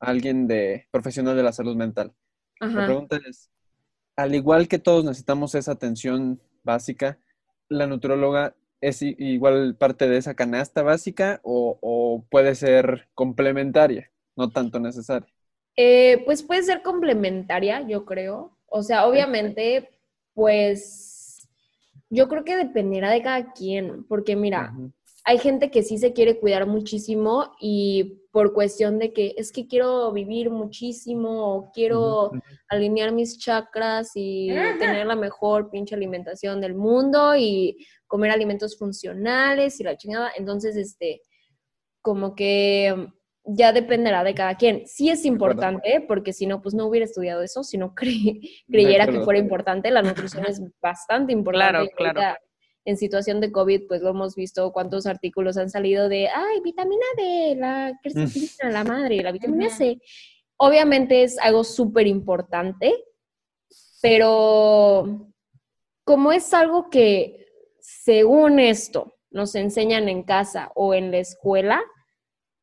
a 0.00 0.10
alguien 0.10 0.46
de 0.46 0.86
profesional 0.90 1.36
de 1.36 1.42
la 1.42 1.52
salud 1.52 1.76
mental. 1.76 2.12
La 2.60 2.86
pregunta 2.86 3.20
es, 3.28 3.50
al 4.16 4.34
igual 4.34 4.68
que 4.68 4.78
todos 4.78 5.04
necesitamos 5.04 5.54
esa 5.54 5.72
atención 5.72 6.40
básica, 6.62 7.18
¿la 7.68 7.86
nutróloga 7.86 8.54
es 8.80 9.02
igual 9.02 9.76
parte 9.76 10.08
de 10.08 10.18
esa 10.18 10.34
canasta 10.34 10.82
básica 10.82 11.40
o, 11.42 12.24
puede 12.30 12.54
ser 12.54 13.08
complementaria, 13.14 14.10
no 14.36 14.50
tanto 14.50 14.78
necesaria? 14.80 15.28
Eh, 15.76 16.22
pues 16.24 16.42
puede 16.42 16.62
ser 16.62 16.82
complementaria, 16.82 17.86
yo 17.86 18.04
creo. 18.04 18.56
O 18.66 18.82
sea, 18.82 19.06
obviamente, 19.06 19.90
pues 20.34 21.48
yo 22.10 22.28
creo 22.28 22.44
que 22.44 22.56
dependerá 22.56 23.10
de 23.10 23.22
cada 23.22 23.52
quien, 23.52 24.04
porque 24.04 24.36
mira, 24.36 24.74
hay 25.26 25.38
gente 25.38 25.70
que 25.70 25.82
sí 25.82 25.96
se 25.96 26.12
quiere 26.12 26.38
cuidar 26.38 26.66
muchísimo 26.66 27.56
y 27.58 28.20
por 28.30 28.52
cuestión 28.52 28.98
de 28.98 29.14
que 29.14 29.34
es 29.38 29.52
que 29.52 29.66
quiero 29.66 30.12
vivir 30.12 30.50
muchísimo 30.50 31.54
o 31.54 31.72
quiero 31.72 32.30
alinear 32.68 33.10
mis 33.10 33.38
chakras 33.38 34.10
y 34.14 34.48
tener 34.78 35.06
la 35.06 35.16
mejor 35.16 35.70
pinche 35.70 35.94
alimentación 35.94 36.60
del 36.60 36.74
mundo 36.74 37.34
y 37.36 37.86
comer 38.06 38.32
alimentos 38.32 38.76
funcionales 38.76 39.80
y 39.80 39.84
la 39.84 39.96
chingada. 39.96 40.30
Entonces, 40.36 40.76
este, 40.76 41.22
como 42.02 42.34
que 42.34 43.08
ya 43.44 43.72
dependerá 43.72 44.24
de 44.24 44.34
cada 44.34 44.56
quien. 44.56 44.86
Sí 44.86 45.08
es 45.08 45.24
importante, 45.24 46.04
porque 46.06 46.34
si 46.34 46.46
no, 46.46 46.60
pues 46.60 46.74
no 46.74 46.86
hubiera 46.86 47.06
estudiado 47.06 47.42
eso, 47.42 47.64
si 47.64 47.78
no 47.78 47.94
creyera 48.68 49.06
que 49.06 49.20
fuera 49.20 49.38
importante. 49.38 49.90
La 49.90 50.02
nutrición 50.02 50.44
es 50.46 50.60
bastante 50.82 51.32
importante. 51.32 51.90
Claro, 51.96 52.12
claro. 52.12 52.36
En 52.86 52.96
situación 52.96 53.40
de 53.40 53.50
COVID, 53.50 53.86
pues 53.88 54.02
lo 54.02 54.10
hemos 54.10 54.34
visto 54.34 54.70
cuántos 54.72 55.06
artículos 55.06 55.56
han 55.56 55.70
salido 55.70 56.08
de, 56.08 56.28
ay, 56.28 56.60
vitamina 56.62 57.06
D, 57.16 57.56
la 57.56 57.98
quercetina, 58.02 58.70
la 58.70 58.84
madre, 58.84 59.22
la 59.22 59.32
vitamina 59.32 59.70
C. 59.70 59.98
Obviamente 60.56 61.22
es 61.22 61.38
algo 61.38 61.64
súper 61.64 62.06
importante, 62.06 62.94
pero 64.02 65.30
como 66.04 66.32
es 66.32 66.52
algo 66.52 66.90
que, 66.90 67.46
según 67.80 68.60
esto, 68.60 69.14
nos 69.30 69.54
enseñan 69.54 70.08
en 70.08 70.22
casa 70.22 70.70
o 70.74 70.94
en 70.94 71.10
la 71.10 71.18
escuela, 71.18 71.82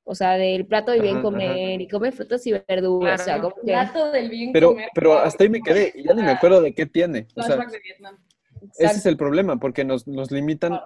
o 0.04 0.16
sea, 0.16 0.38
del 0.38 0.66
plato 0.66 0.92
del 0.92 1.02
bien 1.02 1.22
comer 1.22 1.82
y 1.82 1.88
come 1.88 2.12
frutas 2.12 2.46
y 2.48 2.54
verduras. 2.68 3.22
O 3.22 3.24
sea, 3.24 3.42
como 3.42 3.56
Plato 3.56 4.12
del 4.12 4.30
bien 4.30 4.52
pero, 4.52 4.70
comer. 4.70 4.90
Pero 4.94 5.18
hasta 5.18 5.44
ahí 5.44 5.50
me 5.50 5.62
quedé 5.62 5.92
y 5.96 6.04
ya 6.04 6.14
ni 6.14 6.22
me 6.22 6.32
acuerdo 6.32 6.62
de 6.62 6.74
qué 6.74 6.86
tiene. 6.86 7.28
O 7.36 7.42
sea, 7.42 7.58
de 7.58 7.80
Vietnam. 7.80 8.18
Ese 8.78 8.98
es 8.98 9.06
el 9.06 9.18
problema, 9.18 9.58
porque 9.58 9.84
nos, 9.84 10.08
nos 10.08 10.32
limitan 10.32 10.80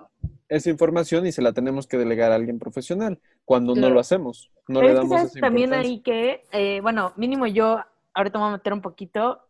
esa 0.47 0.69
información 0.69 1.25
y 1.25 1.31
se 1.31 1.41
la 1.41 1.53
tenemos 1.53 1.87
que 1.87 1.97
delegar 1.97 2.31
a 2.31 2.35
alguien 2.35 2.59
profesional 2.59 3.19
cuando 3.45 3.75
no 3.75 3.89
lo 3.89 3.99
hacemos. 3.99 4.51
No 4.67 4.81
le 4.81 4.93
damos 4.93 5.21
esa 5.21 5.39
también 5.39 5.73
ahí 5.73 6.01
que, 6.01 6.43
eh, 6.51 6.79
bueno, 6.81 7.13
mínimo 7.15 7.47
yo, 7.47 7.79
ahorita 8.13 8.37
me 8.37 8.45
voy 8.45 8.53
a 8.53 8.57
meter 8.57 8.73
un 8.73 8.81
poquito, 8.81 9.41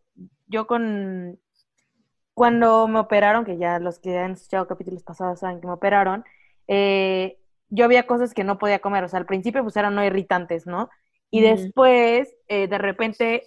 yo 0.46 0.66
con, 0.66 1.38
cuando 2.34 2.88
me 2.88 2.98
operaron, 2.98 3.44
que 3.44 3.58
ya 3.58 3.78
los 3.78 3.98
que 3.98 4.18
han 4.18 4.32
escuchado 4.32 4.66
capítulos 4.66 5.02
pasados 5.02 5.40
saben 5.40 5.60
que 5.60 5.66
me 5.66 5.74
operaron, 5.74 6.24
eh, 6.68 7.38
yo 7.68 7.84
había 7.84 8.06
cosas 8.06 8.34
que 8.34 8.44
no 8.44 8.58
podía 8.58 8.78
comer, 8.78 9.04
o 9.04 9.08
sea, 9.08 9.18
al 9.18 9.26
principio 9.26 9.62
pues 9.62 9.76
eran 9.76 9.94
no 9.94 10.04
irritantes, 10.04 10.66
¿no? 10.66 10.88
Y 11.30 11.40
después, 11.40 12.34
eh, 12.48 12.68
de 12.68 12.78
repente, 12.78 13.42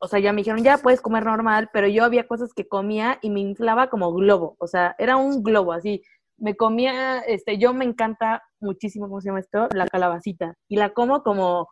o 0.00 0.08
sea, 0.08 0.20
ya 0.20 0.32
me 0.32 0.38
dijeron, 0.38 0.62
ya 0.62 0.78
puedes 0.78 1.00
comer 1.00 1.24
normal, 1.24 1.70
pero 1.72 1.86
yo 1.88 2.04
había 2.04 2.26
cosas 2.26 2.52
que 2.54 2.68
comía 2.68 3.18
y 3.22 3.30
me 3.30 3.40
inflaba 3.40 3.88
como 3.88 4.12
globo, 4.12 4.56
o 4.58 4.66
sea, 4.66 4.94
era 4.98 5.16
un 5.16 5.42
globo 5.42 5.72
así. 5.72 6.02
Me 6.38 6.56
comía, 6.56 7.20
este, 7.20 7.58
yo 7.58 7.72
me 7.72 7.84
encanta 7.84 8.42
muchísimo, 8.60 9.08
¿cómo 9.08 9.20
se 9.20 9.28
llama 9.28 9.40
esto? 9.40 9.68
La 9.74 9.86
calabacita. 9.86 10.54
Y 10.68 10.76
la 10.76 10.90
como 10.90 11.22
como, 11.22 11.68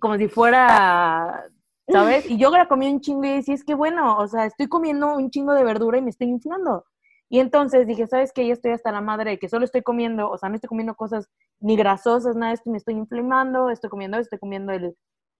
como 0.00 0.16
si 0.16 0.28
fuera, 0.28 1.44
¿sabes? 1.88 2.24
Y 2.30 2.38
yo 2.38 2.50
la 2.50 2.68
comía 2.68 2.90
un 2.90 3.00
chingo 3.00 3.24
y 3.24 3.36
decía, 3.36 3.54
es 3.54 3.64
que 3.64 3.74
bueno, 3.74 4.16
o 4.18 4.26
sea, 4.28 4.46
estoy 4.46 4.68
comiendo 4.68 5.14
un 5.16 5.30
chingo 5.30 5.52
de 5.52 5.64
verdura 5.64 5.98
y 5.98 6.02
me 6.02 6.10
estoy 6.10 6.28
inflando. 6.28 6.84
Y 7.28 7.40
entonces 7.40 7.86
dije, 7.86 8.06
¿sabes 8.06 8.32
qué? 8.32 8.46
Ya 8.46 8.52
estoy 8.52 8.72
hasta 8.72 8.92
la 8.92 9.00
madre 9.00 9.32
de 9.32 9.38
que 9.38 9.48
solo 9.48 9.64
estoy 9.64 9.82
comiendo, 9.82 10.30
o 10.30 10.38
sea, 10.38 10.48
no 10.48 10.54
estoy 10.54 10.68
comiendo 10.68 10.94
cosas 10.94 11.28
ni 11.60 11.76
grasosas, 11.76 12.36
nada, 12.36 12.52
esto 12.52 12.70
me 12.70 12.78
estoy 12.78 12.94
inflamando, 12.94 13.70
estoy 13.70 13.90
comiendo, 13.90 14.18
estoy 14.18 14.38
comiendo 14.38 14.72
el, 14.72 14.96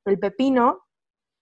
el 0.06 0.18
pepino. 0.18 0.80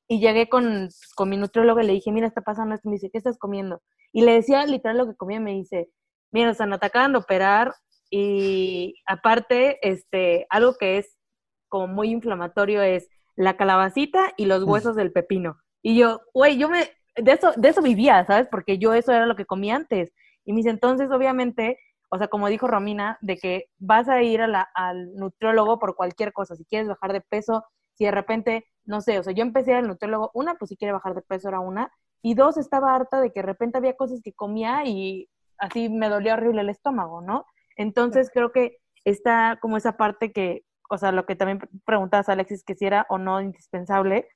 Y 0.09 0.20
llegué 0.20 0.48
con, 0.48 0.88
con 1.14 1.28
mi 1.28 1.36
nutriólogo 1.36 1.80
y 1.80 1.86
le 1.86 1.92
dije, 1.94 2.12
mira, 2.12 2.26
está 2.26 2.42
pasando 2.42 2.74
esto. 2.74 2.88
Me 2.88 2.96
dice, 2.96 3.11
¿qué 3.11 3.18
estás 3.18 3.38
comiendo? 3.38 3.82
Y 4.12 4.22
le 4.22 4.32
decía 4.32 4.66
literal 4.66 4.98
lo 4.98 5.07
que 5.07 5.16
comía. 5.16 5.40
Me 5.40 5.53
dice, 5.53 5.90
mira, 6.30 6.50
o 6.50 6.55
sea, 6.55 6.66
no 6.66 6.78
te 6.78 6.86
acaban 6.86 7.12
de 7.12 7.18
operar. 7.18 7.74
Y 8.11 8.96
aparte, 9.07 9.78
este, 9.88 10.46
algo 10.50 10.74
que 10.74 10.98
es 10.98 11.18
como 11.68 11.88
muy 11.88 12.11
inflamatorio 12.11 12.82
es 12.82 13.09
la 13.36 13.57
calabacita 13.57 14.32
y 14.36 14.44
los 14.44 14.64
huesos 14.64 14.96
del 14.96 15.12
pepino. 15.12 15.57
Y 15.82 15.96
yo, 15.96 16.20
güey, 16.34 16.59
yo 16.59 16.68
me, 16.68 16.90
de 17.16 17.32
eso, 17.32 17.53
de 17.57 17.68
eso 17.68 17.82
vivía, 17.82 18.24
¿sabes? 18.26 18.48
Porque 18.50 18.78
yo 18.78 18.94
eso 18.94 19.12
era 19.12 19.26
lo 19.26 19.36
que 19.36 19.46
comía 19.46 19.76
antes. 19.76 20.12
Y 20.44 20.53
me 20.53 20.59
dice, 20.59 20.70
entonces, 20.70 21.11
obviamente, 21.11 21.78
o 22.11 22.18
sea, 22.18 22.28
como 22.28 22.48
dijo 22.48 22.66
Romina, 22.66 23.18
de 23.22 23.38
que 23.38 23.66
vas 23.78 24.09
a 24.09 24.22
ir 24.22 24.42
a 24.42 24.68
al 24.74 25.14
nutriólogo 25.14 25.78
por 25.78 25.96
cualquier 25.96 26.32
cosa, 26.32 26.57
si 26.57 26.64
quieres 26.64 26.88
bajar 26.88 27.12
de 27.12 27.22
peso, 27.22 27.64
si 28.03 28.07
de 28.07 28.11
repente, 28.11 28.66
no 28.84 29.00
sé, 29.00 29.20
o 29.20 29.22
sea, 29.22 29.32
yo 29.32 29.42
empecé 29.42 29.74
al 29.74 29.86
nutriólogo, 29.86 30.32
una, 30.34 30.57
pues 30.57 30.70
si 30.70 30.76
quiere 30.76 30.92
bajar 30.92 31.14
de 31.14 31.22
peso 31.22 31.48
era 31.48 31.61
una, 31.61 31.92
y 32.20 32.34
dos, 32.34 32.57
estaba 32.57 32.96
harta 32.96 33.20
de 33.20 33.32
que 33.32 33.40
de 33.40 33.46
repente 33.46 33.78
había 33.78 33.96
cosas 33.96 34.20
que 34.24 34.32
comía 34.32 34.84
y 34.84 35.28
así 35.57 35.88
me 35.88 36.09
dolía 36.09 36.34
horrible 36.34 36.62
el 36.62 36.68
estómago, 36.68 37.20
¿no? 37.20 37.46
Entonces 37.76 38.28
creo 38.34 38.50
que 38.50 38.78
está 39.05 39.59
como 39.62 39.76
esa 39.76 39.96
parte 39.96 40.32
que, 40.32 40.64
o 40.90 40.98
sea, 40.98 41.12
lo 41.12 41.26
que 41.26 41.36
también 41.36 41.61
preguntabas, 41.84 42.28
Alexis, 42.28 42.64
que 42.64 42.74
si 42.74 42.86
era 42.86 43.07
o 43.09 43.18
no 43.18 43.40
indispensable, 43.40 44.28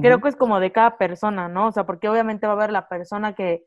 creo 0.00 0.20
que 0.20 0.28
es 0.28 0.36
como 0.36 0.60
de 0.60 0.70
cada 0.70 0.96
persona, 0.96 1.48
¿no? 1.48 1.66
O 1.66 1.72
sea, 1.72 1.86
porque 1.86 2.08
obviamente 2.08 2.46
va 2.46 2.52
a 2.52 2.56
haber 2.56 2.70
la 2.70 2.88
persona 2.88 3.34
que, 3.34 3.66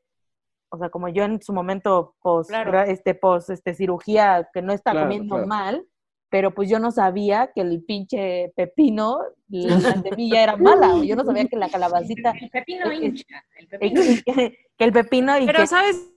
o 0.69 0.77
sea, 0.77 0.89
como 0.89 1.09
yo 1.09 1.25
en 1.25 1.41
su 1.41 1.51
momento 1.51 2.15
post, 2.21 2.51
este, 2.87 3.15
post 3.15 3.49
este, 3.49 3.73
cirugía, 3.73 4.49
que 4.53 4.61
no 4.61 4.71
está 4.71 4.93
comiendo 4.93 5.45
mal, 5.45 5.85
pero 6.31 6.53
pues 6.55 6.69
yo 6.69 6.79
no 6.79 6.91
sabía 6.91 7.51
que 7.53 7.59
el 7.59 7.83
pinche 7.83 8.53
pepino, 8.55 9.19
la 9.49 10.01
semilla 10.01 10.41
era 10.41 10.55
mala, 10.55 11.03
yo 11.03 11.17
no 11.17 11.25
sabía 11.25 11.45
que 11.45 11.57
la 11.57 11.69
calabacita... 11.69 12.33
El 12.39 12.49
pepino 12.49 12.91
hincha, 12.91 13.45
el 13.57 13.67
pepino. 13.67 14.01
Que, 14.77 14.85
el 14.85 14.93
pepino 14.93 15.37
y 15.37 15.45
Pero 15.45 15.67
¿sabes 15.67 16.09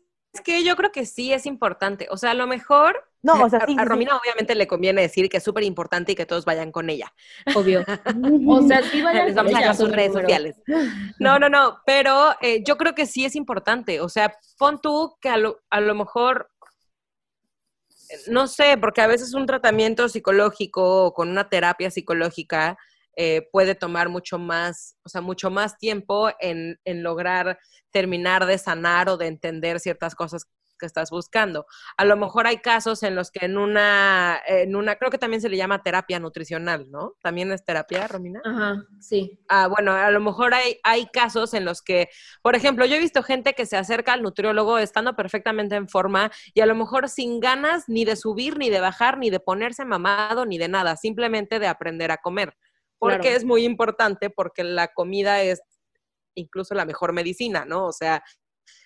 qué? 0.44 0.64
Yo 0.64 0.76
creo 0.76 0.92
que 0.92 1.04
sí 1.04 1.32
es 1.32 1.46
importante, 1.46 2.06
o 2.10 2.16
sea, 2.16 2.30
a 2.30 2.34
lo 2.34 2.46
mejor 2.46 3.04
no, 3.24 3.42
o 3.42 3.48
sea, 3.48 3.60
a, 3.60 3.84
Romina 3.86 4.14
obviamente 4.16 4.54
le 4.54 4.66
conviene 4.66 5.00
decir 5.00 5.30
que 5.30 5.38
es 5.38 5.42
súper 5.42 5.64
importante 5.64 6.12
y 6.12 6.14
que 6.14 6.26
todos 6.26 6.44
vayan 6.44 6.70
con 6.70 6.90
ella. 6.90 7.10
Obvio. 7.54 7.82
o 8.46 8.62
sea, 8.68 8.82
sí 8.82 9.00
vayan 9.00 9.24
Les 9.24 9.34
vamos 9.34 9.54
a 9.54 9.72
sus 9.72 9.90
redes 9.90 10.12
sociales. 10.12 10.56
No, 11.18 11.38
no, 11.38 11.48
no, 11.48 11.78
pero 11.86 12.34
eh, 12.42 12.62
yo 12.66 12.76
creo 12.76 12.94
que 12.94 13.06
sí 13.06 13.24
es 13.24 13.34
importante. 13.34 14.02
O 14.02 14.10
sea, 14.10 14.36
pon 14.58 14.78
tú 14.78 15.16
que 15.22 15.30
a 15.30 15.38
lo, 15.38 15.58
a 15.70 15.80
lo 15.80 15.94
mejor, 15.94 16.50
no 18.28 18.46
sé, 18.46 18.76
porque 18.78 19.00
a 19.00 19.06
veces 19.06 19.34
un 19.34 19.46
tratamiento 19.46 20.08
psicológico 20.08 21.06
o 21.06 21.14
con 21.14 21.28
una 21.28 21.48
terapia 21.48 21.90
psicológica 21.90 22.76
eh, 23.16 23.48
puede 23.52 23.74
tomar 23.74 24.08
mucho 24.08 24.38
más, 24.38 24.96
o 25.04 25.08
sea, 25.08 25.20
mucho 25.20 25.50
más 25.50 25.78
tiempo 25.78 26.30
en, 26.40 26.80
en 26.84 27.02
lograr 27.02 27.58
terminar 27.90 28.44
de 28.46 28.58
sanar 28.58 29.08
o 29.08 29.16
de 29.16 29.28
entender 29.28 29.78
ciertas 29.78 30.14
cosas 30.16 30.46
que 30.78 30.86
estás 30.86 31.10
buscando. 31.10 31.66
A 31.96 32.04
lo 32.04 32.16
mejor 32.16 32.46
hay 32.46 32.58
casos 32.58 33.02
en 33.02 33.14
los 33.14 33.30
que 33.30 33.44
en 33.44 33.58
una, 33.58 34.40
en 34.46 34.76
una, 34.76 34.96
creo 34.96 35.10
que 35.10 35.18
también 35.18 35.40
se 35.40 35.48
le 35.48 35.56
llama 35.56 35.82
terapia 35.82 36.18
nutricional, 36.18 36.90
¿no? 36.90 37.14
También 37.22 37.52
es 37.52 37.64
terapia, 37.64 38.06
Romina. 38.08 38.40
Ajá, 38.44 38.84
sí. 39.00 39.38
Ah, 39.48 39.68
bueno, 39.68 39.92
a 39.92 40.10
lo 40.10 40.20
mejor 40.20 40.54
hay, 40.54 40.78
hay 40.82 41.06
casos 41.06 41.54
en 41.54 41.64
los 41.64 41.82
que, 41.82 42.08
por 42.42 42.54
ejemplo, 42.54 42.86
yo 42.86 42.96
he 42.96 43.00
visto 43.00 43.22
gente 43.22 43.54
que 43.54 43.66
se 43.66 43.76
acerca 43.76 44.12
al 44.12 44.22
nutriólogo 44.22 44.78
estando 44.78 45.16
perfectamente 45.16 45.76
en 45.76 45.88
forma 45.88 46.30
y 46.54 46.60
a 46.60 46.66
lo 46.66 46.74
mejor 46.74 47.08
sin 47.08 47.40
ganas 47.40 47.84
ni 47.88 48.04
de 48.04 48.16
subir, 48.16 48.58
ni 48.58 48.70
de 48.70 48.80
bajar, 48.80 49.18
ni 49.18 49.30
de 49.30 49.40
ponerse 49.40 49.84
mamado, 49.84 50.46
ni 50.46 50.58
de 50.58 50.68
nada, 50.68 50.96
simplemente 50.96 51.58
de 51.58 51.66
aprender 51.66 52.10
a 52.10 52.18
comer. 52.18 52.56
Porque 52.98 53.34
es 53.34 53.44
muy 53.44 53.64
importante, 53.64 54.30
porque 54.30 54.64
la 54.64 54.88
comida 54.88 55.42
es 55.42 55.60
incluso 56.34 56.74
la 56.74 56.84
mejor 56.84 57.12
medicina, 57.12 57.64
¿no? 57.64 57.86
O 57.86 57.92
sea, 57.92 58.24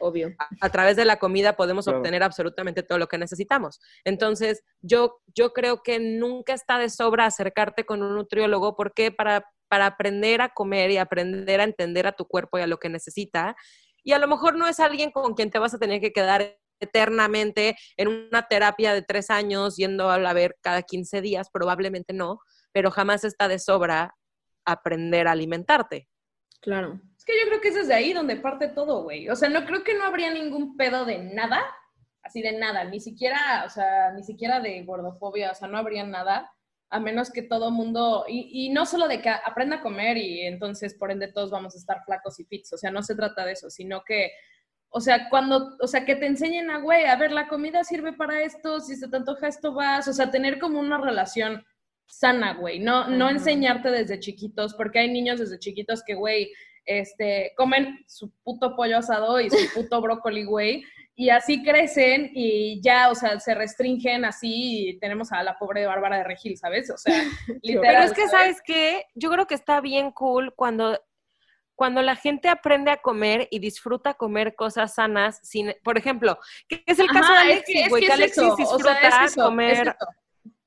Obvio. 0.01 0.35
A, 0.61 0.71
través 0.71 0.97
de 0.97 1.05
la 1.05 1.19
comida 1.19 1.57
podemos 1.57 1.89
obtener 1.89 2.23
absolutamente 2.23 2.83
todo 2.83 2.99
lo 2.99 3.09
que 3.09 3.19
necesitamos. 3.19 3.81
Entonces, 4.05 4.63
yo, 4.81 5.21
yo 5.35 5.53
creo 5.53 5.83
que 5.83 5.99
nunca 5.99 6.55
está 6.55 6.79
de 6.79 6.89
sobra 6.89 7.27
acercarte 7.27 7.85
con 7.85 8.03
un 8.03 8.15
nutriólogo 8.15 8.77
porque 8.77 9.11
para, 9.11 9.45
para 9.69 9.87
aprender 9.87 10.41
a 10.41 10.51
comer 10.51 10.91
y 10.91 10.99
aprender 10.99 11.61
a 11.61 11.65
entender 11.65 12.07
a 12.07 12.13
tu 12.13 12.27
cuerpo 12.27 12.59
y 12.59 12.63
a 12.63 12.67
lo 12.67 12.79
que 12.79 12.89
necesita. 12.89 13.57
Y 14.05 14.13
a 14.13 14.19
lo 14.19 14.29
mejor 14.29 14.57
no 14.57 14.67
es 14.67 14.81
alguien 14.81 15.11
con 15.11 15.35
quien 15.35 15.51
te 15.51 15.59
vas 15.59 15.75
a 15.75 15.79
tener 15.79 16.01
que 16.01 16.13
quedar 16.13 16.57
eternamente 16.81 17.77
en 17.97 18.09
una 18.09 18.47
terapia 18.47 18.95
de 18.95 19.03
tres 19.03 19.31
años 19.31 19.77
yendo 19.77 20.11
a 20.11 20.33
ver 20.33 20.57
cada 20.63 20.83
15 20.83 21.21
días, 21.21 21.51
probablemente 21.53 22.13
no, 22.13 22.39
pero 22.73 22.93
jamás 22.93 23.25
está 23.25 23.49
de 23.49 23.59
sobra 23.59 24.15
aprender 24.65 25.27
a 25.27 25.33
alimentarte. 25.33 26.09
Claro 26.61 27.01
que 27.29 27.39
yo 27.39 27.47
creo 27.47 27.61
que 27.61 27.69
es 27.69 27.75
desde 27.75 27.95
ahí 27.95 28.15
donde 28.15 28.37
parte 28.37 28.69
todo, 28.69 29.03
güey. 29.03 29.29
O 29.29 29.37
sea, 29.37 29.51
no 29.51 29.67
creo 29.67 29.85
que 29.85 29.95
no 29.95 30.05
habría 30.05 30.33
ningún 30.33 30.77
pedo 30.79 31.05
de 31.05 31.19
nada, 31.19 31.63
así 32.23 32.41
de 32.41 32.53
nada, 32.53 32.85
ni 32.85 33.01
siquiera, 33.01 33.65
o 33.67 33.71
sea, 33.71 34.13
ni 34.13 34.23
siquiera 34.23 34.61
de 34.61 34.83
gordofobia, 34.85 35.53
o 35.53 35.55
sea, 35.55 35.69
no 35.69 35.77
habría 35.77 36.05
nada, 36.05 36.51
a 36.91 37.01
menos 37.01 37.31
que 37.31 37.43
todo 37.43 37.71
mundo, 37.71 38.25
y, 38.27 38.67
y 38.67 38.71
no 38.71 38.87
solo 38.87 39.09
de 39.09 39.21
que 39.21 39.29
aprenda 39.29 39.77
a 39.77 39.83
comer 39.83 40.17
y 40.17 40.47
entonces 40.47 40.95
por 40.95 41.11
ende 41.11 41.29
todos 41.31 41.51
vamos 41.51 41.75
a 41.75 41.79
estar 41.79 42.03
flacos 42.07 42.41
y 42.41 42.45
fits, 42.45 42.73
o 42.73 42.79
sea, 42.79 42.91
no 42.91 43.03
se 43.03 43.15
trata 43.15 43.45
de 43.45 43.53
eso, 43.53 43.69
sino 43.69 44.03
que 44.05 44.33
o 44.91 45.01
sea, 45.01 45.29
cuando, 45.29 45.77
o 45.81 45.87
sea, 45.87 46.05
que 46.05 46.17
te 46.17 46.27
enseñen 46.27 46.71
a, 46.71 46.79
güey, 46.79 47.05
a 47.05 47.17
ver, 47.17 47.31
la 47.31 47.49
comida 47.49 47.85
sirve 47.85 48.15
para 48.15 48.43
esto, 48.43 48.81
si 48.81 48.97
se 48.97 49.09
te 49.09 49.17
antoja 49.17 49.49
esto 49.49 49.75
vas, 49.75 50.09
o 50.09 50.13
sea, 50.15 50.31
tener 50.31 50.59
como 50.59 50.81
una 50.81 50.99
relación 50.99 51.63
sana, 52.07 52.55
güey, 52.55 52.79
no, 52.79 53.09
no 53.09 53.29
enseñarte 53.29 53.91
desde 53.91 54.19
chiquitos, 54.19 54.75
porque 54.75 55.01
hay 55.01 55.13
niños 55.13 55.41
desde 55.41 55.59
chiquitos 55.59 56.03
que, 56.03 56.15
güey, 56.15 56.51
este, 56.89 57.53
comen 57.57 58.05
su 58.07 58.33
puto 58.43 58.75
pollo 58.75 58.99
asado 58.99 59.41
y 59.41 59.51
su 59.51 59.75
puto 59.75 60.01
brócoli, 60.03 60.45
güey, 60.45 60.83
y 61.15 61.31
así 61.31 61.63
crecen 61.63 62.31
y 62.33 62.81
ya, 62.81 63.11
o 63.11 63.15
sea, 63.15 63.39
se 63.41 63.55
restringen 63.55 64.25
así 64.25 64.89
y 64.89 64.99
tenemos 64.99 65.33
a 65.33 65.43
la 65.43 65.59
pobre 65.59 65.85
Bárbara 65.85 66.19
de 66.19 66.25
Regil, 66.25 66.57
¿sabes? 66.57 66.91
O 66.91 66.97
sea, 66.97 67.13
literal. 67.63 67.83
Pero 67.83 68.03
es 68.05 68.13
que, 68.13 68.29
¿sabes, 68.29 68.63
qué? 68.65 69.05
Yo 69.15 69.31
creo 69.31 69.47
que 69.47 69.55
está 69.55 69.81
bien 69.81 70.13
cool 70.13 70.55
cuando 70.55 70.99
cuando 71.75 72.03
la 72.03 72.17
gente 72.17 72.49
aprende 72.49 72.91
a 72.91 72.97
comer 72.97 73.47
y 73.53 73.61
disfruta 73.61 74.15
comer 74.15 74.57
cosas 74.57 74.95
sanas, 74.95 75.39
sin, 75.45 75.73
por 75.85 75.97
ejemplo, 75.97 76.37
que 76.67 76.83
es 76.85 76.99
el 76.99 77.07
caso 77.07 77.33
de 77.33 77.39
Alexis, 77.39 77.89
güey, 77.89 78.05
que, 78.05 78.13
Alexis 78.13 78.57
disfruta 78.57 79.29
comer 79.37 79.97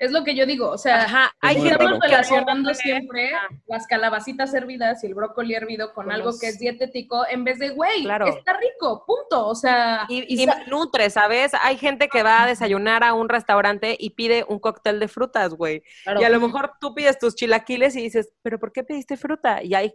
es 0.02 0.12
lo 0.12 0.24
que 0.24 0.34
yo 0.34 0.48
digo, 0.48 0.68
o 0.68 0.80
sea, 0.80 1.32
hay 1.40 1.62
gente 1.62 1.78
relacionando 1.78 2.74
siempre 2.74 3.30
las 3.68 3.86
calabacitas 3.86 4.52
hervidas 4.52 5.04
y 5.04 5.08
el 5.08 5.14
brócoli 5.14 5.54
hervido 5.54 5.94
con, 5.94 6.12
algo 6.12 6.32
que 6.40 6.48
es 6.48 6.58
dietético 6.58 7.24
en 7.30 7.44
vez 7.44 7.60
de, 7.60 7.70
güey, 7.70 8.08
está 8.08 8.58
rico, 8.58 9.06
punto, 9.06 9.46
o 9.46 9.54
sea. 9.54 10.08
Y, 10.10 10.48
nutre, 10.68 11.12
¿sabes? 11.12 11.52
Hay 11.62 11.78
gente 11.78 12.10
que 12.10 12.24
va 12.24 12.42
a 12.42 12.48
desayunar 12.48 13.04
a 13.04 13.14
un 13.14 13.30
restaurante 13.30 13.96
y 14.00 14.10
pide 14.10 14.44
un 14.50 14.58
cóctel 14.58 15.00
de 15.00 15.08
frutas, 15.08 15.54
güey. 15.54 15.84
Y 16.20 16.24
a 16.24 16.30
lo 16.30 16.40
mejor 16.40 16.72
tú 16.82 16.96
pides 16.96 17.20
tus 17.20 17.36
chilaquiles 17.36 17.96
y 17.96 18.02
dices, 18.02 18.34
¿pero 18.42 18.58
por 18.58 18.72
qué 18.72 18.84
pediste 18.84 19.18
fruta? 19.18 19.62
Y 19.62 19.76
hay 19.76 19.94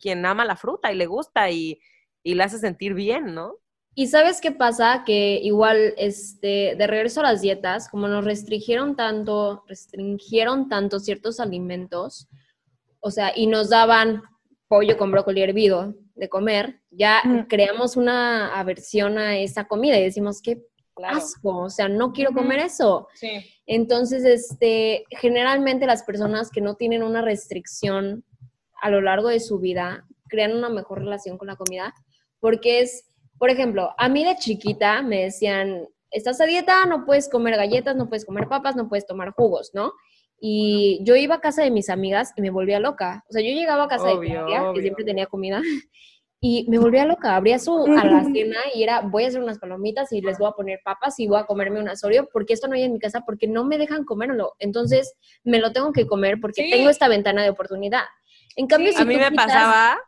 quien 0.00 0.24
ama 0.24 0.44
la 0.44 0.54
fruta 0.54 0.92
y 0.92 0.94
le 0.94 1.06
gusta 1.06 1.50
y, 1.50 1.80
y 2.22 2.34
le 2.34 2.44
hace 2.44 2.60
sentir 2.60 2.94
bien, 2.94 3.34
¿no? 3.34 3.56
Y 3.98 4.06
sabes 4.06 4.40
qué 4.40 4.52
pasa? 4.52 5.02
Que 5.04 5.40
igual, 5.42 5.92
este, 5.96 6.76
de 6.76 6.86
regreso 6.86 7.18
a 7.18 7.24
las 7.24 7.40
dietas, 7.40 7.88
como 7.88 8.06
nos 8.06 8.24
restringieron 8.24 8.94
tanto, 8.94 9.64
restringieron 9.66 10.68
tanto 10.68 11.00
ciertos 11.00 11.40
alimentos, 11.40 12.28
o 13.00 13.10
sea, 13.10 13.32
y 13.34 13.48
nos 13.48 13.70
daban 13.70 14.22
pollo 14.68 14.96
con 14.96 15.10
brócoli 15.10 15.42
hervido 15.42 15.96
de 16.14 16.28
comer, 16.28 16.80
ya 16.92 17.20
creamos 17.48 17.96
una 17.96 18.56
aversión 18.56 19.18
a 19.18 19.36
esa 19.36 19.66
comida 19.66 19.98
y 19.98 20.04
decimos, 20.04 20.42
qué 20.42 20.62
asco, 21.02 21.64
o 21.64 21.70
sea, 21.70 21.88
no 21.88 22.12
quiero 22.12 22.30
comer 22.32 22.60
eso. 22.60 23.08
Entonces, 23.66 24.24
este, 24.24 25.06
generalmente 25.10 25.86
las 25.86 26.04
personas 26.04 26.52
que 26.52 26.60
no 26.60 26.76
tienen 26.76 27.02
una 27.02 27.20
restricción 27.20 28.24
a 28.80 28.90
lo 28.90 29.00
largo 29.00 29.26
de 29.26 29.40
su 29.40 29.58
vida 29.58 30.06
crean 30.28 30.56
una 30.56 30.68
mejor 30.68 31.00
relación 31.00 31.36
con 31.36 31.48
la 31.48 31.56
comida 31.56 31.92
porque 32.40 32.80
es 32.80 33.07
por 33.38 33.50
ejemplo, 33.50 33.94
a 33.96 34.08
mí 34.08 34.24
de 34.24 34.36
chiquita 34.36 35.02
me 35.02 35.24
decían, 35.24 35.86
estás 36.10 36.40
a 36.40 36.46
dieta, 36.46 36.86
no 36.86 37.04
puedes 37.04 37.28
comer 37.28 37.56
galletas, 37.56 37.96
no 37.96 38.08
puedes 38.08 38.24
comer 38.24 38.48
papas, 38.48 38.76
no 38.76 38.88
puedes 38.88 39.06
tomar 39.06 39.32
jugos, 39.32 39.70
¿no? 39.74 39.92
Y 40.40 41.00
yo 41.02 41.16
iba 41.16 41.36
a 41.36 41.40
casa 41.40 41.62
de 41.62 41.70
mis 41.70 41.90
amigas 41.90 42.32
y 42.36 42.42
me 42.42 42.50
volvía 42.50 42.78
loca. 42.78 43.24
O 43.28 43.32
sea, 43.32 43.42
yo 43.42 43.48
llegaba 43.48 43.84
a 43.84 43.88
casa 43.88 44.08
de 44.08 44.18
mi 44.18 44.28
tía, 44.28 44.70
que 44.74 44.82
siempre 44.82 45.04
tenía 45.04 45.26
comida, 45.26 45.60
y 46.40 46.66
me 46.68 46.78
volvía 46.78 47.04
loca. 47.04 47.34
Abría 47.34 47.58
su 47.58 47.84
a 47.86 48.04
la 48.04 48.24
cena 48.32 48.58
y 48.74 48.82
era, 48.82 49.00
voy 49.00 49.24
a 49.24 49.28
hacer 49.28 49.42
unas 49.42 49.58
palomitas 49.58 50.12
y 50.12 50.20
les 50.20 50.38
voy 50.38 50.48
a 50.48 50.52
poner 50.52 50.80
papas 50.84 51.18
y 51.18 51.26
voy 51.26 51.40
a 51.40 51.44
comerme 51.44 51.80
un 51.80 51.88
asorio, 51.88 52.28
porque 52.32 52.54
esto 52.54 52.68
no 52.68 52.74
hay 52.74 52.84
en 52.84 52.92
mi 52.92 52.98
casa, 52.98 53.22
porque 53.26 53.48
no 53.48 53.64
me 53.64 53.78
dejan 53.78 54.04
comérmelo. 54.04 54.54
Entonces, 54.58 55.14
me 55.42 55.58
lo 55.58 55.72
tengo 55.72 55.92
que 55.92 56.06
comer 56.06 56.38
porque 56.40 56.68
tengo 56.70 56.88
esta 56.88 57.08
ventana 57.08 57.42
de 57.42 57.50
oportunidad. 57.50 58.04
En 58.56 58.66
cambio, 58.66 58.92
si 58.92 59.02
a 59.02 59.04
mí 59.04 59.16
me 59.16 59.32
pasaba 59.32 59.98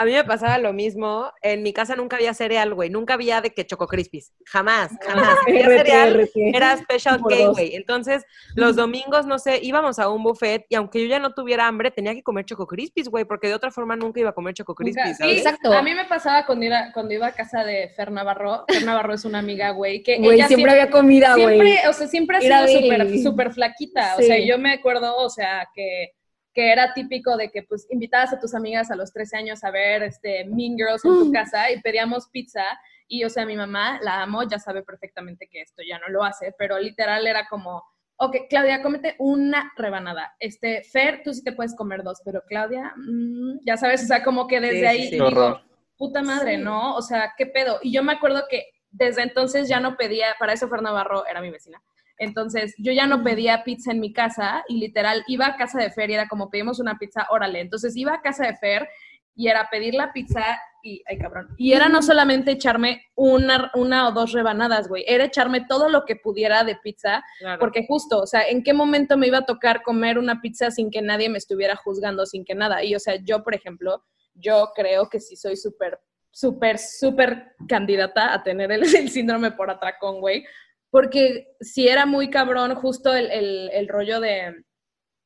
a 0.00 0.04
mí 0.06 0.12
me 0.12 0.24
pasaba 0.24 0.56
lo 0.56 0.72
mismo. 0.72 1.30
En 1.42 1.62
mi 1.62 1.74
casa 1.74 1.94
nunca 1.94 2.16
había 2.16 2.32
cereal, 2.32 2.72
güey. 2.72 2.88
Nunca 2.88 3.14
había 3.14 3.42
de 3.42 3.50
que 3.50 3.66
Choco 3.66 3.86
Crispies. 3.86 4.32
Jamás, 4.46 4.90
jamás. 5.06 5.36
Había 5.46 5.66
cereal, 5.66 6.30
era 6.34 6.74
Special 6.78 7.20
K, 7.20 7.48
güey. 7.50 7.74
Entonces, 7.74 8.24
los 8.54 8.76
domingos, 8.76 9.26
no 9.26 9.38
sé, 9.38 9.60
íbamos 9.62 9.98
a 9.98 10.08
un 10.08 10.22
buffet 10.22 10.64
y 10.70 10.74
aunque 10.74 11.02
yo 11.02 11.06
ya 11.06 11.18
no 11.18 11.34
tuviera 11.34 11.66
hambre, 11.66 11.90
tenía 11.90 12.14
que 12.14 12.22
comer 12.22 12.46
Choco 12.46 12.66
Crispies, 12.66 13.08
güey, 13.08 13.26
porque 13.26 13.48
de 13.48 13.54
otra 13.54 13.70
forma 13.70 13.94
nunca 13.94 14.20
iba 14.20 14.30
a 14.30 14.32
comer 14.32 14.54
Choco 14.54 14.74
Crispies. 14.74 15.18
Sí, 15.18 15.32
exacto. 15.32 15.70
A 15.70 15.82
mí 15.82 15.92
me 15.92 16.06
pasaba 16.06 16.46
cuando 16.46 16.64
iba, 16.64 16.92
cuando 16.94 17.12
iba 17.12 17.26
a 17.26 17.32
casa 17.32 17.62
de 17.62 17.90
Fer 17.94 18.10
Navarro. 18.10 18.64
Fer 18.68 18.84
Navarro 18.86 19.12
es 19.12 19.26
una 19.26 19.40
amiga, 19.40 19.72
güey, 19.72 20.02
que 20.02 20.16
güey, 20.16 20.40
siempre, 20.44 20.70
había 20.70 20.90
comida, 20.90 21.34
güey. 21.34 21.60
Siempre, 21.60 21.88
o 21.88 21.92
sea, 21.92 22.08
siempre 22.08 22.36
ha 22.38 22.40
sido 22.40 22.80
súper, 22.80 23.18
súper 23.18 23.52
flaquita. 23.52 24.16
O 24.16 24.22
sea, 24.22 24.38
yo 24.42 24.56
me 24.56 24.72
acuerdo, 24.72 25.14
o 25.18 25.28
sea, 25.28 25.68
que 25.74 26.14
que 26.52 26.72
era 26.72 26.92
típico 26.94 27.36
de 27.36 27.50
que 27.50 27.62
pues 27.62 27.86
invitabas 27.90 28.32
a 28.32 28.40
tus 28.40 28.54
amigas 28.54 28.90
a 28.90 28.96
los 28.96 29.12
13 29.12 29.36
años 29.36 29.62
a 29.64 29.70
ver 29.70 30.02
este 30.02 30.44
Mean 30.46 30.76
Girls 30.76 31.04
en 31.04 31.10
tu 31.12 31.24
Mm. 31.26 31.32
casa 31.32 31.70
y 31.70 31.80
pedíamos 31.80 32.28
pizza 32.28 32.64
y 33.06 33.24
o 33.24 33.30
sea, 33.30 33.46
mi 33.46 33.56
mamá 33.56 33.98
la 34.02 34.22
amo, 34.22 34.42
ya 34.44 34.58
sabe 34.58 34.82
perfectamente 34.82 35.48
que 35.48 35.62
esto 35.62 35.82
ya 35.88 35.98
no 35.98 36.08
lo 36.08 36.22
hace, 36.24 36.54
pero 36.58 36.78
literal 36.78 37.26
era 37.26 37.46
como, 37.48 37.82
ok, 38.16 38.36
Claudia, 38.48 38.82
cómete 38.82 39.16
una 39.18 39.72
rebanada. 39.76 40.34
Este, 40.38 40.82
Fer, 40.84 41.22
tú 41.24 41.32
sí 41.34 41.42
te 41.42 41.52
puedes 41.52 41.74
comer 41.74 42.02
dos, 42.04 42.20
pero 42.24 42.42
Claudia, 42.46 42.92
mm, 42.96 43.60
ya 43.66 43.76
sabes, 43.76 44.04
o 44.04 44.06
sea, 44.06 44.22
como 44.22 44.46
que 44.46 44.60
desde 44.60 44.80
Sí, 44.80 44.86
ahí 44.86 45.02
sí, 45.02 45.08
sí. 45.08 45.14
digo, 45.14 45.26
Horror. 45.26 45.62
puta 45.96 46.22
madre, 46.22 46.56
Sí. 46.56 46.62
¿no? 46.62 46.94
O 46.96 47.02
sea, 47.02 47.34
¿qué 47.36 47.46
pedo? 47.46 47.78
Y 47.82 47.92
yo 47.92 48.02
me 48.04 48.12
acuerdo 48.12 48.44
que 48.48 48.66
desde 48.90 49.22
entonces 49.22 49.68
ya 49.68 49.80
no 49.80 49.96
pedía, 49.96 50.34
para 50.38 50.52
eso 50.52 50.68
Fer 50.68 50.82
Navarro 50.82 51.26
era 51.26 51.40
mi 51.40 51.50
vecina. 51.50 51.80
Entonces, 52.20 52.74
yo 52.78 52.92
ya 52.92 53.06
no 53.06 53.24
pedía 53.24 53.64
pizza 53.64 53.92
en 53.92 53.98
mi 54.00 54.12
casa 54.12 54.62
y 54.68 54.78
literal 54.78 55.24
iba 55.26 55.46
a 55.46 55.56
casa 55.56 55.80
de 55.80 55.90
Fer 55.90 56.10
y 56.10 56.14
era 56.14 56.28
como 56.28 56.50
pedimos 56.50 56.78
una 56.78 56.98
pizza, 56.98 57.26
órale. 57.30 57.60
Entonces 57.60 57.96
iba 57.96 58.12
a 58.14 58.20
casa 58.20 58.46
de 58.46 58.56
Fer 58.56 58.86
y 59.34 59.48
era 59.48 59.68
pedir 59.70 59.94
la 59.94 60.12
pizza 60.12 60.44
y, 60.82 61.02
ay 61.06 61.18
cabrón, 61.18 61.48
y 61.56 61.72
era 61.72 61.88
no 61.88 62.02
solamente 62.02 62.50
echarme 62.52 63.02
una, 63.14 63.70
una 63.74 64.08
o 64.08 64.12
dos 64.12 64.32
rebanadas, 64.32 64.88
güey, 64.88 65.04
era 65.06 65.24
echarme 65.24 65.64
todo 65.66 65.88
lo 65.88 66.04
que 66.04 66.16
pudiera 66.16 66.62
de 66.64 66.76
pizza, 66.76 67.22
Claro. 67.38 67.58
porque 67.58 67.86
justo, 67.86 68.18
o 68.20 68.26
sea, 68.26 68.48
¿en 68.48 68.62
qué 68.62 68.72
momento 68.74 69.16
me 69.16 69.26
iba 69.26 69.38
a 69.38 69.46
tocar 69.46 69.82
comer 69.82 70.18
una 70.18 70.40
pizza 70.40 70.70
sin 70.70 70.90
que 70.90 71.00
nadie 71.02 71.28
me 71.28 71.38
estuviera 71.38 71.76
juzgando, 71.76 72.24
sin 72.26 72.44
que 72.44 72.54
nada? 72.54 72.82
Y, 72.84 72.94
o 72.94 72.98
sea, 72.98 73.16
yo, 73.22 73.42
por 73.42 73.54
ejemplo, 73.54 74.02
yo 74.34 74.70
creo 74.74 75.08
que 75.08 75.20
sí 75.20 75.36
soy 75.36 75.56
súper, 75.56 75.98
súper, 76.30 76.78
súper 76.78 77.52
candidata 77.68 78.32
a 78.34 78.42
tener 78.42 78.72
el, 78.72 78.82
el 78.96 79.10
síndrome 79.10 79.52
por 79.52 79.70
atracón, 79.70 80.20
güey, 80.20 80.44
porque 80.90 81.48
si 81.60 81.88
era 81.88 82.06
muy 82.06 82.30
cabrón 82.30 82.74
justo 82.74 83.14
el, 83.14 83.30
el- 83.30 83.88
rollo 83.88 84.20
de, 84.20 84.64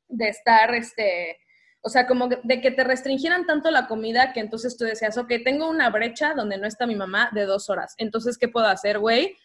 de 0.09 0.29
estar, 0.29 0.75
este, 0.75 1.39
o 1.83 1.89
sea, 1.89 2.07
como 2.07 2.29
de 2.29 2.61
que 2.61 2.71
te 2.71 2.85
restringieran 2.85 3.47
tanto 3.47 3.71
la 3.71 3.87
comida 3.89 4.33
que 4.33 4.41
entonces 4.41 4.77
tú 4.77 4.85
decías, 4.85 5.19
ok, 5.19 5.33
tengo 5.45 5.69
una 5.69 5.91
brecha 5.91 6.35
donde 6.35 6.59
no 6.59 6.67
está 6.67 6.87
mi 6.87 6.97
mamá 6.97 7.31
de 7.33 7.45
dos 7.47 7.71
horas, 7.71 7.95
entonces, 7.99 8.39
¿qué 8.39 8.49
puedo 8.49 8.67
hacer, 8.67 8.99
güey? 8.99 9.37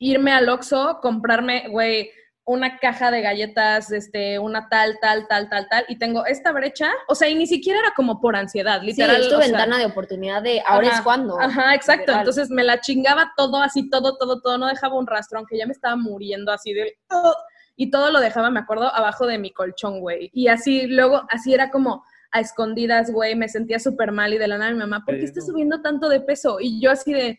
Irme 0.00 0.32
al 0.32 0.48
Oxxo, 0.48 0.98
comprarme, 1.02 1.68
güey, 1.68 2.10
una 2.50 2.78
caja 2.78 3.12
de 3.12 3.20
galletas, 3.22 3.92
este, 3.92 4.40
una 4.40 4.68
tal, 4.68 4.98
tal, 5.00 5.28
tal, 5.28 5.48
tal, 5.48 5.68
tal, 5.68 5.84
y 5.88 5.98
tengo 5.98 6.26
esta 6.26 6.50
brecha, 6.50 6.90
o 7.06 7.14
sea, 7.14 7.28
y 7.28 7.36
ni 7.36 7.46
siquiera 7.46 7.78
era 7.78 7.92
como 7.94 8.20
por 8.20 8.34
ansiedad, 8.34 8.80
Sí, 8.80 8.86
literal. 8.88 9.20
es 9.20 9.28
tu 9.28 9.36
sea, 9.36 9.38
ventana 9.46 9.78
de 9.78 9.86
oportunidad 9.86 10.42
de 10.42 10.60
ahora 10.66 10.88
Ajá, 10.88 10.96
es 10.96 11.02
cuando. 11.02 11.40
Ajá, 11.40 11.74
exacto. 11.74 12.00
literal. 12.02 12.20
Entonces 12.22 12.50
me 12.50 12.64
la 12.64 12.80
chingaba 12.80 13.32
todo, 13.36 13.62
así, 13.62 13.88
todo, 13.88 14.16
todo, 14.16 14.40
todo. 14.40 14.58
No 14.58 14.66
dejaba 14.66 14.98
un 14.98 15.06
rastro, 15.06 15.38
aunque 15.38 15.56
ya 15.56 15.66
me 15.66 15.72
estaba 15.72 15.94
muriendo 15.94 16.50
así 16.50 16.72
de. 16.72 16.98
"Ugh", 17.10 17.34
Y 17.76 17.90
todo 17.90 18.10
lo 18.10 18.18
dejaba, 18.20 18.50
me 18.50 18.60
acuerdo, 18.60 18.92
abajo 18.94 19.26
de 19.26 19.38
mi 19.38 19.52
colchón, 19.52 20.00
güey. 20.00 20.28
Y 20.34 20.48
así, 20.48 20.86
luego, 20.88 21.22
así 21.30 21.54
era 21.54 21.70
como 21.70 22.04
a 22.32 22.40
escondidas, 22.40 23.10
güey. 23.12 23.36
Me 23.36 23.48
sentía 23.48 23.78
súper 23.78 24.10
mal 24.12 24.34
y 24.34 24.38
de 24.38 24.48
la 24.48 24.58
nada 24.58 24.72
mi 24.72 24.76
mamá, 24.78 25.04
¿por 25.06 25.14
qué 25.16 25.24
estás 25.24 25.46
subiendo 25.46 25.80
tanto 25.82 26.08
de 26.08 26.20
peso? 26.20 26.58
Y 26.60 26.80
yo 26.80 26.90
así 26.90 27.12
de. 27.12 27.38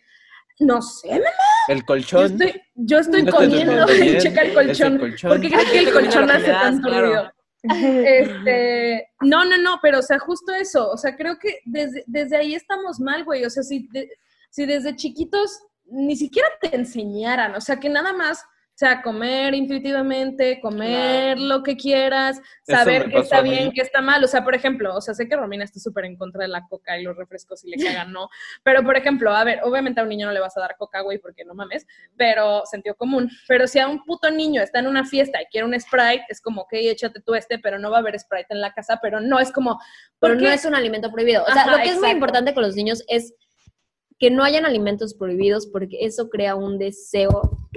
No 0.61 0.81
sé, 0.81 1.09
mamá, 1.09 1.21
El 1.67 1.79
yo 1.79 1.85
colchón. 1.85 2.25
estoy, 2.25 2.61
yo 2.75 2.99
estoy 2.99 3.23
No 3.23 3.29
estoy 3.29 3.49
comiendo 3.49 3.93
y 3.93 4.17
checa 4.19 4.41
el 4.41 4.53
colchón. 4.53 4.93
el 4.93 4.99
colchón. 4.99 5.29
¿Por 5.31 5.41
qué 5.41 5.49
crees 5.49 5.69
que 5.71 5.79
el 5.79 5.91
colchón 5.93 6.29
hace 6.31 6.51
tanto 6.51 6.87
claro. 6.87 7.05
ruido? 7.07 7.31
Este, 8.05 9.07
no, 9.21 9.45
no, 9.45 9.57
no, 9.57 9.79
pero 9.81 9.99
o 9.99 10.01
sea, 10.01 10.19
justo 10.19 10.53
eso, 10.53 10.89
o 10.89 10.97
sea, 10.97 11.15
creo 11.15 11.37
que 11.39 11.59
desde, 11.65 12.03
desde 12.07 12.37
ahí 12.37 12.55
estamos 12.55 12.99
mal, 12.99 13.23
güey, 13.23 13.45
o 13.45 13.49
sea, 13.49 13.63
si, 13.63 13.87
de- 13.91 14.09
si 14.49 14.65
desde 14.65 14.95
chiquitos 14.95 15.59
ni 15.85 16.15
siquiera 16.15 16.47
te 16.61 16.75
enseñaran, 16.75 17.55
o 17.55 17.61
sea, 17.61 17.77
que 17.79 17.89
nada 17.89 18.13
más, 18.13 18.43
sea, 18.81 19.01
comer 19.03 19.53
intuitivamente, 19.53 20.59
comer 20.59 21.39
lo 21.39 21.61
que 21.61 21.77
quieras, 21.77 22.41
saber 22.63 23.09
qué 23.11 23.19
está 23.19 23.41
bien, 23.41 23.71
qué 23.71 23.81
está 23.81 24.01
mal, 24.01 24.23
o 24.23 24.27
sea, 24.27 24.43
por 24.43 24.55
ejemplo, 24.55 24.95
o 24.95 25.01
sea, 25.01 25.13
sé 25.13 25.29
que 25.29 25.35
Romina 25.35 25.63
está 25.63 25.79
súper 25.79 26.05
en 26.05 26.17
contra 26.17 26.41
de 26.41 26.47
la 26.47 26.65
coca 26.67 26.97
y 26.97 27.03
los 27.03 27.15
refrescos 27.15 27.63
y 27.63 27.69
le 27.69 27.83
cagan, 27.83 28.11
no, 28.11 28.27
pero 28.63 28.83
por 28.83 28.97
ejemplo, 28.97 29.31
a 29.35 29.43
ver, 29.43 29.59
obviamente 29.63 29.99
a 29.99 30.03
un 30.03 30.09
niño 30.09 30.25
no 30.25 30.33
le 30.33 30.39
vas 30.39 30.57
a 30.57 30.61
dar 30.61 30.75
coca, 30.77 31.01
güey, 31.01 31.19
porque 31.19 31.45
no 31.45 31.53
mames, 31.53 31.85
pero 32.17 32.63
sentido 32.65 32.95
común. 32.95 33.29
Pero 33.47 33.67
si 33.67 33.77
a 33.77 33.87
un 33.87 34.03
puto 34.03 34.31
niño 34.31 34.63
está 34.63 34.79
en 34.79 34.87
una 34.87 35.05
fiesta 35.05 35.39
y 35.41 35.45
quiere 35.45 35.67
un 35.67 35.79
Sprite, 35.79 36.25
es 36.29 36.41
como, 36.41 36.61
ok, 36.61 36.73
échate 36.73 37.21
tú 37.21 37.35
este, 37.35 37.59
pero 37.59 37.77
no 37.77 37.91
va 37.91 37.97
a 37.97 37.99
haber 37.99 38.19
Sprite 38.19 38.47
en 38.49 38.61
la 38.61 38.73
casa, 38.73 38.97
pero 38.99 39.21
no 39.21 39.39
es 39.39 39.51
como, 39.51 39.79
pero 40.19 40.33
¿por 40.33 40.41
no 40.41 40.49
es 40.49 40.65
un 40.65 40.73
alimento 40.73 41.11
prohibido. 41.11 41.43
O 41.43 41.53
sea, 41.53 41.61
Ajá, 41.61 41.77
lo 41.77 41.83
que 41.83 41.89
es 41.89 41.99
muy 41.99 42.09
importante 42.09 42.55
con 42.55 42.63
los 42.63 42.75
niños 42.75 43.03
es 43.07 43.35
que 44.17 44.31
no 44.31 44.43
hayan 44.43 44.65
alimentos 44.65 45.13
prohibidos 45.13 45.67
porque 45.67 45.97
eso 46.01 46.29
crea 46.29 46.55
un 46.55 46.77
deseo 46.77 47.69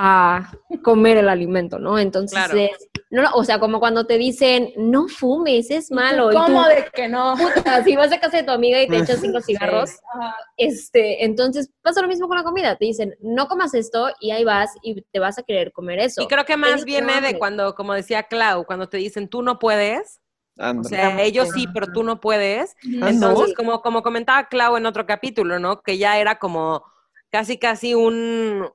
a 0.00 0.52
comer 0.84 1.16
el 1.16 1.28
alimento, 1.28 1.80
¿no? 1.80 1.98
Entonces, 1.98 2.38
Claro. 2.38 2.56
es- 2.56 2.88
no, 3.10 3.22
no, 3.22 3.30
o 3.34 3.42
sea, 3.42 3.58
como 3.58 3.80
cuando 3.80 4.06
te 4.06 4.16
dicen, 4.16 4.72
no 4.76 5.08
fumes, 5.08 5.70
es 5.72 5.90
malo. 5.90 6.30
y 6.30 6.36
tú, 6.36 6.40
¿Cómo 6.40 6.64
de 6.68 6.84
que 6.94 7.08
no? 7.08 7.34
puta, 7.36 7.82
si 7.82 7.96
vas 7.96 8.12
a 8.12 8.20
casa 8.20 8.36
de 8.36 8.42
tu 8.44 8.52
amiga 8.52 8.80
y 8.80 8.86
te 8.86 8.96
echas 8.98 9.20
cinco 9.20 9.40
cigarros, 9.42 9.90
este, 10.56 11.24
entonces 11.24 11.70
pasa 11.82 12.00
lo 12.00 12.06
mismo 12.06 12.28
con 12.28 12.36
la 12.36 12.44
comida. 12.44 12.76
Te 12.76 12.84
dicen, 12.84 13.16
no 13.20 13.48
comas 13.48 13.74
esto 13.74 14.08
y 14.20 14.30
ahí 14.30 14.44
vas 14.44 14.70
y 14.82 15.02
te 15.02 15.18
vas 15.18 15.36
a 15.38 15.42
querer 15.42 15.72
comer 15.72 15.98
eso. 15.98 16.22
Y 16.22 16.28
creo 16.28 16.44
que 16.44 16.56
más 16.56 16.84
viene 16.84 17.20
no 17.20 17.26
de 17.26 17.38
cuando, 17.38 17.74
como 17.74 17.92
decía 17.94 18.22
Clau, 18.24 18.64
cuando 18.66 18.88
te 18.88 18.98
dicen 18.98 19.28
tú 19.28 19.42
no 19.42 19.58
puedes, 19.58 20.20
o 20.56 20.84
sea, 20.84 21.20
ellos 21.22 21.48
sí, 21.50 21.66
pero 21.74 21.88
tú 21.88 22.04
no 22.04 22.20
puedes. 22.20 22.76
Ah, 23.02 23.10
Entonces, 23.10 23.54
como, 23.54 23.80
como 23.82 24.02
comentaba 24.02 24.48
Clau 24.48 24.76
en 24.76 24.86
otro 24.86 25.06
capítulo, 25.06 25.58
¿no? 25.58 25.82
Que 25.82 25.98
ya 25.98 26.18
era 26.18 26.38
como 26.38 26.84
casi, 27.30 27.58
casi 27.58 27.94
un, 27.94 28.68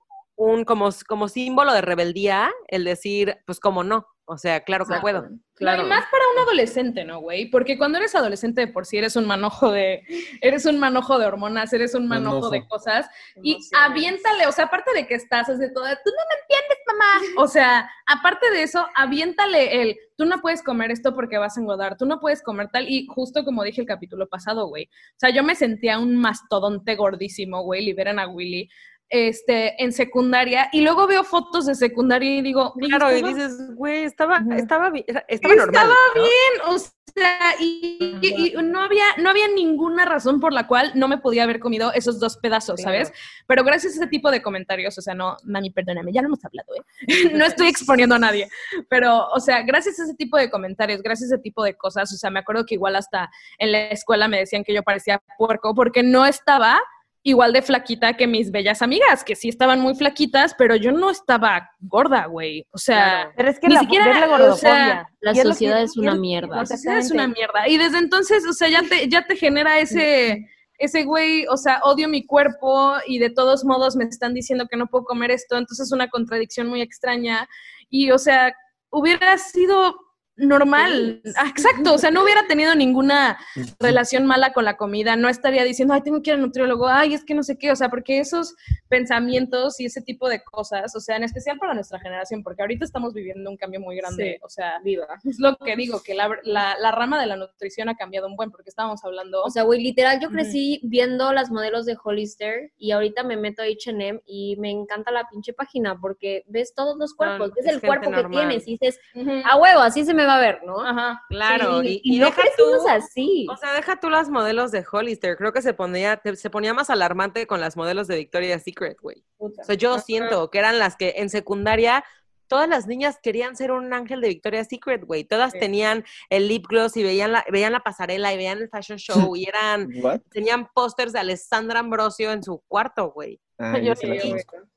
un 0.46 0.66
como, 0.66 0.90
como 1.08 1.28
símbolo 1.28 1.74
de 1.74 1.82
rebeldía 1.82 2.52
el 2.68 2.84
decir, 2.84 3.38
pues, 3.46 3.60
como 3.60 3.84
no. 3.84 4.08
O 4.26 4.38
sea, 4.38 4.62
claro 4.62 4.86
que 4.86 4.96
puedo. 5.02 5.28
No, 5.60 5.76
y 5.76 5.84
más 5.84 6.06
para 6.10 6.24
un 6.34 6.40
adolescente, 6.40 7.04
¿no, 7.04 7.20
güey? 7.20 7.50
Porque 7.50 7.78
cuando 7.78 7.98
eres 7.98 8.16
adolescente 8.16 8.62
de 8.62 8.68
por 8.68 8.86
sí 8.86 8.98
eres 8.98 9.18
un 9.18 9.28
manojo 9.28 9.70
de, 9.72 10.02
eres 10.42 10.66
un 10.66 10.80
manojo 10.80 11.20
de 11.20 11.26
hormonas, 11.26 11.74
eres 11.74 11.94
un 11.94 12.08
manojo 12.08 12.36
Manojo. 12.36 12.50
de 12.50 12.68
cosas. 12.68 13.08
Y 13.44 13.58
aviéntale, 13.78 14.48
o 14.48 14.52
sea, 14.54 14.66
aparte 14.66 14.94
de 14.94 15.08
que 15.08 15.16
estás 15.16 15.50
así 15.50 15.60
de 15.60 15.70
todo, 15.70 15.84
tú 15.84 16.12
no 16.12 16.24
me 16.30 16.42
entiendes, 16.42 16.78
mamá. 16.88 17.44
O 17.44 17.48
sea, 17.48 17.90
aparte 18.08 18.50
de 18.52 18.64
eso, 18.64 18.88
aviéntale 18.96 19.82
el, 19.82 19.98
tú 20.18 20.26
no 20.26 20.40
puedes 20.42 20.64
comer 20.64 20.92
esto 20.92 21.14
porque 21.14 21.38
vas 21.38 21.58
a 21.58 21.60
engordar, 21.60 21.98
tú 21.98 22.06
no 22.06 22.20
puedes 22.22 22.42
comer 22.42 22.70
tal. 22.72 22.90
Y 22.90 23.06
justo 23.08 23.44
como 23.44 23.64
dije 23.64 23.82
el 23.82 23.88
capítulo 23.88 24.28
pasado, 24.30 24.68
güey. 24.68 24.86
O 24.86 25.20
sea, 25.20 25.32
yo 25.32 25.44
me 25.44 25.56
sentía 25.56 26.00
un 26.00 26.16
mastodonte 26.16 26.96
gordísimo, 26.96 27.62
güey, 27.64 27.84
liberan 27.84 28.20
a 28.20 28.28
Willy. 28.28 28.70
Este, 29.16 29.76
en 29.84 29.92
secundaria, 29.94 30.70
y 30.72 30.82
luego 30.82 31.06
veo 31.06 31.24
fotos 31.24 31.68
de 31.68 31.76
secundaria 31.76 32.36
y 32.36 32.42
digo, 32.42 32.74
Claro, 32.74 33.12
y 33.12 33.18
estaba- 33.18 33.34
dices, 33.34 33.76
güey, 33.76 34.04
estaba, 34.06 34.38
estaba, 34.58 34.92
estaba 35.28 35.56
normal. 35.56 35.84
Estaba 35.86 35.96
¿no? 36.16 36.24
bien, 36.24 36.62
o 36.76 36.80
sea, 36.80 37.38
y, 37.60 38.18
y- 38.24 38.54
y 38.58 38.64
no 38.64 38.82
había, 38.82 39.04
no 39.20 39.30
había 39.30 39.48
ninguna 39.50 40.04
razón 40.06 40.40
por 40.40 40.52
la 40.52 40.66
cual 40.66 40.94
no 40.96 41.08
me 41.08 41.20
podía 41.20 41.44
haber 41.44 41.60
comido 41.60 41.94
esos 41.94 42.20
dos 42.20 42.38
pedazos, 42.38 42.82
Claro. 42.82 43.06
¿sabes? 43.06 43.14
Pero 43.46 43.64
gracias 43.64 43.94
a 43.94 43.98
ese 43.98 44.08
tipo 44.08 44.32
de 44.32 44.42
comentarios, 44.42 44.98
o 44.98 45.02
sea, 45.04 45.14
no, 45.14 45.38
mami, 45.44 45.70
perdóname, 45.70 46.12
ya 46.12 46.24
lo 46.24 46.30
hemos 46.30 46.44
hablado, 46.44 46.70
¿eh? 46.76 46.82
no 47.40 47.46
estoy 47.46 47.68
exponiendo 47.68 48.16
a 48.16 48.20
nadie, 48.20 48.50
pero, 48.90 49.28
o 49.28 49.40
sea, 49.40 49.62
gracias 49.62 50.00
a 50.00 50.06
ese 50.06 50.16
tipo 50.16 50.38
de 50.38 50.50
comentarios, 50.50 51.04
gracias 51.04 51.32
a 51.32 51.36
ese 51.36 51.44
tipo 51.44 51.64
de 51.64 51.76
cosas, 51.76 52.12
o 52.12 52.18
sea, 52.18 52.32
me 52.32 52.40
acuerdo 52.40 52.66
que 52.66 52.74
igual 52.74 52.96
hasta 52.96 53.30
en 53.60 53.74
la 53.74 53.90
escuela 53.90 54.28
me 54.28 54.40
decían 54.40 54.64
que 54.64 54.74
yo 54.74 54.82
parecía 54.82 55.22
puerco 55.38 55.76
porque 55.76 56.02
no 56.02 56.26
estaba 56.26 56.80
igual 57.26 57.54
de 57.54 57.62
flaquita 57.62 58.18
que 58.18 58.28
mis 58.28 58.52
bellas 58.52 58.82
amigas, 58.82 59.24
que 59.24 59.36
sí 59.38 59.48
estaban 59.50 59.80
muy 59.80 59.96
flaquitas, 59.96 60.54
pero 60.58 60.76
yo 60.76 60.92
no 60.92 61.10
estaba 61.10 61.72
gorda, 61.80 62.26
güey. 62.26 62.68
O 62.72 62.78
sea, 62.78 62.96
Claro. 63.22 63.32
Pero 63.38 63.50
es 63.50 63.60
que 63.60 63.68
Ni 63.70 63.74
la, 63.76 63.80
siquiera, 63.80 64.20
la 64.20 64.26
o 64.26 64.30
gordofobia. 64.30 64.58
sea, 64.60 65.08
La 65.22 65.32
Y 65.32 65.40
es 65.40 65.44
lo 65.46 65.50
que- 65.52 65.54
sociedad 65.54 65.82
es 65.84 65.96
y 65.96 66.00
una 66.02 66.14
es- 66.14 66.20
mierda. 66.20 66.56
la 66.58 66.66
sociedad 66.66 66.98
es 66.98 67.12
una 67.12 67.28
mierda. 67.28 67.68
Y 67.70 67.78
desde 67.78 68.00
entonces, 68.00 68.46
o 68.46 68.52
sea, 68.54 68.68
ya 68.68 68.84
te, 68.84 69.08
ya 69.08 69.26
te 69.26 69.38
genera 69.38 69.80
ese, 69.80 70.46
ese 70.78 71.04
güey, 71.06 71.46
o 71.48 71.56
sea, 71.56 71.80
odio 71.84 72.10
mi 72.10 72.26
cuerpo 72.26 72.96
y 73.08 73.20
de 73.20 73.30
todos 73.30 73.64
modos 73.64 73.96
me 73.96 74.04
están 74.04 74.34
diciendo 74.34 74.68
que 74.70 74.76
no 74.76 74.88
puedo 74.88 75.06
comer 75.06 75.32
esto, 75.32 75.58
entonces 75.58 75.88
es 75.88 75.92
una 75.94 76.10
contradicción 76.10 76.68
muy 76.68 76.82
extraña. 76.82 77.48
Y, 77.90 78.12
o 78.12 78.18
sea, 78.18 78.54
hubiera 78.90 79.38
sido 79.38 79.96
normal. 80.36 81.22
Ah, 81.38 81.48
exacto, 81.50 81.94
o 81.94 81.98
sea, 81.98 82.12
no 82.12 82.24
hubiera 82.24 82.46
tenido 82.48 82.74
ninguna 82.76 83.38
relación 83.80 84.26
mala 84.26 84.54
con 84.54 84.66
la 84.66 84.78
comida, 84.78 85.16
no 85.16 85.30
estaría 85.30 85.64
diciendo, 85.64 85.94
ay, 85.94 86.02
tengo 86.02 86.22
que 86.22 86.32
ir 86.32 86.36
al 86.36 86.42
nutriólogo, 86.42 86.88
ay, 86.88 87.14
es 87.14 87.24
que 87.24 87.34
no 87.36 87.44
sé 87.44 87.58
qué, 87.58 87.72
o 87.72 87.76
sea, 87.76 87.90
porque 87.90 88.20
esos 88.20 88.56
pensamientos 88.90 89.80
y 89.80 89.86
ese 89.86 90.02
tipo 90.02 90.30
de 90.30 90.44
cosas, 90.44 90.96
o 90.96 91.00
sea, 91.00 91.18
en 91.18 91.24
especial 91.24 91.58
para 91.58 91.74
nuestra 91.74 92.00
generación, 92.00 92.44
porque 92.44 92.62
ahorita 92.62 92.86
estamos 92.86 93.14
viviendo 93.14 93.50
un 93.50 93.58
cambio 93.58 93.80
muy 93.80 93.96
grande, 93.98 94.34
Sí. 94.34 94.40
o 94.44 94.50
sea, 94.50 94.80
es 95.24 95.40
lo 95.40 95.58
que 95.58 95.76
digo, 95.76 96.02
que 96.04 96.14
la, 96.14 96.30
la, 96.44 96.78
la 96.80 96.92
rama 96.92 97.20
de 97.20 97.28
la 97.28 97.36
nutrición 97.36 97.90
ha 97.90 97.96
cambiado 97.96 98.28
un 98.28 98.36
buen, 98.36 98.52
porque 98.52 98.70
estábamos 98.70 99.04
hablando... 99.04 99.44
O 99.44 99.50
sea, 99.50 99.64
güey, 99.64 99.82
literal, 99.82 100.20
yo 100.20 100.30
crecí 100.30 100.80
viendo 100.84 101.34
las 101.34 101.50
modelos 101.52 101.86
de 101.86 101.98
Hollister 102.02 102.72
y 102.78 102.92
ahorita 102.92 103.24
me 103.24 103.38
meto 103.38 103.62
a 103.62 103.66
H&M 103.66 104.22
y 104.26 104.56
me 104.58 104.70
encanta 104.70 105.12
la 105.12 105.28
pinche 105.30 105.54
página 105.54 106.00
porque 106.00 106.44
ves 106.48 106.74
todos 106.76 106.98
los 106.98 107.14
cuerpos, 107.14 107.52
ves 107.56 107.66
es 107.66 107.74
el 107.74 107.82
cuerpo 107.82 108.12
que 108.12 108.24
tienes 108.26 108.68
y 108.68 108.78
dices, 108.78 109.00
Ujú. 109.16 109.32
a 109.44 109.58
huevo, 109.58 109.80
así 109.80 110.06
se 110.06 110.14
me 110.14 110.23
va 110.26 110.38
a 110.38 110.40
ver, 110.40 110.62
¿no? 110.66 110.82
Ajá. 110.82 111.24
Claro, 111.30 111.82
Sí, 111.82 112.02
y, 112.04 112.16
y 112.16 112.20
no 112.20 112.26
deja 112.28 112.42
tú, 112.58 112.88
así. 112.90 113.48
o 113.50 113.58
sea, 113.58 113.74
deja 113.74 114.00
tú 114.00 114.10
las 114.10 114.30
modelos 114.30 114.72
de 114.72 114.86
Hollister, 114.90 115.36
creo 115.38 115.54
que 115.54 115.62
se 115.62 115.74
ponía, 115.74 116.18
te- 116.18 116.36
se 116.36 116.50
ponía 116.50 116.74
más 116.74 116.90
alarmante 116.90 117.48
con 117.48 117.60
las 117.62 117.76
modelos 117.78 118.08
de 118.08 118.18
Victoria's 118.18 118.64
Secret, 118.64 118.98
güey. 119.02 119.24
O 119.38 119.50
sea, 119.64 119.76
yo 119.76 120.00
siento 120.00 120.50
que 120.50 120.60
eran 120.60 120.80
las 120.80 120.96
que 120.96 121.16
en 121.18 121.30
secundaria 121.30 122.04
todas 122.48 122.70
las 122.70 122.86
niñas 122.86 123.18
querían 123.24 123.56
ser 123.56 123.72
un 123.72 123.94
ángel 123.94 124.22
de 124.22 124.28
Victoria's 124.28 124.68
Secret, 124.68 125.04
güey. 125.06 125.24
Todas 125.24 125.54
tenían 125.54 126.06
el 126.30 126.48
lip 126.48 126.68
gloss 126.68 126.96
y 126.98 127.02
veían 127.04 127.32
la, 127.32 127.44
veían 127.52 127.72
la 127.72 127.80
pasarela 127.80 128.32
y 128.32 128.38
veían 128.38 128.60
el 128.60 128.70
fashion 128.70 129.00
show 129.00 129.36
y 129.36 129.46
eran, 129.46 129.90
tenían 130.30 130.68
pósters 130.74 131.14
de 131.14 131.20
Alessandra 131.20 131.80
Ambrosio 131.80 132.32
en 132.32 132.44
su 132.44 132.60
cuarto, 132.68 133.12
güey. 133.12 133.40
Ah, 133.58 133.78
y, 133.80 134.34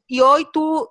y 0.07 0.20
hoy 0.20 0.47
tú, 0.53 0.88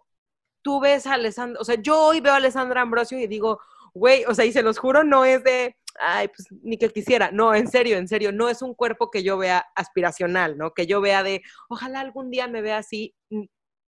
tú 0.62 0.80
ves 0.80 1.08
a 1.08 1.14
Alessandra, 1.14 1.60
o 1.62 1.64
sea, 1.66 1.76
yo 1.76 2.00
hoy 2.08 2.20
veo 2.20 2.34
a 2.34 2.38
Alessandra 2.38 2.82
Ambrosio 2.82 3.18
y 3.20 3.26
digo, 3.28 3.60
güey, 3.96 4.26
o 4.26 4.36
sea, 4.36 4.46
y 4.46 4.52
se 4.52 4.62
los 4.62 4.78
juro, 4.78 5.04
no 5.04 5.26
es 5.26 5.44
de, 5.44 5.76
ay, 6.00 6.28
pues 6.28 6.48
ni 6.62 6.78
que 6.78 6.90
quisiera. 6.90 7.32
No, 7.32 7.56
en 7.56 7.68
serio, 7.68 7.98
en 7.98 8.08
serio, 8.08 8.32
no 8.32 8.50
es 8.50 8.62
un 8.62 8.76
cuerpo 8.76 9.10
que 9.10 9.24
yo 9.24 9.38
vea 9.38 9.66
aspiracional, 9.76 10.58
¿no? 10.58 10.74
Que 10.74 10.86
yo 10.86 11.02
vea 11.02 11.24
de, 11.24 11.42
ojalá 11.70 12.02
algún 12.02 12.30
día 12.30 12.48
me 12.48 12.62
vea 12.62 12.78
así. 12.78 13.16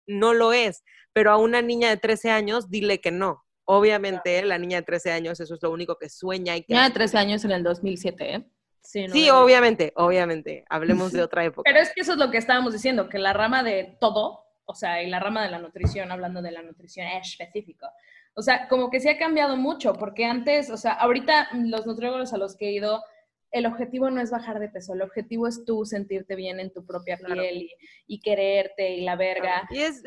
No 0.06 0.32
lo 0.32 0.52
es, 0.52 0.84
pero 1.12 1.32
a 1.32 1.36
una 1.36 1.60
niña 1.60 1.90
de 1.90 1.96
13 1.96 2.30
años, 2.30 2.70
dile 2.70 3.00
que 3.00 3.10
no. 3.10 3.44
Obviamente, 3.64 4.40
la 4.44 4.58
niña 4.58 4.78
de 4.78 4.84
13 4.84 5.10
años, 5.10 5.40
eso 5.40 5.54
es 5.54 5.62
lo 5.62 5.72
único 5.72 5.98
que 5.98 6.08
sueña. 6.08 6.54
Y 6.56 6.62
que... 6.62 6.72
Niña 6.72 6.88
de 6.88 6.94
13 6.94 7.18
años 7.18 7.44
en 7.44 7.50
el 7.50 7.64
2007, 7.64 8.34
¿eh? 8.34 8.46
Sí, 8.82 9.08
sí 9.08 9.30
obviamente, 9.30 9.92
obviamente. 9.96 10.64
Hablemos 10.68 11.10
de 11.10 11.22
otra 11.22 11.44
época. 11.44 11.68
Pero 11.68 11.82
es 11.82 11.92
que 11.92 12.02
eso 12.02 12.12
es 12.12 12.18
lo 12.18 12.30
que 12.30 12.38
estábamos 12.38 12.72
diciendo, 12.72 13.08
que 13.08 13.18
la 13.18 13.32
rama 13.32 13.64
de 13.64 13.96
todo, 14.00 14.44
o 14.64 14.74
sea, 14.76 15.02
y 15.02 15.10
la 15.10 15.18
rama 15.18 15.42
de 15.42 15.50
la 15.50 15.58
nutrición, 15.58 16.12
hablando 16.12 16.40
de 16.40 16.52
la 16.52 16.62
nutrición 16.62 17.08
específico, 17.08 17.88
o 18.36 18.42
sea, 18.42 18.68
como 18.68 18.90
que 18.90 19.00
sí 19.00 19.08
ha 19.08 19.18
cambiado 19.18 19.56
mucho, 19.56 19.94
porque 19.94 20.26
antes, 20.26 20.70
o 20.70 20.76
sea, 20.76 20.92
ahorita 20.92 21.48
los 21.54 21.86
nutriólogos 21.86 22.34
a 22.34 22.38
los 22.38 22.54
que 22.54 22.68
he 22.68 22.72
ido, 22.72 23.02
el 23.50 23.64
objetivo 23.64 24.10
no 24.10 24.20
es 24.20 24.30
bajar 24.30 24.58
de 24.58 24.68
peso, 24.68 24.92
el 24.92 25.00
objetivo 25.00 25.48
es 25.48 25.64
tú 25.64 25.86
sentirte 25.86 26.36
bien 26.36 26.60
en 26.60 26.70
tu 26.70 26.84
propia 26.84 27.16
piel 27.16 27.70
y, 28.06 28.20
quererte 28.20 28.96
y 28.96 29.00
la 29.02 29.16
verga. 29.16 29.66
Y 29.70 29.78
es, 29.78 30.02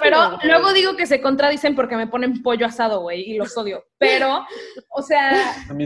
pero 0.00 0.38
luego 0.44 0.72
digo 0.72 0.96
que 0.96 1.04
se 1.04 1.20
contradicen 1.20 1.74
porque 1.74 1.96
me 1.96 2.06
ponen 2.06 2.42
pollo 2.42 2.64
asado, 2.64 3.02
güey, 3.02 3.20
y 3.32 3.36
los 3.36 3.54
odio. 3.58 3.84
Pero, 3.98 4.46
o 4.90 5.00
sea, 5.00 5.32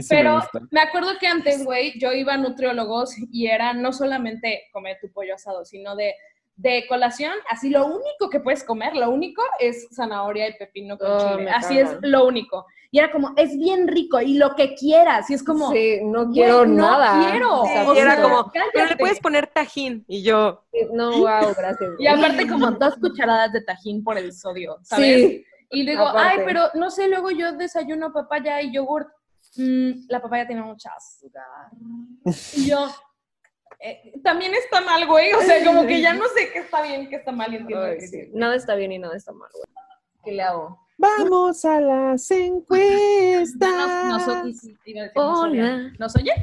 pero 0.09 0.41
me, 0.71 0.81
acuerdo 0.81 1.17
que 1.21 1.27
antes, 1.27 1.63
güey, 1.63 1.97
yo 1.99 2.11
iba 2.11 2.33
a 2.33 2.37
nutriólogos 2.37 3.15
y 3.31 3.47
era 3.47 3.71
no 3.71 3.93
solamente 3.93 4.63
comer 4.73 4.97
tu 4.99 5.09
pollo 5.09 5.35
asado, 5.35 5.63
sino 5.63 5.95
de 5.95 6.15
de 6.59 6.85
colación, 6.89 7.31
así 7.49 7.69
lo 7.69 7.85
único 7.85 8.29
que 8.29 8.41
puedes 8.41 8.65
comer, 8.65 8.93
lo 8.93 9.09
único 9.09 9.41
es 9.59 9.87
zanahoria 9.95 10.49
y 10.49 10.57
pepino 10.57 10.97
con 10.97 11.09
oh, 11.09 11.37
chile. 11.37 11.49
Así 11.51 11.79
es 11.79 11.89
lo 12.01 12.25
único. 12.25 12.65
Y 12.91 12.99
era 12.99 13.11
como, 13.11 13.31
es 13.37 13.57
bien 13.57 13.87
rico 13.87 14.19
y 14.19 14.33
lo 14.33 14.55
que 14.55 14.75
quieras. 14.75 15.29
Y 15.29 15.35
es 15.35 15.43
como, 15.43 15.71
sí, 15.71 15.99
no 16.03 16.29
quiero 16.31 16.65
nada. 16.65 17.15
No 17.15 17.29
quiero. 17.29 17.61
o 17.61 17.95
era 17.95 18.21
como, 18.21 18.51
pero 18.51 18.87
le 18.87 18.97
puedes 18.97 19.19
poner 19.21 19.47
tajín. 19.47 20.03
Y 20.07 20.21
yo, 20.21 20.65
no, 20.91 21.11
wow, 21.11 21.53
gracias. 21.55 21.91
Y 21.97 22.07
aparte, 22.07 22.47
como 22.47 22.71
dos 22.71 22.95
cucharadas 22.97 23.53
de 23.53 23.61
tajín 23.61 24.03
por 24.03 24.17
el 24.17 24.33
sodio, 24.33 24.79
¿sabes? 24.81 25.15
Sí. 25.15 25.45
Y 25.71 25.85
digo, 25.85 26.09
ay, 26.13 26.39
pero 26.45 26.63
no 26.73 26.89
sé, 26.89 27.07
luego 27.07 27.31
yo 27.31 27.53
desayuno 27.53 28.11
papaya 28.11 28.61
y 28.61 28.73
yogurt. 28.73 29.07
Mm, 29.55 30.07
la 30.09 30.21
papaya 30.21 30.45
tiene 30.45 30.63
mucha 30.63 30.89
azúcar. 30.91 31.43
Y 32.57 32.69
yo, 32.69 32.87
eh, 33.79 34.13
también 34.23 34.53
está 34.53 34.81
mal, 34.81 35.07
güey. 35.07 35.33
O 35.33 35.41
sea, 35.41 35.63
como 35.63 35.85
que 35.87 36.01
ya 36.01 36.13
no 36.13 36.25
sé 36.35 36.51
qué 36.51 36.59
está 36.59 36.81
bien, 36.81 37.09
qué 37.09 37.15
está 37.15 37.31
mal. 37.31 37.53
entiendo 37.53 38.37
Nada 38.37 38.55
está 38.55 38.75
bien 38.75 38.91
y 38.91 38.99
nada 38.99 39.15
está 39.15 39.31
mal, 39.31 39.49
güey. 39.53 39.65
¿Qué 40.23 40.31
le 40.33 40.43
hago? 40.43 40.85
Vamos 40.97 41.63
a 41.63 41.79
las 41.79 42.29
encuestas. 42.29 43.71
No, 45.15 45.47
no, 45.47 45.91
¿Nos 45.97 46.15
oye? 46.17 46.33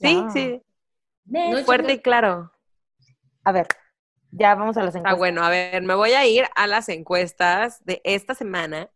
Sí, 0.00 0.24
sí. 0.32 0.62
Fuerte 1.64 1.92
y 1.92 1.98
claro. 2.00 2.50
A 3.44 3.52
ver, 3.52 3.68
ya 4.32 4.56
vamos 4.56 4.76
a 4.76 4.82
las 4.82 4.96
ah, 4.96 4.98
encuestas. 4.98 5.14
Ah, 5.14 5.18
bueno, 5.18 5.44
a 5.44 5.50
ver, 5.50 5.82
me 5.82 5.94
voy 5.94 6.12
a 6.12 6.26
ir 6.26 6.46
a 6.56 6.66
las 6.66 6.88
encuestas 6.88 7.84
de 7.84 8.00
esta 8.02 8.34
semana. 8.34 8.90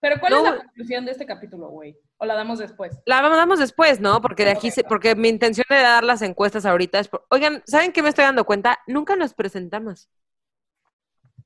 Pero 0.00 0.18
¿cuál 0.18 0.32
es 0.32 0.42
la 0.42 0.56
conclusión 0.56 1.04
de 1.04 1.12
este 1.12 1.26
capítulo, 1.26 1.68
güey? 1.68 1.94
¿O 2.18 2.24
la 2.24 2.34
damos 2.34 2.58
después? 2.58 2.98
La 3.04 3.20
damos 3.20 3.58
después, 3.58 4.00
¿no? 4.00 4.20
Porque 4.22 4.44
de 4.44 4.52
aquí, 4.52 4.70
porque 4.88 5.14
mi 5.14 5.28
intención 5.28 5.66
de 5.68 5.76
dar 5.76 6.02
las 6.02 6.22
encuestas 6.22 6.64
ahorita 6.64 6.98
es, 6.98 7.10
oigan, 7.28 7.62
¿saben 7.66 7.92
qué 7.92 8.02
me 8.02 8.08
estoy 8.08 8.24
dando 8.24 8.44
cuenta? 8.44 8.78
Nunca 8.86 9.16
nos 9.16 9.34
presentamos. 9.34 10.08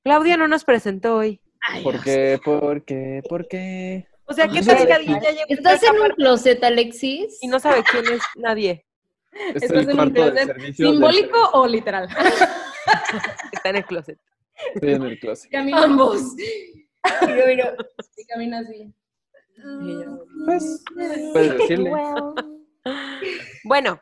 Claudia 0.04 0.36
no 0.36 0.46
nos 0.46 0.64
presentó 0.64 1.16
hoy. 1.16 1.40
¿Por 1.82 2.02
qué? 2.02 2.40
¿Por 2.42 2.84
qué? 2.84 3.22
¿Por 3.28 3.48
qué? 3.48 4.08
O 4.24 4.32
sea, 4.32 4.46
¿qué 4.46 4.62
tal 4.62 4.86
que 4.86 4.92
alguien 4.92 5.20
ya 5.20 5.30
llegó? 5.30 5.46
¿Estás 5.48 5.82
en 5.82 6.00
un 6.00 6.10
closet, 6.10 6.62
Alexis? 6.62 7.38
Y 7.42 7.48
no 7.48 7.58
sabe 7.58 7.82
quién 7.90 8.04
es 8.14 8.22
nadie. 8.36 8.86
¿Estás 9.54 9.88
en 9.88 9.98
un 9.98 10.10
closet 10.10 10.74
simbólico 10.74 11.50
o 11.52 11.66
literal? 11.66 12.08
Está 13.52 13.70
en 13.70 13.76
el 13.76 13.84
closet. 13.84 14.18
Estoy 14.74 14.94
en 14.94 15.02
el 15.02 15.18
closet. 15.18 15.52
Ambos. 15.74 16.34
Y 16.38 18.24
camina 18.26 18.60
así. 18.60 18.94
Pues, 20.44 20.84
puedes 21.32 21.58
decirle. 21.58 21.92
Bueno, 23.64 24.00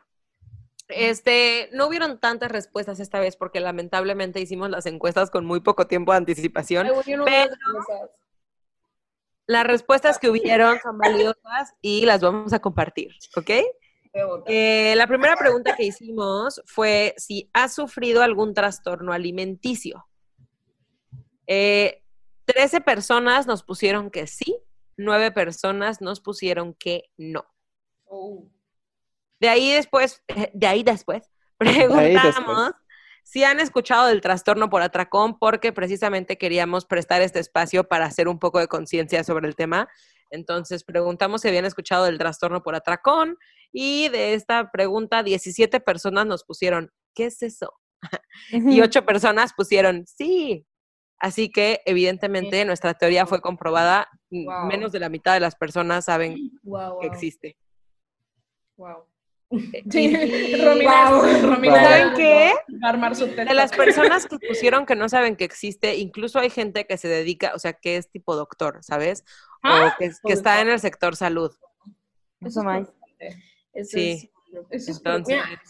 este, 0.87 1.69
no 1.73 1.87
hubieron 1.87 2.19
tantas 2.19 2.51
respuestas 2.51 2.99
esta 2.99 3.19
vez 3.19 3.35
porque 3.35 3.59
lamentablemente 3.59 4.41
hicimos 4.41 4.69
las 4.69 4.85
encuestas 4.85 5.29
con 5.29 5.45
muy 5.45 5.59
poco 5.59 5.87
tiempo 5.87 6.11
de 6.11 6.17
anticipación. 6.17 6.87
pero 7.25 7.51
las 9.45 9.65
respuestas 9.65 10.19
que 10.19 10.29
hubieron 10.29 10.79
son 10.79 10.97
valiosas 10.97 11.73
y 11.81 12.05
las 12.05 12.21
vamos 12.21 12.53
a 12.53 12.59
compartir, 12.59 13.11
¿ok? 13.35 13.49
Eh, 14.45 14.93
la 14.95 15.07
primera 15.07 15.35
pregunta 15.35 15.75
que 15.75 15.85
hicimos 15.85 16.61
fue 16.65 17.13
si 17.17 17.49
has 17.53 17.73
sufrido 17.73 18.21
algún 18.21 18.53
trastorno 18.53 19.13
alimenticio. 19.13 20.07
Eh, 21.47 22.03
13 22.45 22.81
personas 22.81 23.47
nos 23.47 23.63
pusieron 23.63 24.09
que 24.09 24.27
sí, 24.27 24.57
9 24.99 25.31
personas 25.31 26.01
nos 26.01 26.19
pusieron 26.19 26.73
que 26.73 27.05
no. 27.17 27.45
Oh. 28.05 28.49
De 29.39 29.47
ahí 29.47 29.71
después, 29.71 30.21
de 30.53 30.67
ahí 30.67 30.83
después, 30.83 31.31
preguntamos 31.57 32.73
si 33.23 33.43
han 33.43 33.59
escuchado 33.59 34.07
del 34.07 34.21
trastorno 34.21 34.69
por 34.69 34.81
atracón, 34.81 35.37
porque 35.39 35.71
precisamente 35.71 36.37
queríamos 36.37 36.85
prestar 36.85 37.21
este 37.21 37.39
espacio 37.39 37.83
para 37.85 38.05
hacer 38.05 38.27
un 38.27 38.39
poco 38.39 38.59
de 38.59 38.67
conciencia 38.67 39.23
sobre 39.23 39.47
el 39.47 39.55
tema. 39.55 39.87
Entonces 40.31 40.83
preguntamos 40.83 41.41
si 41.41 41.47
habían 41.47 41.65
escuchado 41.65 42.05
del 42.05 42.17
trastorno 42.17 42.61
por 42.61 42.75
atracón 42.75 43.37
y 43.71 44.09
de 44.09 44.33
esta 44.33 44.71
pregunta 44.71 45.23
17 45.23 45.79
personas 45.79 46.25
nos 46.25 46.43
pusieron, 46.43 46.91
¿qué 47.13 47.25
es 47.25 47.41
eso? 47.41 47.73
y 48.51 48.81
8 48.81 49.05
personas 49.05 49.53
pusieron, 49.53 50.05
sí, 50.07 50.65
Así 51.19 51.51
que 51.51 51.81
evidentemente 51.85 52.63
nuestra 52.65 52.93
teoría 52.93 53.25
fue 53.25 53.41
comprobada. 53.41 54.07
Menos 54.29 54.91
de 54.91 54.99
la 54.99 55.09
mitad 55.09 55.33
de 55.33 55.39
las 55.39 55.55
personas 55.55 56.05
saben 56.05 56.35
que 57.01 57.07
existe. 57.07 57.57
Wow. 58.77 59.05
Eh, 59.51 59.83
sí, 59.89 60.13
¿Saben 60.61 62.13
qué? 62.15 62.53
De 63.45 63.53
las 63.55 63.71
personas 63.71 64.27
que 64.27 64.37
pusieron 64.37 64.85
que 64.85 64.95
no 64.95 65.09
saben 65.09 65.35
que 65.35 65.43
existe, 65.43 65.97
incluso 65.97 66.37
hay 66.37 66.51
gente 66.51 66.85
que 66.85 66.97
se 66.97 67.07
dedica, 67.07 67.53
o 67.55 67.59
sea, 67.59 67.73
que 67.73 67.97
es 67.97 68.11
tipo 68.11 68.35
doctor, 68.35 68.77
¿sabes? 68.83 69.23
O 69.63 69.67
¿Ah? 69.67 69.95
que, 69.97 70.11
está 70.31 70.61
en 70.61 70.69
el 70.69 70.79
sector 70.79 71.15
salud. 71.15 71.51
Eso 72.41 72.63
más. 72.63 72.93
sí. 73.83 74.31
Entonces, 74.51 75.01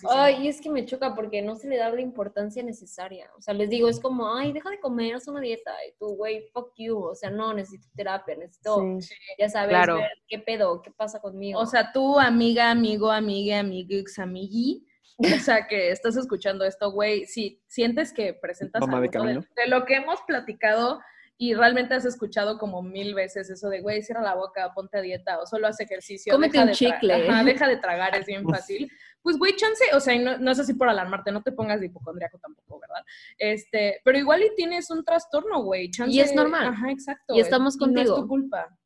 ay, 0.10 0.48
es 0.48 0.62
que 0.62 0.70
me 0.70 0.86
choca 0.86 1.14
porque 1.14 1.42
no 1.42 1.56
se 1.56 1.68
le 1.68 1.78
da 1.78 1.90
la 1.90 2.02
importancia 2.02 2.64
necesaria. 2.64 3.30
O 3.38 3.42
sea, 3.42 3.54
les 3.54 3.70
digo, 3.70 3.90
es 3.90 4.00
como, 4.00 4.34
ay, 4.34 4.52
deja 4.52 4.70
de 4.70 4.80
comer, 4.80 5.16
haz 5.16 5.28
una 5.28 5.42
dieta. 5.42 5.72
Y 5.88 5.98
tú, 5.98 6.16
güey, 6.16 6.48
fuck 6.54 6.74
you. 6.78 6.98
O 6.98 7.16
sea, 7.16 7.30
no, 7.30 7.54
necesito 7.54 7.88
terapia, 7.96 8.36
necesito, 8.36 8.98
ya 9.38 9.50
sabes, 9.50 9.88
ver 9.88 10.10
qué 10.28 10.40
pedo, 10.40 10.82
qué 10.82 10.92
pasa 10.92 11.20
conmigo. 11.20 11.60
O 11.60 11.66
sea, 11.66 11.92
tú, 11.92 12.20
amiga, 12.20 12.72
amigo, 12.72 13.12
amiga, 13.12 13.60
amiguix, 13.60 14.20
amigui, 14.20 14.86
o 15.20 15.40
sea, 15.40 15.68
que 15.68 15.92
estás 15.92 16.16
escuchando 16.16 16.64
esto, 16.64 16.92
güey, 16.92 17.26
si 17.26 17.62
sientes 17.68 18.14
que 18.14 18.34
presentas 18.34 18.82
algo 18.82 19.02
de 19.02 19.68
lo 19.68 19.86
que 19.86 19.96
hemos 19.96 20.22
platicado 20.22 21.02
y 21.42 21.54
realmente 21.54 21.96
has 21.96 22.04
escuchado 22.04 22.58
como 22.58 22.84
mil 22.84 23.16
veces 23.16 23.50
eso 23.50 23.70
de, 23.70 23.80
güey, 23.80 24.04
cierra 24.04 24.22
la 24.22 24.36
boca, 24.36 24.74
ponte 24.76 24.98
a 24.98 25.02
dieta 25.02 25.40
o 25.40 25.46
solo 25.46 25.68
haz 25.68 25.80
ejercicio. 25.80 26.34
Cómete 26.34 26.52
deja 26.52 26.64
un 26.64 26.68
de 26.68 26.74
chicle. 26.74 27.30
Ajá, 27.30 27.44
deja 27.46 27.66
de 27.66 27.78
tragar, 27.78 28.14
es 28.18 28.26
bien 28.26 28.44
fácil. 28.44 28.92
Pues, 29.22 29.38
güey, 29.38 29.56
chance, 29.56 29.86
o 29.94 30.02
sea, 30.02 30.20
no, 30.20 30.38
no, 30.38 30.52
es 30.52 30.60
así 30.60 30.74
por 30.74 30.90
alarmarte, 30.90 31.32
no 31.32 31.42
te 31.42 31.54
pongas 31.54 31.80
de 31.80 31.86
hipocondriaco 31.86 32.40
tampoco, 32.40 32.82
¿verdad? 32.82 33.06
Este, 33.38 34.02
pero 34.04 34.18
igual 34.18 34.44
y 34.44 34.54
tienes 34.58 34.92
un 34.92 35.06
trastorno, 35.06 35.64
güey, 35.64 35.90
chance. 35.90 36.14
Y 36.14 36.20
es 36.20 36.36
normal. 36.36 36.68
Ajá, 36.68 36.92
exacto. 36.92 37.34
Y 37.34 37.40
estamos 37.40 37.78
contigo. 37.78 38.04
no 38.04 38.16
es 38.16 38.22
tu 38.22 38.28
culpa. 38.28 38.78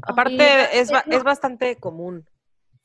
Aparte, 0.00 0.80
es, 0.80 0.90
es 1.06 1.22
bastante 1.24 1.76
común. 1.76 2.26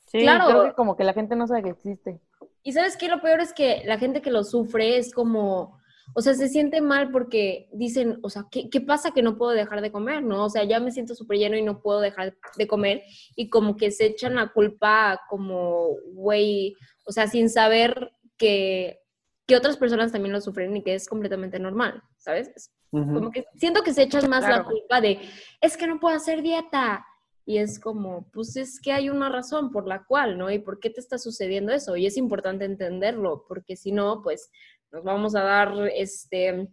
Sí, 0.08 0.20
claro. 0.20 0.48
Creo 0.48 0.64
que 0.66 0.74
como 0.74 0.98
que 0.98 1.06
la 1.06 1.14
gente 1.14 1.38
no 1.38 1.48
sabe 1.48 1.64
que 1.64 1.70
existe. 1.70 2.20
Y 2.62 2.74
¿sabes 2.74 2.98
qué? 2.98 3.08
Lo 3.08 3.22
peor 3.22 3.40
es 3.40 3.54
que 3.54 3.84
la 3.86 3.98
gente 3.98 4.22
que 4.22 4.32
lo 4.32 4.44
sufre 4.44 4.98
es 4.98 5.14
como 5.14 5.81
o 6.14 6.22
sea, 6.22 6.34
se 6.34 6.50
siente 6.50 6.82
mal 6.82 7.12
porque 7.12 7.70
dicen, 7.72 8.20
o 8.22 8.30
sea, 8.30 8.48
¿qué, 8.52 8.70
¿qué, 8.70 8.82
pasa 8.82 9.12
que 9.12 9.22
no 9.22 9.38
puedo 9.38 9.52
dejar 9.52 9.82
de 9.82 9.92
comer, 9.92 10.24
no? 10.24 10.46
O 10.46 10.50
sea, 10.50 10.64
ya 10.64 10.80
me 10.80 10.92
siento 10.92 11.16
súper 11.16 11.38
lleno 11.38 11.58
y 11.58 11.62
no 11.62 11.82
puedo 11.82 12.00
dejar 12.00 12.36
de 12.58 12.68
comer 12.68 13.04
y 13.36 13.50
como 13.50 13.78
que 13.78 13.92
se 13.92 14.06
echan 14.06 14.36
la 14.36 14.52
culpa 14.52 15.22
como, 15.30 15.96
güey, 16.14 16.76
o 17.06 17.12
sea, 17.12 17.28
sin 17.28 17.50
saber 17.50 18.12
que, 18.38 19.00
que 19.48 19.56
otras 19.56 19.78
personas 19.78 20.12
también 20.12 20.34
lo 20.34 20.42
sufren 20.42 20.76
y 20.76 20.84
que 20.84 20.96
es 20.96 21.08
completamente 21.08 21.60
normal, 21.60 22.02
¿sabes? 22.18 22.72
como 22.92 23.32
que 23.32 23.46
siento 23.56 23.84
que 23.84 23.94
se 23.94 24.04
echan 24.04 24.30
más 24.30 24.44
la 24.44 24.66
culpa 24.66 25.00
de, 25.00 25.20
es 25.62 25.78
que 25.78 25.88
no 25.88 26.00
puedo 26.00 26.16
hacer 26.16 26.42
dieta. 26.42 27.06
Y 27.44 27.58
es 27.58 27.80
como, 27.80 28.30
pues 28.32 28.56
es 28.56 28.80
que 28.80 28.94
hay 28.94 29.10
una 29.10 29.28
razón 29.28 29.72
por 29.72 29.88
la 29.88 30.06
cual, 30.06 30.38
¿no? 30.38 30.52
¿Y 30.52 30.60
por 30.60 30.80
qué 30.80 30.90
te 30.92 31.00
está 31.00 31.18
sucediendo 31.18 31.72
eso? 31.72 31.98
Y 31.98 32.06
es 32.06 32.16
importante 32.16 32.66
entenderlo, 32.66 33.46
porque 33.48 33.76
si 33.76 33.92
no, 33.92 34.22
pues 34.22 34.52
nos 34.92 35.04
vamos 35.04 35.36
a 35.36 35.42
dar 35.42 35.74
este 35.96 36.68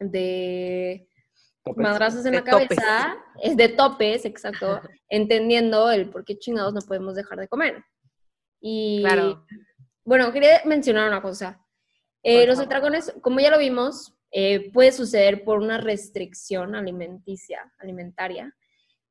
de 0.00 1.06
madrazos 1.76 2.26
en 2.26 2.34
la 2.34 2.44
cabeza, 2.44 3.16
es 3.40 3.56
de 3.56 3.68
topes, 3.68 4.24
exacto, 4.24 4.80
entendiendo 5.08 5.90
el 5.90 6.10
por 6.10 6.24
qué 6.24 6.38
chingados 6.38 6.74
no 6.74 6.80
podemos 6.80 7.14
dejar 7.14 7.38
de 7.38 7.48
comer. 7.48 7.84
Y 8.60 9.02
claro. 9.02 9.44
bueno, 10.04 10.32
quería 10.32 10.62
mencionar 10.64 11.08
una 11.08 11.22
cosa. 11.22 11.60
Eh, 12.22 12.46
los 12.46 12.58
atracones, 12.58 13.14
como 13.20 13.40
ya 13.40 13.50
lo 13.50 13.58
vimos, 13.58 14.14
eh, 14.30 14.72
puede 14.72 14.92
suceder 14.92 15.44
por 15.44 15.58
una 15.58 15.78
restricción 15.78 16.74
alimenticia, 16.74 17.72
alimentaria. 17.78 18.54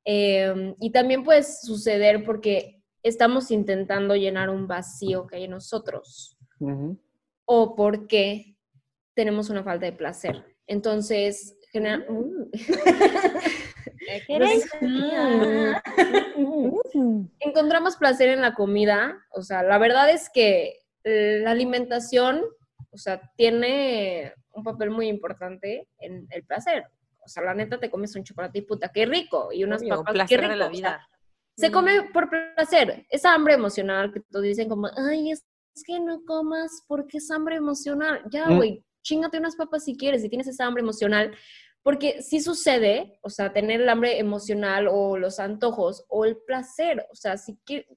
Em, 0.03 0.75
y 0.79 0.91
también 0.91 1.23
puede 1.23 1.43
suceder 1.43 2.25
porque 2.25 2.83
estamos 3.03 3.51
intentando 3.51 4.15
llenar 4.15 4.49
un 4.49 4.67
vacío 4.67 5.27
que 5.27 5.37
hay 5.37 5.43
en 5.45 5.51
nosotros. 5.51 6.37
O 7.45 7.75
porque 7.75 8.57
tenemos 9.15 9.49
una 9.49 9.63
falta 9.63 9.85
de 9.85 9.93
placer. 9.93 10.43
Entonces, 10.67 11.57
general... 11.71 12.05
Uh. 16.35 17.25
encontramos 17.39 17.95
placer 17.95 18.29
en 18.29 18.41
la 18.41 18.53
comida. 18.53 19.17
O 19.31 19.41
sea, 19.41 19.63
la 19.63 19.77
verdad 19.77 20.09
es 20.09 20.29
que 20.29 20.79
la 21.03 21.51
alimentación, 21.51 22.43
o 22.91 22.97
sea, 22.97 23.21
tiene 23.35 24.33
un 24.51 24.63
papel 24.63 24.89
muy 24.89 25.07
importante 25.07 25.87
en 25.99 26.27
el 26.29 26.43
placer. 26.43 26.85
O 27.25 27.27
sea, 27.27 27.43
la 27.43 27.53
neta 27.53 27.79
te 27.79 27.89
comes 27.89 28.15
un 28.15 28.23
chocolate 28.23 28.59
y 28.59 28.63
puta, 28.63 28.89
qué 28.89 29.05
rico. 29.05 29.51
Y 29.51 29.63
unas 29.63 29.83
papas, 29.83 30.27
qué 30.27 30.37
rico. 30.37 30.49
De 30.49 30.57
la 30.57 30.69
vida. 30.69 31.07
se 31.55 31.71
come 31.71 32.09
por 32.13 32.29
placer. 32.29 33.05
Esa 33.09 33.33
hambre 33.33 33.53
emocional 33.53 34.11
que 34.11 34.19
todos 34.19 34.43
dicen 34.43 34.69
como, 34.69 34.89
ay, 34.97 35.31
es, 35.31 35.45
que 35.81 35.99
no 35.99 36.23
comas 36.25 36.83
porque 36.87 37.17
es 37.17 37.31
hambre 37.31 37.55
emocional. 37.55 38.21
Ya, 38.29 38.47
mm. 38.47 38.57
güey, 38.57 38.83
chingate 39.01 39.39
unas 39.39 39.55
papas 39.55 39.85
si 39.85 39.97
quieres, 39.97 40.21
si 40.21 40.29
tienes 40.29 40.47
esa 40.47 40.65
hambre 40.65 40.81
emocional. 40.83 41.35
Porque 41.81 42.21
sí 42.21 42.39
sucede, 42.39 43.17
o 43.21 43.29
sea, 43.29 43.51
tener 43.51 43.81
el 43.81 43.89
hambre 43.89 44.19
emocional 44.19 44.87
o 44.89 45.17
los 45.17 45.39
antojos 45.39 46.05
o 46.07 46.25
el 46.25 46.37
placer, 46.37 47.05
o 47.11 47.15
sea, 47.15 47.37
si 47.37 47.57
quieres, 47.65 47.87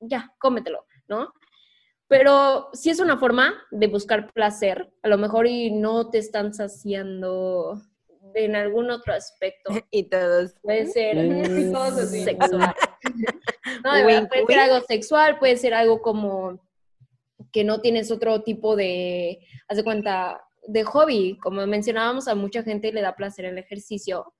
ya, 0.00 0.32
cómetelo, 0.38 0.84
¿no? 1.08 1.32
Pero 2.06 2.68
sí 2.72 2.90
es 2.90 3.00
una 3.00 3.16
forma 3.16 3.54
de 3.70 3.86
buscar 3.86 4.32
placer, 4.32 4.92
a 5.02 5.08
lo 5.08 5.18
mejor 5.18 5.46
y 5.46 5.70
no 5.70 6.10
te 6.10 6.18
están 6.18 6.52
saciando 6.52 7.80
en 8.34 8.56
algún 8.56 8.90
otro 8.90 9.14
aspecto. 9.14 9.72
Y 9.90 10.04
todos. 10.04 10.54
Puede 10.62 10.86
ser 10.86 11.16
sexual. 12.24 12.74
no, 13.84 13.94
de 13.94 14.04
verdad, 14.04 14.28
puede 14.28 14.46
ser 14.46 14.58
algo 14.58 14.86
sexual, 14.86 15.38
puede 15.38 15.56
ser 15.56 15.74
algo 15.74 16.00
como 16.00 16.60
que 17.52 17.64
no 17.64 17.80
tienes 17.80 18.10
otro 18.10 18.42
tipo 18.42 18.76
de, 18.76 19.40
haz 19.68 19.76
de 19.76 19.84
cuenta, 19.84 20.42
de 20.66 20.84
hobby. 20.84 21.38
Como 21.38 21.66
mencionábamos, 21.66 22.28
a 22.28 22.34
mucha 22.34 22.62
gente 22.62 22.92
le 22.92 23.02
da 23.02 23.14
placer 23.14 23.44
el 23.44 23.58
ejercicio. 23.58 24.32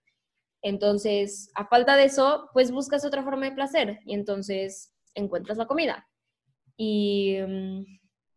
Entonces, 0.62 1.50
a 1.54 1.66
falta 1.66 1.96
de 1.96 2.04
eso, 2.04 2.48
pues 2.52 2.70
buscas 2.70 3.04
otra 3.04 3.22
forma 3.22 3.46
de 3.46 3.52
placer 3.52 4.00
y 4.06 4.14
entonces 4.14 4.94
encuentras 5.14 5.58
la 5.58 5.66
comida. 5.66 6.08
Y, 6.76 7.36
mm, 7.46 7.84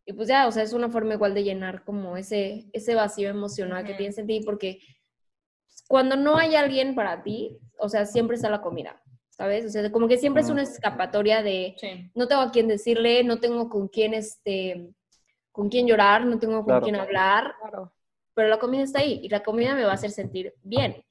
y 0.06 0.12
pues 0.12 0.28
ya, 0.28 0.46
o 0.46 0.52
sea, 0.52 0.62
es 0.62 0.72
una 0.72 0.88
forma 0.88 1.14
igual 1.14 1.34
de 1.34 1.42
llenar 1.42 1.84
como 1.84 2.16
ese, 2.16 2.68
ese 2.72 2.94
vacío 2.94 3.28
emocional 3.28 3.84
que 3.84 3.94
tienes 3.94 4.18
en 4.18 4.28
ti, 4.28 4.40
porque 4.44 4.80
cuando 5.88 6.16
no 6.16 6.36
hay 6.36 6.54
alguien 6.54 6.94
para 6.94 7.22
ti, 7.24 7.58
o 7.78 7.88
sea, 7.88 8.06
siempre 8.06 8.36
está 8.36 8.48
la 8.48 8.62
comida, 8.62 9.02
¿sabes? 9.36 9.66
O 9.66 9.68
sea, 9.68 9.90
como 9.92 10.08
que 10.08 10.18
siempre 10.18 10.42
es 10.42 10.50
una 10.50 10.62
escapatoria 10.62 11.42
de 11.42 11.76
no 12.14 12.26
tengo 12.26 12.42
a 12.42 12.50
quién 12.50 12.68
decirle, 12.68 13.22
no 13.24 13.38
tengo 13.38 13.68
con 13.68 13.88
quién 13.88 14.14
este 14.14 14.94
con 15.52 15.68
quién 15.70 15.86
llorar, 15.86 16.26
no 16.26 16.38
tengo 16.38 16.64
con 16.64 16.80
quién 16.82 16.96
hablar, 16.96 17.54
pero 18.34 18.48
la 18.48 18.58
comida 18.58 18.82
está 18.82 19.00
ahí 19.00 19.20
y 19.22 19.30
la 19.30 19.42
comida 19.42 19.74
me 19.74 19.84
va 19.84 19.92
a 19.92 19.94
hacer 19.94 20.10
sentir 20.10 20.54
bien. 20.62 21.02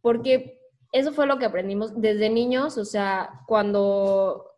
Porque 0.00 0.58
eso 0.92 1.12
fue 1.12 1.26
lo 1.26 1.38
que 1.38 1.44
aprendimos 1.44 2.00
desde 2.00 2.30
niños, 2.30 2.78
o 2.78 2.86
sea, 2.86 3.42
cuando, 3.46 4.54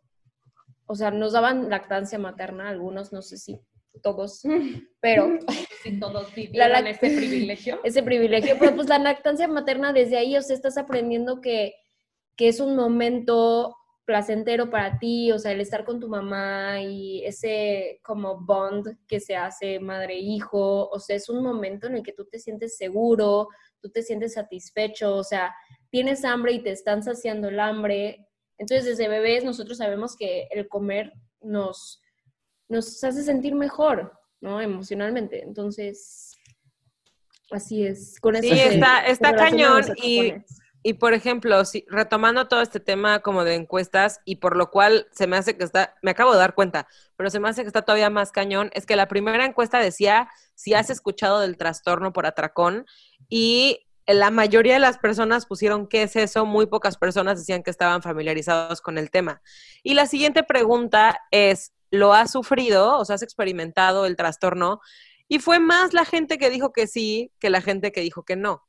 o 0.85 0.95
sea, 0.95 1.11
nos 1.11 1.33
daban 1.33 1.69
lactancia 1.69 2.17
materna, 2.19 2.69
algunos, 2.69 3.11
no 3.11 3.21
sé 3.21 3.37
si 3.37 3.59
todos, 4.01 4.43
pero... 5.01 5.39
Si 5.83 5.99
todos 5.99 6.33
vivieron 6.33 6.87
ese 6.87 6.99
privilegio. 6.99 7.79
Ese 7.83 8.03
privilegio, 8.03 8.55
pero 8.57 8.75
pues 8.75 8.87
la 8.87 8.99
lactancia 8.99 9.47
materna 9.49 9.91
desde 9.91 10.17
ahí, 10.17 10.37
o 10.37 10.41
sea, 10.41 10.55
estás 10.55 10.77
aprendiendo 10.77 11.41
que, 11.41 11.75
que 12.41 12.47
es 12.47 12.59
un 12.59 12.75
momento 12.75 13.77
placentero 14.03 14.71
para 14.71 14.97
ti, 14.97 15.31
o 15.31 15.37
sea, 15.37 15.51
el 15.51 15.61
estar 15.61 15.85
con 15.85 15.99
tu 15.99 16.09
mamá 16.09 16.81
y 16.81 17.23
ese 17.23 17.99
como 18.01 18.41
bond 18.41 18.97
que 19.07 19.19
se 19.19 19.35
hace 19.35 19.79
madre-hijo, 19.79 20.89
o 20.89 20.99
sea, 20.99 21.15
es 21.17 21.29
un 21.29 21.43
momento 21.43 21.85
en 21.85 21.97
el 21.97 22.01
que 22.01 22.13
tú 22.13 22.25
te 22.25 22.39
sientes 22.39 22.77
seguro, 22.77 23.47
tú 23.79 23.91
te 23.91 24.01
sientes 24.01 24.33
satisfecho, 24.33 25.17
o 25.17 25.23
sea, 25.23 25.53
tienes 25.91 26.25
hambre 26.25 26.53
y 26.53 26.63
te 26.63 26.71
están 26.71 27.03
saciando 27.03 27.49
el 27.49 27.59
hambre. 27.59 28.27
Entonces, 28.57 28.87
desde 28.87 29.07
bebés 29.07 29.43
nosotros 29.43 29.77
sabemos 29.77 30.15
que 30.17 30.47
el 30.49 30.67
comer 30.67 31.13
nos, 31.41 32.01
nos 32.69 33.03
hace 33.03 33.21
sentir 33.21 33.53
mejor, 33.53 34.17
¿no? 34.39 34.59
Emocionalmente. 34.59 35.43
Entonces, 35.43 36.35
así 37.51 37.85
es. 37.85 38.19
Con 38.19 38.35
eso 38.35 38.51
sí, 38.51 38.59
está, 38.59 39.05
está 39.05 39.35
cañón 39.35 39.83
y 40.01 40.33
y 40.83 40.93
por 40.93 41.13
ejemplo, 41.13 41.63
si, 41.65 41.85
retomando 41.89 42.47
todo 42.47 42.61
este 42.61 42.79
tema 42.79 43.19
como 43.19 43.43
de 43.43 43.55
encuestas, 43.55 44.19
y 44.25 44.37
por 44.37 44.57
lo 44.57 44.71
cual 44.71 45.07
se 45.11 45.27
me 45.27 45.37
hace 45.37 45.57
que 45.57 45.63
está, 45.63 45.95
me 46.01 46.11
acabo 46.11 46.31
de 46.33 46.39
dar 46.39 46.55
cuenta, 46.55 46.87
pero 47.15 47.29
se 47.29 47.39
me 47.39 47.49
hace 47.49 47.61
que 47.61 47.67
está 47.67 47.83
todavía 47.83 48.09
más 48.09 48.31
cañón, 48.31 48.71
es 48.73 48.85
que 48.85 48.95
la 48.95 49.07
primera 49.07 49.45
encuesta 49.45 49.79
decía 49.79 50.29
si 50.55 50.73
has 50.73 50.89
escuchado 50.89 51.39
del 51.39 51.57
trastorno 51.57 52.13
por 52.13 52.25
atracón, 52.25 52.85
y 53.29 53.85
la 54.07 54.31
mayoría 54.31 54.73
de 54.73 54.79
las 54.79 54.97
personas 54.97 55.45
pusieron 55.45 55.87
qué 55.87 56.03
es 56.03 56.15
eso, 56.15 56.45
muy 56.45 56.65
pocas 56.65 56.97
personas 56.97 57.37
decían 57.37 57.63
que 57.63 57.71
estaban 57.71 58.01
familiarizados 58.01 58.81
con 58.81 58.97
el 58.97 59.11
tema. 59.11 59.41
Y 59.83 59.93
la 59.93 60.05
siguiente 60.05 60.43
pregunta 60.43 61.19
es, 61.31 61.73
¿lo 61.91 62.13
has 62.13 62.31
sufrido? 62.31 62.97
O 62.97 63.05
sea, 63.05 63.15
¿has 63.15 63.21
experimentado 63.21 64.05
el 64.05 64.15
trastorno? 64.15 64.81
Y 65.27 65.39
fue 65.39 65.59
más 65.59 65.93
la 65.93 66.05
gente 66.05 66.37
que 66.37 66.49
dijo 66.49 66.73
que 66.73 66.87
sí 66.87 67.31
que 67.39 67.49
la 67.49 67.61
gente 67.61 67.91
que 67.91 68.01
dijo 68.01 68.23
que 68.23 68.35
no. 68.35 68.63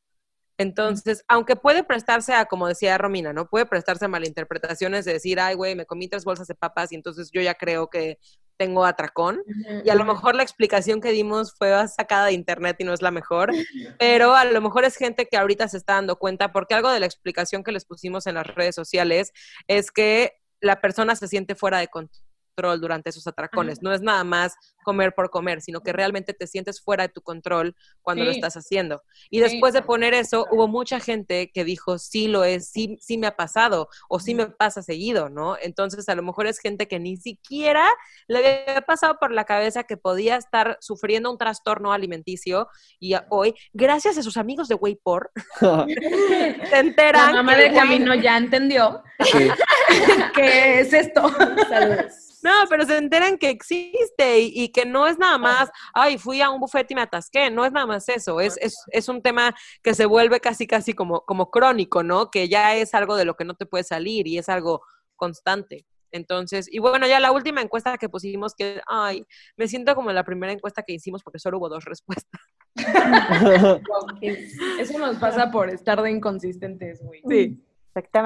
Entonces, 0.62 1.24
aunque 1.28 1.56
puede 1.56 1.82
prestarse 1.82 2.32
a, 2.34 2.46
como 2.46 2.68
decía 2.68 2.96
Romina, 2.96 3.32
¿no? 3.32 3.48
Puede 3.48 3.66
prestarse 3.66 4.04
a 4.04 4.08
malinterpretaciones 4.08 5.04
de 5.04 5.14
decir, 5.14 5.40
ay, 5.40 5.54
güey, 5.54 5.74
me 5.74 5.86
comí 5.86 6.08
tres 6.08 6.24
bolsas 6.24 6.46
de 6.46 6.54
papas 6.54 6.92
y 6.92 6.94
entonces 6.94 7.30
yo 7.32 7.42
ya 7.42 7.54
creo 7.54 7.90
que 7.90 8.18
tengo 8.56 8.84
atracón. 8.84 9.42
Y 9.84 9.90
a 9.90 9.94
lo 9.96 10.04
mejor 10.04 10.36
la 10.36 10.44
explicación 10.44 11.00
que 11.00 11.10
dimos 11.10 11.52
fue 11.58 11.88
sacada 11.88 12.26
de 12.26 12.32
internet 12.32 12.76
y 12.78 12.84
no 12.84 12.92
es 12.92 13.02
la 13.02 13.10
mejor, 13.10 13.50
pero 13.98 14.36
a 14.36 14.44
lo 14.44 14.60
mejor 14.60 14.84
es 14.84 14.96
gente 14.96 15.26
que 15.26 15.36
ahorita 15.36 15.66
se 15.66 15.78
está 15.78 15.94
dando 15.94 16.16
cuenta, 16.16 16.52
porque 16.52 16.74
algo 16.74 16.90
de 16.90 17.00
la 17.00 17.06
explicación 17.06 17.64
que 17.64 17.72
les 17.72 17.84
pusimos 17.84 18.26
en 18.28 18.36
las 18.36 18.46
redes 18.46 18.76
sociales 18.76 19.32
es 19.66 19.90
que 19.90 20.34
la 20.60 20.80
persona 20.80 21.16
se 21.16 21.26
siente 21.26 21.56
fuera 21.56 21.78
de 21.78 21.88
control 21.88 22.22
control 22.54 22.80
durante 22.80 23.10
esos 23.10 23.26
atracones. 23.26 23.82
No 23.82 23.92
es 23.92 24.00
nada 24.00 24.24
más 24.24 24.54
comer 24.84 25.14
por 25.14 25.30
comer, 25.30 25.60
sino 25.60 25.80
que 25.80 25.92
realmente 25.92 26.34
te 26.34 26.46
sientes 26.46 26.80
fuera 26.80 27.04
de 27.04 27.08
tu 27.08 27.22
control 27.22 27.74
cuando 28.02 28.24
lo 28.24 28.30
estás 28.30 28.56
haciendo. 28.56 29.02
Y 29.30 29.40
después 29.40 29.72
de 29.72 29.82
poner 29.82 30.14
eso, 30.14 30.46
hubo 30.50 30.68
mucha 30.68 31.00
gente 31.00 31.50
que 31.52 31.64
dijo, 31.64 31.98
sí 31.98 32.28
lo 32.28 32.44
es, 32.44 32.68
sí, 32.68 32.98
sí 33.00 33.16
me 33.16 33.26
ha 33.26 33.36
pasado 33.36 33.88
o 34.08 34.18
sí 34.18 34.34
me 34.34 34.46
pasa 34.46 34.82
seguido, 34.82 35.28
¿no? 35.28 35.56
Entonces, 35.60 36.08
a 36.08 36.14
lo 36.14 36.22
mejor 36.22 36.46
es 36.46 36.58
gente 36.58 36.88
que 36.88 36.98
ni 36.98 37.16
siquiera 37.16 37.86
le 38.26 38.38
había 38.38 38.80
pasado 38.82 39.16
por 39.20 39.32
la 39.32 39.44
cabeza 39.44 39.84
que 39.84 39.96
podía 39.96 40.36
estar 40.36 40.78
sufriendo 40.80 41.30
un 41.30 41.38
trastorno 41.38 41.92
alimenticio 41.92 42.68
y 42.98 43.14
hoy, 43.30 43.54
gracias 43.72 44.18
a 44.18 44.22
sus 44.22 44.36
amigos 44.36 44.68
de 44.68 44.74
Waypor, 44.74 45.30
se 45.60 46.78
enteran. 46.78 47.34
La 47.34 47.42
mamá 47.42 47.56
de 47.56 47.72
camino 47.72 48.14
ya 48.14 48.36
entendió 48.36 49.02
que 50.34 50.80
es 50.80 50.92
esto. 50.92 51.28
Saludos. 51.68 52.32
No, 52.42 52.50
pero 52.68 52.84
se 52.84 52.96
enteran 52.96 53.38
que 53.38 53.50
existe 53.50 54.40
y, 54.40 54.70
que 54.70 54.84
no 54.84 55.06
es 55.06 55.16
nada 55.16 55.38
más, 55.38 55.70
ay, 55.94 56.18
fui 56.18 56.40
a 56.40 56.50
un 56.50 56.58
buffet 56.58 56.90
y 56.90 56.94
me 56.96 57.02
atasqué, 57.02 57.50
no 57.50 57.64
es 57.64 57.70
nada 57.70 57.86
más 57.86 58.08
eso, 58.08 58.40
es, 58.40 58.58
es, 58.60 58.76
es 58.88 59.08
un 59.08 59.22
tema 59.22 59.54
que 59.80 59.94
se 59.94 60.06
vuelve 60.06 60.40
casi, 60.40 60.66
casi 60.66 60.92
como, 60.92 61.20
como 61.20 61.50
crónico, 61.50 62.02
¿no? 62.02 62.32
Que 62.32 62.48
ya 62.48 62.74
es 62.74 62.94
algo 62.94 63.14
de 63.14 63.24
lo 63.24 63.36
que 63.36 63.44
no 63.44 63.54
te 63.54 63.64
puede 63.64 63.84
salir 63.84 64.26
y 64.26 64.38
es 64.38 64.48
algo 64.48 64.82
constante. 65.14 65.86
Entonces, 66.10 66.68
y 66.70 66.78
bueno, 66.80 67.06
ya 67.06 67.20
la 67.20 67.32
última 67.32 67.62
encuesta 67.62 67.96
que 67.96 68.08
pusimos, 68.08 68.54
que, 68.54 68.82
ay, 68.86 69.24
me 69.56 69.68
siento 69.68 69.94
como 69.94 70.12
la 70.12 70.24
primera 70.24 70.52
encuesta 70.52 70.82
que 70.82 70.92
hicimos 70.92 71.22
porque 71.22 71.38
solo 71.38 71.58
hubo 71.58 71.68
dos 71.68 71.84
respuestas. 71.84 72.40
Eso 74.78 74.98
nos 74.98 75.16
pasa 75.16 75.50
por 75.50 75.70
estar 75.70 76.02
de 76.02 76.10
inconsistentes, 76.10 77.02
güey. 77.02 77.22
Sí. 77.28 77.62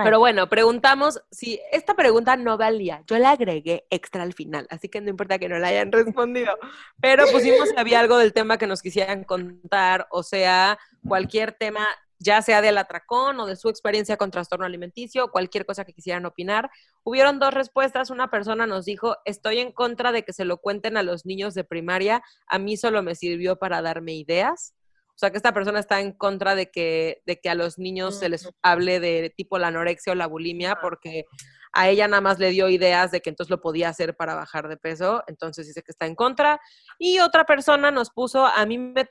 Pero 0.05 0.19
bueno, 0.19 0.49
preguntamos 0.49 1.21
si 1.31 1.61
esta 1.73 1.95
pregunta 1.95 2.37
no 2.37 2.57
valía. 2.57 3.03
Yo 3.07 3.19
la 3.19 3.33
agregué 3.33 3.87
extra 3.91 4.23
al 4.23 4.33
final, 4.33 4.67
así 4.71 4.89
que 4.89 5.01
no 5.01 5.11
importa 5.11 5.39
que 5.39 5.49
no 5.49 5.59
la 5.59 5.69
hayan 5.69 5.93
respondido. 5.93 6.57
Pero 7.01 7.27
pusimos 7.33 7.71
si 7.71 7.77
había 7.77 8.01
algo 8.01 8.19
del 8.19 8.33
tema 8.33 8.59
que 8.59 8.67
nos 8.67 8.83
quisieran 8.83 9.25
contar, 9.25 10.07
o 10.11 10.23
sea, 10.23 10.79
cualquier 11.07 11.53
tema, 11.53 11.87
ya 12.19 12.43
sea 12.43 12.63
del 12.63 12.79
atracón 12.79 13.41
o 13.41 13.47
de 13.47 13.57
su 13.57 13.69
experiencia 13.69 14.17
con 14.17 14.31
trastorno 14.31 14.65
alimenticio, 14.65 15.31
cualquier 15.31 15.67
cosa 15.67 15.85
que 15.85 15.93
quisieran 15.93 16.27
opinar. 16.27 16.71
Hubieron 17.03 17.39
dos 17.39 17.53
respuestas. 17.53 18.11
Una 18.11 18.31
persona 18.31 18.67
nos 18.67 18.85
dijo, 18.85 19.17
estoy 19.25 19.59
en 19.59 19.73
contra 19.73 20.13
de 20.13 20.23
que 20.23 20.33
se 20.33 20.45
lo 20.45 20.59
cuenten 20.59 20.97
a 20.97 21.03
los 21.03 21.27
niños 21.27 21.55
de 21.55 21.65
primaria. 21.65 22.23
A 22.47 22.59
mí 22.59 22.77
solo 22.77 23.03
me 23.03 23.15
sirvió 23.15 23.57
para 23.57 23.83
darme 23.83 24.15
ideas. 24.15 24.75
O 25.17 25.19
sea, 25.19 25.31
que 25.31 25.39
esta 25.39 25.55
persona 25.55 25.81
está 25.81 25.99
en 26.03 26.13
contra 26.13 26.55
de 26.55 26.71
que, 26.71 27.23
de 27.25 27.41
que 27.41 27.49
a 27.49 27.55
los 27.55 27.79
niños 27.79 28.19
se 28.19 28.29
les 28.29 28.47
hable 28.63 29.01
de 29.01 29.33
tipo 29.35 29.59
la 29.59 29.69
anorexia 29.69 30.13
o 30.13 30.15
la 30.15 30.27
bulimia, 30.27 30.77
porque 30.83 31.25
a 31.73 31.89
ella 31.89 32.07
nada 32.07 32.21
más 32.21 32.39
le 32.39 32.51
dio 32.51 32.69
ideas 32.69 33.13
de 33.13 33.23
que 33.23 33.31
entonces 33.31 33.51
lo 33.51 33.63
podía 33.63 33.89
hacer 33.89 34.15
para 34.15 34.35
bajar 34.35 34.69
de 34.69 34.77
peso, 34.77 35.25
entonces 35.27 35.67
dice 35.67 35.83
que 35.83 35.93
está 35.93 36.05
en 36.05 36.17
contra. 36.17 36.61
Y 36.99 37.21
otra 37.21 37.47
persona 37.47 37.91
nos 37.91 38.11
puso, 38.11 38.45
a 38.45 38.67
mí 38.67 38.77
me 38.77 39.09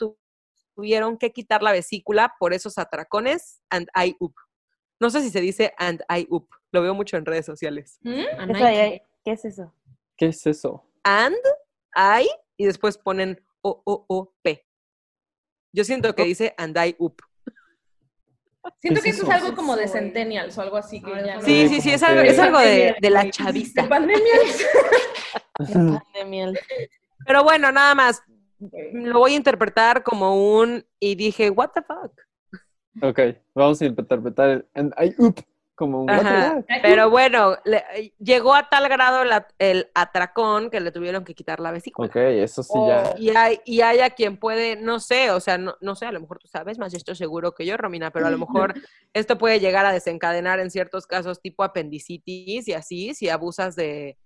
tuvieron 0.76 1.18
que 1.18 1.32
quitar 1.32 1.64
la 1.64 1.72
vesícula 1.72 2.36
por 2.40 2.54
esos 2.54 2.78
atracones 2.78 3.64
and 3.72 3.88
I 3.96 4.16
up. 4.20 4.36
No 5.00 5.10
sé 5.10 5.22
si 5.22 5.32
se 5.32 5.42
dice 5.42 5.74
and 5.80 6.04
I 6.08 6.28
up, 6.30 6.48
lo 6.72 6.84
veo 6.84 6.94
mucho 6.94 7.18
en 7.18 7.26
redes 7.26 7.48
sociales. 7.48 7.98
¿Mm? 8.02 8.54
¿Qué 8.54 9.32
es 9.32 9.44
eso? 9.44 9.74
¿Qué 10.16 10.28
es 10.28 10.46
eso? 10.46 10.84
And 11.04 11.36
I 11.96 12.30
y 12.58 12.66
después 12.66 13.00
ponen 13.00 13.44
O, 13.62 13.82
O, 13.86 14.06
O, 14.08 14.34
P. 14.44 14.65
Yo 15.76 15.84
siento 15.84 16.16
que 16.16 16.24
dice 16.24 16.54
and 16.58 16.78
I 16.78 16.96
up. 17.00 17.18
Siento 18.80 19.02
que 19.02 19.10
eso 19.10 19.24
es 19.24 19.30
algo 19.30 19.54
como 19.56 19.76
de 19.76 19.90
centennials 19.90 20.58
o 20.58 20.62
algo 20.62 20.78
así. 20.78 21.02
Que 21.02 21.12
ya 21.26 21.42
sí, 21.42 21.68
sí, 21.68 21.82
sí, 21.82 21.92
es 21.92 22.02
algo, 22.02 22.22
es 22.22 22.40
algo 22.40 22.60
de, 22.60 22.96
de 23.00 23.10
la 23.10 23.30
chavista. 23.30 23.84
De 23.84 23.90
pandemias. 23.90 24.64
Pero 27.28 27.44
bueno, 27.44 27.74
nada 27.74 27.94
más. 27.94 28.24
Lo 28.94 29.20
voy 29.20 29.34
a 29.34 29.36
interpretar 29.36 30.02
como 30.02 30.58
un 30.58 30.86
y 30.98 31.16
dije, 31.16 31.50
what 31.50 31.72
the 31.72 31.82
fuck. 31.82 32.14
Ok, 33.02 33.20
vamos 33.54 33.82
a 33.82 33.86
interpretar 33.86 34.50
el 34.50 34.66
and 34.76 34.94
I 34.98 35.14
up 35.18 35.44
como 35.76 36.04
un 36.04 36.66
Pero 36.82 37.10
bueno, 37.10 37.58
le, 37.66 38.14
llegó 38.18 38.56
a 38.56 38.70
tal 38.70 38.88
grado 38.88 39.26
la, 39.26 39.48
el 39.60 39.90
atracón 39.94 40.70
que 40.70 40.80
le 40.80 40.92
tuvieron 40.92 41.26
que 41.26 41.36
quitar 41.36 41.60
la 41.60 41.72
vesícula. 41.72 42.08
Ok, 42.08 42.16
eso 42.16 42.64
sí 42.64 42.80
ya. 42.88 43.14
Y 43.18 43.30
hay, 43.36 43.60
y 43.66 43.82
hay 43.82 44.00
a 44.00 44.10
quien 44.10 44.38
puede, 44.38 44.78
no 44.78 45.00
sé, 45.00 45.32
o 45.32 45.40
sea, 45.40 45.58
no, 45.58 45.76
no 45.82 45.96
sé, 45.96 46.06
a 46.06 46.12
lo 46.14 46.22
mejor 46.22 46.40
tú 46.40 46.48
sabes 46.48 46.80
más 46.80 46.94
esto 46.94 47.14
seguro 47.14 47.54
que 47.54 47.66
yo, 47.66 47.76
Romina, 47.76 48.10
pero 48.12 48.28
a 48.28 48.32
lo 48.32 48.38
mejor 48.38 48.74
esto 49.14 49.38
puede 49.38 49.60
llegar 49.60 49.86
a 49.86 49.92
desencadenar 49.92 50.60
en 50.60 50.72
ciertos 50.72 51.06
casos 51.06 51.42
tipo 51.42 51.64
apendicitis 51.64 52.68
y 52.68 52.74
así, 52.74 53.14
si 53.14 53.30
abusas 53.30 53.76
de... 53.76 54.18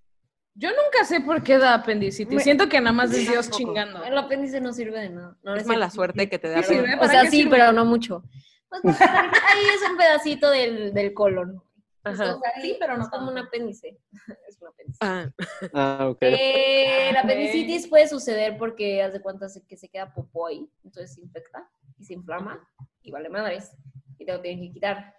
Yo 0.54 0.70
nunca 0.70 1.06
sé 1.06 1.22
por 1.22 1.42
qué 1.42 1.58
da 1.58 1.74
apendicitis. 1.74 2.44
Siento 2.44 2.68
que 2.68 2.82
nada 2.82 2.92
más 2.92 3.12
es 3.14 3.30
Dios 3.30 3.50
chingando. 3.50 4.04
El 4.04 4.18
apéndice 4.18 4.60
no 4.60 4.74
sirve 4.74 5.00
de 5.00 5.10
nada. 5.10 5.38
No 5.42 5.56
es 5.56 5.66
mala 5.66 5.90
suerte 5.90 6.28
que 6.28 6.38
te 6.38 6.50
da. 6.50 6.64
Sí, 6.64 6.76
o 7.00 7.08
sea, 7.08 7.26
sí, 7.28 7.48
pero 7.50 7.72
no 7.72 7.86
mucho. 7.86 8.24
Pues, 8.70 8.82
pues 8.82 8.98
ahí 9.02 9.66
es 9.76 9.90
un 9.90 9.98
pedacito 9.98 10.50
del, 10.50 10.94
del 10.94 11.14
colon. 11.14 11.62
Ajá. 12.04 12.36
O 12.36 12.40
sea, 12.40 12.62
sí, 12.62 12.78
pero 12.80 12.98
no 12.98 13.10
como 13.10 13.30
un 13.30 13.38
apéndice. 13.38 13.98
es 14.48 14.62
un 14.62 14.68
apéndice. 14.68 14.98
Ah, 15.02 15.30
ah 15.74 16.08
ok. 16.10 16.20
Eh, 16.22 17.10
la 17.12 17.22
apendicitis 17.22 17.88
puede 17.88 18.08
suceder 18.08 18.58
porque 18.58 19.02
haz 19.04 19.14
de 19.14 19.22
cuenta 19.22 19.48
que 19.68 19.78
se 19.78 19.90
queda 19.90 20.14
popó 20.14 20.48
ahí, 20.48 20.70
entonces 20.84 21.16
se 21.16 21.22
infecta 21.22 21.70
y 21.98 22.06
se 22.06 22.14
inflama 22.14 22.68
y 23.02 23.12
vale 23.12 23.30
madres 23.30 23.72
y 24.18 24.26
te 24.26 24.32
lo 24.32 24.42
tienen 24.42 24.68
que 24.68 24.74
quitar. 24.74 25.16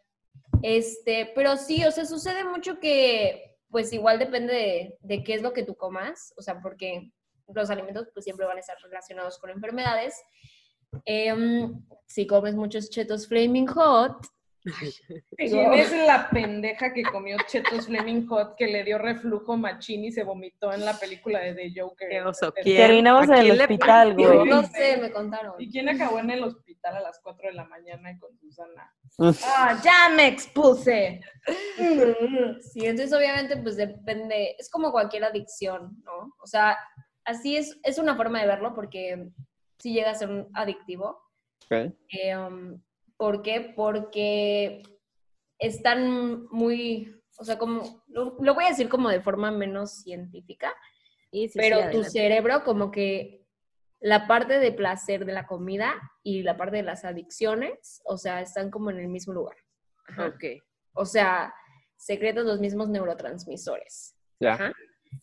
Este, 0.63 1.31
pero 1.35 1.57
sí, 1.57 1.85
o 1.85 1.91
sea, 1.91 2.05
sucede 2.05 2.45
mucho 2.45 2.79
que 2.81 3.59
pues 3.69 3.93
igual 3.93 4.19
depende 4.19 4.53
de, 4.53 4.99
de 5.01 5.23
qué 5.23 5.35
es 5.35 5.43
lo 5.43 5.53
que 5.53 5.63
tú 5.63 5.77
comas, 5.77 6.35
o 6.37 6.43
sea, 6.43 6.61
porque 6.61 7.13
los 7.55 7.71
alimentos 7.71 8.09
pues 8.13 8.25
siempre 8.25 8.47
van 8.47 8.57
a 8.57 8.61
estar 8.61 8.77
relacionados 8.83 9.39
con 9.39 9.51
enfermedades 9.51 10.15
eh, 11.05 11.69
si 12.07 12.27
comes 12.27 12.55
muchos 12.55 12.91
chetos 12.91 13.29
Flaming 13.29 13.67
Hot. 13.69 14.27
¿Quién 15.39 15.73
es 15.73 15.91
la 15.93 16.29
pendeja 16.29 16.93
que 16.93 17.03
comió 17.03 17.39
chetos 17.47 17.87
Flaming 17.87 18.27
Hot 18.27 18.57
que 18.59 18.67
le 18.67 18.85
dio 18.85 18.99
reflujo 18.99 19.57
machín 19.57 20.05
y 20.05 20.13
se 20.13 20.23
vomitó 20.23 20.73
en 20.73 20.85
la 20.85 20.99
película 20.99 21.39
de 21.39 21.55
The 21.55 21.81
Joker? 21.81 22.09
Qué 22.11 22.23
oso, 22.23 22.53
Terminamos 22.53 23.29
en 23.29 23.35
el 23.37 23.61
hospital, 23.61 24.15
güey. 24.15 24.49
No 24.49 24.63
sé, 24.65 24.99
me 24.99 25.11
contaron. 25.13 25.55
¿Y 25.59 25.71
quién 25.71 25.89
acabó 25.89 26.19
en 26.19 26.31
el 26.31 26.45
hospital 26.45 26.97
a 26.97 27.01
las 27.01 27.21
4 27.23 27.49
de 27.49 27.55
la 27.55 27.65
mañana 27.65 28.19
con 28.19 28.37
Susana? 28.39 28.93
¡Ah, 29.47 29.81
ya 29.83 30.15
me 30.15 30.27
expuse! 30.27 31.21
Sí, 32.61 32.87
entonces 32.87 33.13
obviamente 33.13 33.57
pues 33.57 33.77
depende, 33.77 34.57
es 34.59 34.69
como 34.69 34.93
cualquier 34.93 35.25
adicción, 35.25 35.97
¿no? 36.05 36.35
O 36.43 36.47
sea, 36.47 36.77
así 37.25 37.57
es, 37.57 37.79
es 37.83 37.99
una 37.99 38.17
forma 38.17 38.41
de 38.41 38.47
verlo 38.47 38.75
porque 38.75 39.31
si 39.81 39.93
llega 39.93 40.11
a 40.11 40.15
ser 40.15 40.31
un 40.31 40.49
adictivo. 40.55 41.21
Okay. 41.65 41.93
Eh, 42.11 42.37
um, 42.37 42.81
¿Por 43.17 43.43
qué? 43.43 43.73
Porque 43.75 44.83
están 45.59 46.47
muy, 46.51 47.21
o 47.39 47.45
sea, 47.45 47.59
como, 47.59 48.05
lo, 48.09 48.37
lo, 48.41 48.55
voy 48.55 48.65
a 48.65 48.71
decir 48.71 48.89
como 48.89 49.09
de 49.09 49.21
forma 49.21 49.51
menos 49.51 50.03
científica, 50.03 50.75
sí, 51.31 51.49
sí, 51.49 51.59
pero 51.59 51.83
sí, 51.83 51.91
tu 51.91 52.05
cerebro 52.05 52.65
como 52.65 52.91
que 52.91 53.47
la 54.01 54.27
parte 54.27 54.59
de 54.59 54.73
placer 54.73 55.27
de 55.27 55.33
la 55.33 55.47
comida 55.47 55.95
y 56.23 56.43
la 56.43 56.57
parte 56.57 56.77
de 56.77 56.83
las 56.83 57.05
adicciones, 57.05 58.01
o 58.05 58.17
sea, 58.17 58.41
están 58.41 58.71
como 58.71 58.91
en 58.91 58.99
el 58.99 59.09
mismo 59.09 59.35
lugar. 59.35 59.57
Ajá. 60.09 60.29
Ok. 60.29 60.45
O 60.95 61.05
sea, 61.05 61.55
secretan 61.97 62.47
los 62.47 62.59
mismos 62.59 62.89
neurotransmisores. 62.89 64.17
Ya. 64.41 64.55
Ajá. 64.55 64.73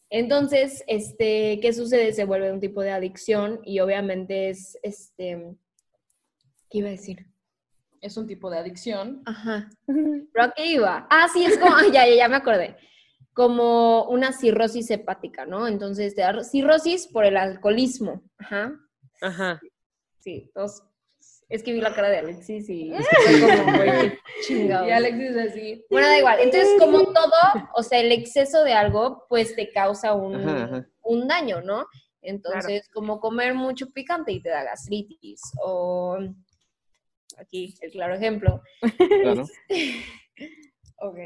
Entonces, 0.09 0.83
este, 0.87 1.59
¿qué 1.61 1.73
sucede? 1.73 2.13
Se 2.13 2.25
vuelve 2.25 2.51
un 2.51 2.59
tipo 2.59 2.81
de 2.81 2.91
adicción 2.91 3.59
y 3.63 3.79
obviamente 3.79 4.49
es, 4.49 4.77
este, 4.83 5.55
¿qué 6.69 6.77
iba 6.77 6.87
a 6.87 6.91
decir? 6.91 7.27
Es 8.01 8.15
un 8.15 8.27
tipo 8.27 8.49
de 8.49 8.59
adicción. 8.59 9.21
Ajá. 9.25 9.69
¿Pero 9.87 10.45
a 10.45 10.53
qué 10.55 10.65
iba? 10.65 11.07
Ah, 11.09 11.27
sí, 11.31 11.45
es 11.45 11.57
como, 11.57 11.75
ya, 11.93 12.07
ya, 12.07 12.15
ya 12.15 12.29
me 12.29 12.37
acordé. 12.37 12.77
Como 13.33 14.05
una 14.05 14.31
cirrosis 14.31 14.89
hepática, 14.89 15.45
¿no? 15.45 15.67
Entonces, 15.67 16.15
te 16.15 16.21
da 16.21 16.43
cirrosis 16.43 17.07
por 17.07 17.25
el 17.25 17.37
alcoholismo. 17.37 18.23
Ajá. 18.37 18.79
Ajá. 19.21 19.59
Sí, 20.19 20.45
entonces, 20.47 20.83
es 21.49 21.63
que 21.63 21.73
vi 21.73 21.81
la 21.81 21.93
cara 21.93 22.09
de 22.09 22.17
Alexis 22.17 22.69
y 22.69 22.93
es 22.95 23.07
que 23.07 23.15
fue 23.37 23.55
como 23.55 23.71
muy 23.77 24.19
chingado. 24.45 24.87
Y 24.87 24.91
Alexis 24.91 25.37
así. 25.37 25.85
Bueno, 25.89 26.07
da 26.07 26.17
igual. 26.17 26.39
Entonces, 26.41 26.69
como 26.79 27.13
todo, 27.13 27.33
o 27.73 27.83
sea, 27.83 27.99
el 27.99 28.11
exceso 28.11 28.63
de 28.63 28.73
algo, 28.73 29.25
pues 29.29 29.55
te 29.55 29.71
causa 29.71 30.13
un, 30.13 30.35
Ajá, 30.35 30.63
ajá. 30.65 30.87
un 31.03 31.27
daño, 31.27 31.61
¿no? 31.61 31.87
Entonces, 32.21 32.89
como 32.93 33.19
comer 33.21 33.53
mucho 33.53 33.89
picante 33.91 34.33
y 34.33 34.41
te 34.41 34.49
da 34.49 34.63
gastritis. 34.63 35.41
O 35.61 36.17
aquí, 37.37 37.73
el 37.81 37.91
claro 37.91 38.15
ejemplo. 38.15 38.61
Claro. 39.21 39.45
Ok. 40.99 41.17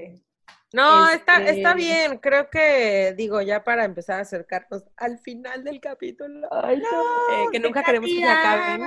No, 0.73 1.09
está, 1.09 1.37
Este- 1.37 1.51
está 1.51 1.73
bien. 1.73 2.17
Creo 2.17 2.49
que, 2.49 3.13
digo, 3.17 3.41
ya 3.41 3.63
para 3.63 3.85
empezar 3.85 4.19
a 4.19 4.23
acercarnos 4.23 4.83
al 4.97 5.17
final 5.19 5.63
del 5.63 5.79
capítulo, 5.79 6.47
Ay, 6.51 6.77
eh, 6.79 7.45
que 7.51 7.59
nunca 7.59 7.81
queremos 7.83 8.09
que 8.09 8.17
se 8.17 8.25
acaben. 8.25 8.81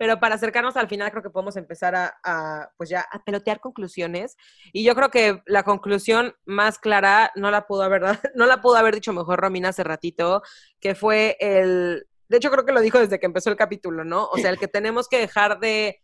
Pero 0.00 0.18
para 0.18 0.36
acercarnos 0.36 0.78
al 0.78 0.88
final 0.88 1.10
creo 1.10 1.22
que 1.22 1.28
podemos 1.28 1.56
empezar 1.56 1.94
a, 1.94 2.18
a, 2.24 2.70
pues 2.78 2.88
ya, 2.88 3.04
a 3.12 3.22
pelotear 3.22 3.60
conclusiones. 3.60 4.34
Y 4.72 4.82
yo 4.82 4.94
creo 4.94 5.10
que 5.10 5.42
la 5.44 5.62
conclusión 5.62 6.34
más 6.46 6.78
clara 6.78 7.30
no 7.34 7.50
la 7.50 7.66
pudo 7.66 7.82
haber, 7.82 8.00
no 8.34 8.46
la 8.46 8.62
pudo 8.62 8.76
haber 8.76 8.94
dicho 8.94 9.12
mejor 9.12 9.40
Romina 9.40 9.68
hace 9.68 9.84
ratito, 9.84 10.40
que 10.80 10.94
fue 10.94 11.36
el, 11.38 12.06
de 12.30 12.36
hecho 12.38 12.50
creo 12.50 12.64
que 12.64 12.72
lo 12.72 12.80
dijo 12.80 12.98
desde 12.98 13.20
que 13.20 13.26
empezó 13.26 13.50
el 13.50 13.56
capítulo, 13.56 14.02
¿no? 14.02 14.24
O 14.24 14.38
sea, 14.38 14.48
el 14.48 14.58
que 14.58 14.68
tenemos 14.68 15.06
que 15.06 15.18
dejar 15.18 15.60
de, 15.60 16.00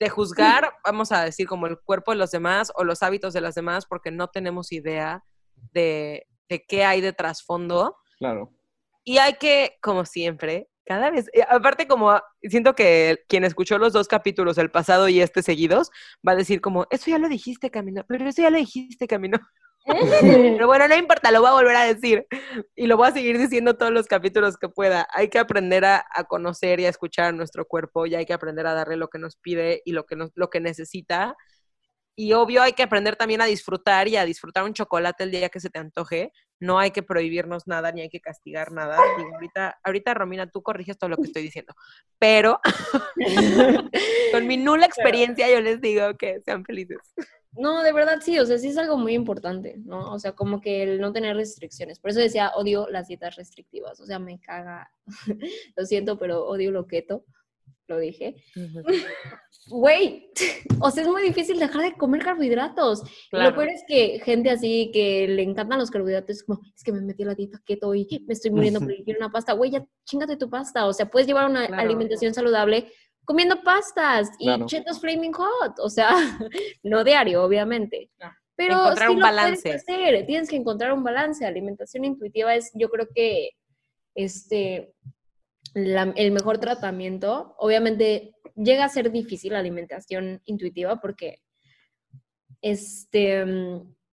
de 0.00 0.08
juzgar, 0.08 0.72
vamos 0.82 1.12
a 1.12 1.22
decir, 1.22 1.46
como 1.46 1.68
el 1.68 1.78
cuerpo 1.78 2.10
de 2.10 2.18
los 2.18 2.32
demás 2.32 2.72
o 2.74 2.82
los 2.82 3.00
hábitos 3.04 3.32
de 3.32 3.42
los 3.42 3.54
demás, 3.54 3.86
porque 3.86 4.10
no 4.10 4.26
tenemos 4.26 4.72
idea 4.72 5.22
de, 5.72 6.26
de 6.48 6.64
qué 6.66 6.84
hay 6.84 7.00
de 7.00 7.12
trasfondo. 7.12 7.96
Claro. 8.18 8.50
Y 9.04 9.18
hay 9.18 9.34
que, 9.34 9.78
como 9.80 10.04
siempre, 10.04 10.68
cada 10.84 11.10
vez, 11.10 11.28
eh, 11.32 11.42
aparte 11.48 11.86
como 11.86 12.20
siento 12.42 12.74
que 12.74 13.24
quien 13.28 13.44
escuchó 13.44 13.78
los 13.78 13.92
dos 13.92 14.08
capítulos, 14.08 14.58
el 14.58 14.70
pasado 14.70 15.08
y 15.08 15.20
este 15.20 15.42
seguidos, 15.42 15.90
va 16.26 16.32
a 16.32 16.36
decir 16.36 16.60
como, 16.60 16.86
eso 16.90 17.10
ya 17.10 17.18
lo 17.18 17.28
dijiste, 17.28 17.70
Camino, 17.70 18.04
pero 18.08 18.28
eso 18.28 18.42
ya 18.42 18.50
lo 18.50 18.58
dijiste, 18.58 19.06
Camino. 19.06 19.38
pero 20.56 20.66
bueno, 20.66 20.88
no 20.88 20.96
importa, 20.96 21.30
lo 21.30 21.40
voy 21.40 21.50
a 21.50 21.54
volver 21.54 21.76
a 21.76 21.84
decir. 21.84 22.26
Y 22.76 22.86
lo 22.86 22.96
voy 22.96 23.08
a 23.08 23.12
seguir 23.12 23.38
diciendo 23.38 23.76
todos 23.76 23.92
los 23.92 24.06
capítulos 24.06 24.56
que 24.56 24.68
pueda. 24.68 25.06
Hay 25.12 25.28
que 25.28 25.38
aprender 25.38 25.84
a, 25.84 26.04
a 26.14 26.24
conocer 26.24 26.80
y 26.80 26.86
a 26.86 26.90
escuchar 26.90 27.26
a 27.26 27.32
nuestro 27.32 27.66
cuerpo 27.66 28.06
y 28.06 28.14
hay 28.14 28.26
que 28.26 28.34
aprender 28.34 28.66
a 28.66 28.74
darle 28.74 28.96
lo 28.96 29.08
que 29.08 29.18
nos 29.18 29.36
pide 29.36 29.82
y 29.84 29.92
lo 29.92 30.04
que, 30.04 30.16
nos, 30.16 30.30
lo 30.34 30.50
que 30.50 30.60
necesita. 30.60 31.36
Y 32.20 32.34
obvio 32.34 32.60
hay 32.60 32.74
que 32.74 32.82
aprender 32.82 33.16
también 33.16 33.40
a 33.40 33.46
disfrutar 33.46 34.06
y 34.06 34.16
a 34.16 34.26
disfrutar 34.26 34.64
un 34.64 34.74
chocolate 34.74 35.24
el 35.24 35.30
día 35.30 35.48
que 35.48 35.58
se 35.58 35.70
te 35.70 35.78
antoje. 35.78 36.34
No 36.58 36.78
hay 36.78 36.90
que 36.90 37.02
prohibirnos 37.02 37.66
nada 37.66 37.92
ni 37.92 38.02
hay 38.02 38.10
que 38.10 38.20
castigar 38.20 38.72
nada. 38.72 38.98
Digo, 39.16 39.30
ahorita, 39.32 39.80
ahorita, 39.82 40.12
Romina, 40.12 40.46
tú 40.46 40.62
corriges 40.62 40.98
todo 40.98 41.08
lo 41.08 41.16
que 41.16 41.28
estoy 41.28 41.40
diciendo. 41.44 41.72
Pero 42.18 42.60
con 44.32 44.46
mi 44.46 44.58
nula 44.58 44.84
experiencia 44.84 45.50
yo 45.50 45.62
les 45.62 45.80
digo 45.80 46.14
que 46.18 46.42
sean 46.42 46.62
felices. 46.62 46.98
No, 47.52 47.82
de 47.82 47.94
verdad 47.94 48.18
sí, 48.20 48.38
o 48.38 48.44
sea, 48.44 48.58
sí 48.58 48.68
es 48.68 48.76
algo 48.76 48.98
muy 48.98 49.14
importante, 49.14 49.76
¿no? 49.78 50.12
O 50.12 50.18
sea, 50.18 50.32
como 50.32 50.60
que 50.60 50.82
el 50.82 51.00
no 51.00 51.14
tener 51.14 51.36
restricciones. 51.36 52.00
Por 52.00 52.10
eso 52.10 52.20
decía, 52.20 52.52
odio 52.54 52.86
las 52.90 53.08
dietas 53.08 53.36
restrictivas, 53.36 53.98
o 53.98 54.04
sea, 54.04 54.18
me 54.18 54.38
caga, 54.40 54.92
lo 55.74 55.86
siento, 55.86 56.18
pero 56.18 56.44
odio 56.44 56.70
lo 56.70 56.86
keto, 56.86 57.24
lo 57.90 57.98
dije. 57.98 58.36
Güey, 59.68 60.30
o 60.80 60.90
sea, 60.90 61.02
es 61.02 61.08
muy 61.08 61.22
difícil 61.22 61.58
dejar 61.58 61.82
de 61.82 61.92
comer 61.94 62.22
carbohidratos. 62.22 63.02
Lo 63.30 63.54
peor 63.54 63.68
es 63.68 63.84
que 63.86 64.20
gente 64.20 64.50
así 64.50 64.90
que 64.92 65.28
le 65.28 65.42
encantan 65.42 65.78
los 65.78 65.90
carbohidratos, 65.90 66.36
es 66.36 66.44
como, 66.44 66.60
es 66.74 66.82
que 66.82 66.92
me 66.92 67.00
metí 67.00 67.24
a 67.24 67.26
la 67.26 67.34
dieta 67.34 67.60
keto 67.64 67.94
y 67.94 68.06
me 68.26 68.34
estoy 68.34 68.50
muriendo 68.50 68.80
porque 68.80 69.04
quiero 69.04 69.18
una 69.18 69.30
pasta. 69.30 69.52
Güey, 69.52 69.72
ya 69.72 69.84
chingate 70.04 70.36
tu 70.36 70.48
pasta. 70.48 70.86
O 70.86 70.92
sea, 70.92 71.10
puedes 71.10 71.26
llevar 71.26 71.50
una 71.50 71.64
alimentación 71.66 72.32
saludable 72.32 72.90
comiendo 73.24 73.62
pastas 73.62 74.30
y 74.38 74.48
chetos 74.66 74.98
flaming 74.98 75.32
hot, 75.32 75.78
o 75.78 75.88
sea, 75.88 76.10
no 76.82 77.04
diario, 77.04 77.44
obviamente. 77.44 78.10
Pero 78.56 78.74
encontrar 78.74 79.08
sí 79.08 79.14
un 79.14 79.20
lo 79.20 79.26
balance. 79.26 79.72
hacer. 79.72 80.26
Tienes 80.26 80.48
que 80.48 80.56
encontrar 80.56 80.92
un 80.92 81.02
balance. 81.02 81.46
Alimentación 81.46 82.04
intuitiva 82.04 82.54
es, 82.54 82.70
yo 82.74 82.88
creo 82.90 83.08
que, 83.14 83.50
este, 84.14 84.92
el 85.74 86.32
mejor 86.32 86.58
tratamiento. 86.58 87.54
Obviamente 87.58 88.34
llega 88.56 88.84
a 88.84 88.88
ser 88.88 89.10
difícil 89.10 89.52
la 89.52 89.58
alimentación 89.58 90.42
intuitiva 90.44 91.00
porque, 91.00 91.42
este, 92.60 93.44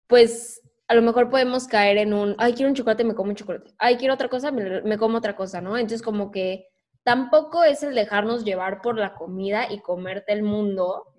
pues, 0.07 0.63
a 0.89 0.95
lo 0.95 1.03
mejor 1.03 1.31
podemos 1.31 1.67
caer 1.67 1.99
en 1.99 2.13
un, 2.13 2.35
ay, 2.39 2.53
quiero 2.55 2.69
un 2.69 2.75
chocolate, 2.75 3.05
me 3.05 3.15
como 3.15 3.31
un 3.31 3.37
chocolate. 3.37 3.73
Ay, 3.79 3.97
quiero 3.97 4.15
otra 4.15 4.29
cosa, 4.29 4.51
me, 4.51 4.99
como 4.99 5.19
otra 5.19 5.37
cosa, 5.37 5.61
¿no? 5.61 5.79
Entonces, 5.79 6.03
como 6.03 6.31
que 6.31 6.67
tampoco 7.03 7.65
es 7.65 7.83
el 7.83 7.95
dejarnos 7.95 8.45
llevar 8.45 8.83
por 8.83 8.99
la 8.99 9.15
comida 9.15 9.73
y 9.73 9.81
comerte 9.81 10.33
el 10.33 10.43
mundo, 10.43 11.15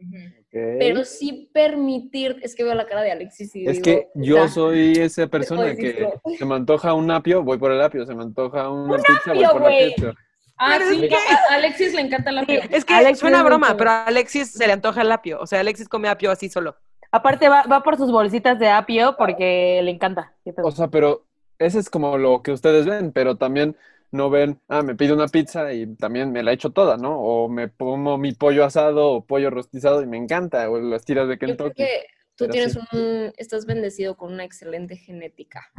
pero 0.53 1.03
sí 1.03 1.49
permitir, 1.51 2.39
es 2.43 2.55
que 2.55 2.63
veo 2.63 2.75
la 2.75 2.85
cara 2.85 3.01
de 3.01 3.11
Alexis 3.11 3.55
y 3.55 3.65
Es 3.65 3.81
que 3.81 4.09
yo 4.13 4.47
soy 4.47 4.93
esa 4.93 5.25
persona 5.25 5.75
que 5.75 6.07
se 6.37 6.45
me 6.45 6.53
antoja 6.55 6.93
un 6.93 7.09
apio, 7.09 7.41
voy 7.41 7.57
por 7.57 7.71
el 7.71 7.81
apio, 7.81 8.05
se 8.05 8.13
me 8.13 8.21
antoja 8.21 8.69
una 8.69 8.97
pizza, 8.97 9.33
voy 9.33 9.45
por 9.45 9.61
la 9.61 9.69
pizza. 9.69 10.13
Ah, 10.57 10.77
sí, 10.87 11.09
a 11.49 11.55
Alexis 11.55 11.95
le 11.95 12.01
encanta 12.01 12.29
el 12.29 12.37
apio. 12.37 12.61
Es 12.69 12.85
que 12.85 12.93
Alex 12.93 13.17
suena 13.17 13.41
broma, 13.41 13.75
pero 13.75 13.89
a 13.89 14.03
Alexis 14.05 14.51
se 14.51 14.67
le 14.67 14.73
antoja 14.73 15.01
el 15.01 15.11
apio. 15.11 15.39
O 15.41 15.47
sea, 15.47 15.59
Alexis 15.59 15.89
come 15.89 16.07
apio 16.07 16.29
así 16.29 16.47
solo. 16.49 16.75
Aparte 17.11 17.49
va, 17.49 17.63
va 17.63 17.81
por 17.81 17.97
sus 17.97 18.11
bolsitas 18.11 18.59
de 18.59 18.69
apio 18.69 19.15
porque 19.17 19.81
le 19.83 19.89
encanta. 19.89 20.33
O 20.63 20.71
sea, 20.71 20.87
pero 20.89 21.25
ese 21.57 21.79
es 21.79 21.89
como 21.89 22.17
lo 22.19 22.43
que 22.43 22.51
ustedes 22.51 22.85
ven, 22.85 23.11
pero 23.11 23.37
también 23.37 23.75
no 24.13 24.29
ven, 24.29 24.61
ah, 24.69 24.83
me 24.83 24.95
pido 24.95 25.15
una 25.15 25.27
pizza 25.27 25.73
y 25.73 25.95
también 25.95 26.31
me 26.31 26.43
la 26.43 26.51
echo 26.51 26.69
toda, 26.69 26.97
¿no? 26.97 27.19
O 27.19 27.49
me 27.49 27.67
pongo 27.67 28.19
mi 28.19 28.31
pollo 28.33 28.63
asado 28.63 29.09
o 29.09 29.25
pollo 29.25 29.49
rostizado 29.49 30.03
y 30.03 30.05
me 30.05 30.17
encanta, 30.17 30.69
o 30.69 30.79
las 30.79 31.03
tiras 31.03 31.27
de 31.27 31.39
Kentucky. 31.39 31.63
Yo 31.63 31.73
creo 31.73 31.87
que 31.87 32.07
tú 32.35 32.47
tienes 32.47 32.75
un, 32.75 33.33
estás 33.37 33.65
bendecido 33.65 34.15
con 34.15 34.31
una 34.31 34.43
excelente 34.43 34.97
genética. 34.97 35.71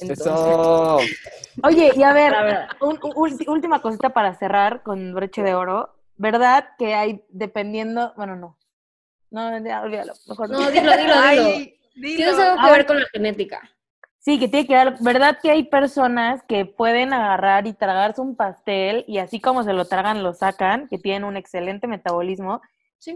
Eso. 0.00 0.98
Oye, 1.62 1.92
y 1.94 2.02
a 2.02 2.12
ver, 2.12 2.34
última 3.46 3.80
cosita 3.80 4.10
para 4.10 4.34
cerrar 4.34 4.82
con 4.82 5.14
broche 5.14 5.42
de 5.44 5.54
oro. 5.54 5.94
¿Verdad 6.16 6.70
que 6.78 6.94
hay, 6.94 7.24
dependiendo, 7.28 8.12
bueno, 8.16 8.34
no. 8.34 8.58
No, 9.30 9.48
olvídalo. 9.48 10.14
Mejor 10.26 10.50
no, 10.50 10.68
dilo, 10.70 10.96
dilo, 10.96 11.14
dilo. 11.30 12.16
Tienes 12.16 12.38
algo 12.40 12.60
que 12.60 12.72
ver 12.72 12.86
con 12.86 12.98
la 12.98 13.06
genética. 13.12 13.70
Sí, 14.24 14.38
que 14.38 14.48
tiene 14.48 14.66
que 14.66 14.74
dar, 14.74 14.96
¿verdad 15.02 15.38
que 15.42 15.50
hay 15.50 15.64
personas 15.64 16.42
que 16.48 16.64
pueden 16.64 17.12
agarrar 17.12 17.66
y 17.66 17.74
tragarse 17.74 18.22
un 18.22 18.36
pastel 18.36 19.04
y 19.06 19.18
así 19.18 19.38
como 19.38 19.64
se 19.64 19.74
lo 19.74 19.84
tragan, 19.84 20.22
lo 20.22 20.32
sacan, 20.32 20.88
que 20.88 20.96
tienen 20.96 21.24
un 21.24 21.36
excelente 21.36 21.86
metabolismo? 21.86 22.62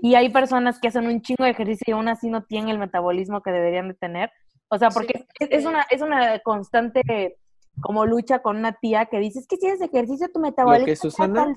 Y 0.03 0.17
hay 0.17 0.29
personas 0.29 0.79
que 0.79 0.89
hacen 0.89 1.07
un 1.07 1.23
chingo 1.23 1.45
de 1.45 1.51
ejercicio 1.53 1.85
y 1.87 1.93
aún 1.93 2.09
así 2.09 2.29
no 2.29 2.43
tienen 2.43 2.69
el 2.69 2.79
metabolismo 2.79 3.41
que 3.41 3.53
deberían 3.53 3.89
de 3.89 3.95
tener. 3.95 4.31
O 4.69 4.77
sea, 4.77 4.91
porque 4.91 5.25
es, 5.41 5.65
una, 5.65 5.87
es 5.91 6.03
una 6.03 6.41
constante 6.41 7.39
como 7.81 8.05
lucha 8.05 8.41
con 8.41 8.59
una 8.59 8.75
tía 8.75 9.07
que 9.07 9.19
dice, 9.19 9.39
es 9.39 9.47
que 9.47 9.57
si 9.57 9.67
haces 9.67 9.81
ejercicio 9.81 10.29
tu 10.31 10.41
metabolismo... 10.41 10.89
Lo 10.89 10.93
que 10.93 10.97
Susana, 10.97 11.57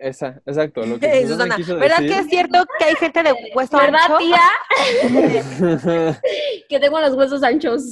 esa, 0.00 0.40
exacto. 0.46 0.84
Lo 0.84 0.98
que 0.98 1.26
Susana, 1.28 1.56
¿Verdad 1.56 1.98
que 1.98 2.18
es 2.18 2.26
cierto 2.26 2.64
que 2.78 2.84
hay 2.86 2.94
gente 2.96 3.22
de 3.22 3.34
hueso 3.54 3.76
¿verdad, 3.76 4.00
ancho? 4.04 4.18
tía? 4.18 4.40
que 6.68 6.80
tengo 6.80 7.00
los 7.00 7.14
huesos 7.14 7.42
anchos. 7.42 7.84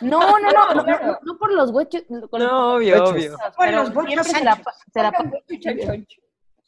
No, 0.00 0.38
no, 0.38 0.50
no, 0.52 0.74
no, 0.74 1.18
no, 1.22 1.38
por 1.38 1.52
los 1.52 1.70
huesos. 1.70 2.02
No, 2.08 2.74
obvio, 2.74 3.04
obvio. 3.04 3.36
Por 3.56 3.72
los 3.72 3.94
huesos 3.94 4.26
se 4.26 4.44
la, 4.44 4.60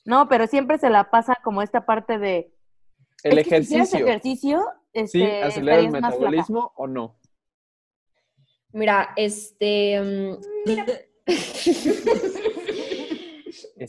No, 0.05 0.29
pero 0.29 0.47
siempre 0.47 0.79
se 0.79 0.89
la 0.89 1.11
pasa 1.11 1.37
como 1.43 1.63
esta 1.63 1.85
parte 1.85 2.19
de... 2.19 2.53
El 3.23 3.39
ejercicio. 3.39 3.85
Si 3.85 3.97
ejercicio, 3.99 4.65
este, 4.93 5.19
¿Sí? 5.19 5.25
¿Acelera 5.25 5.79
el 5.81 5.91
metabolismo 5.91 6.73
o 6.77 6.87
no? 6.87 7.19
Mira, 8.73 9.13
este... 9.17 10.39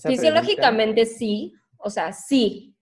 Fisiológicamente 0.03 1.05
sí, 1.05 1.53
o 1.77 1.89
sea, 1.89 2.13
sí. 2.13 2.75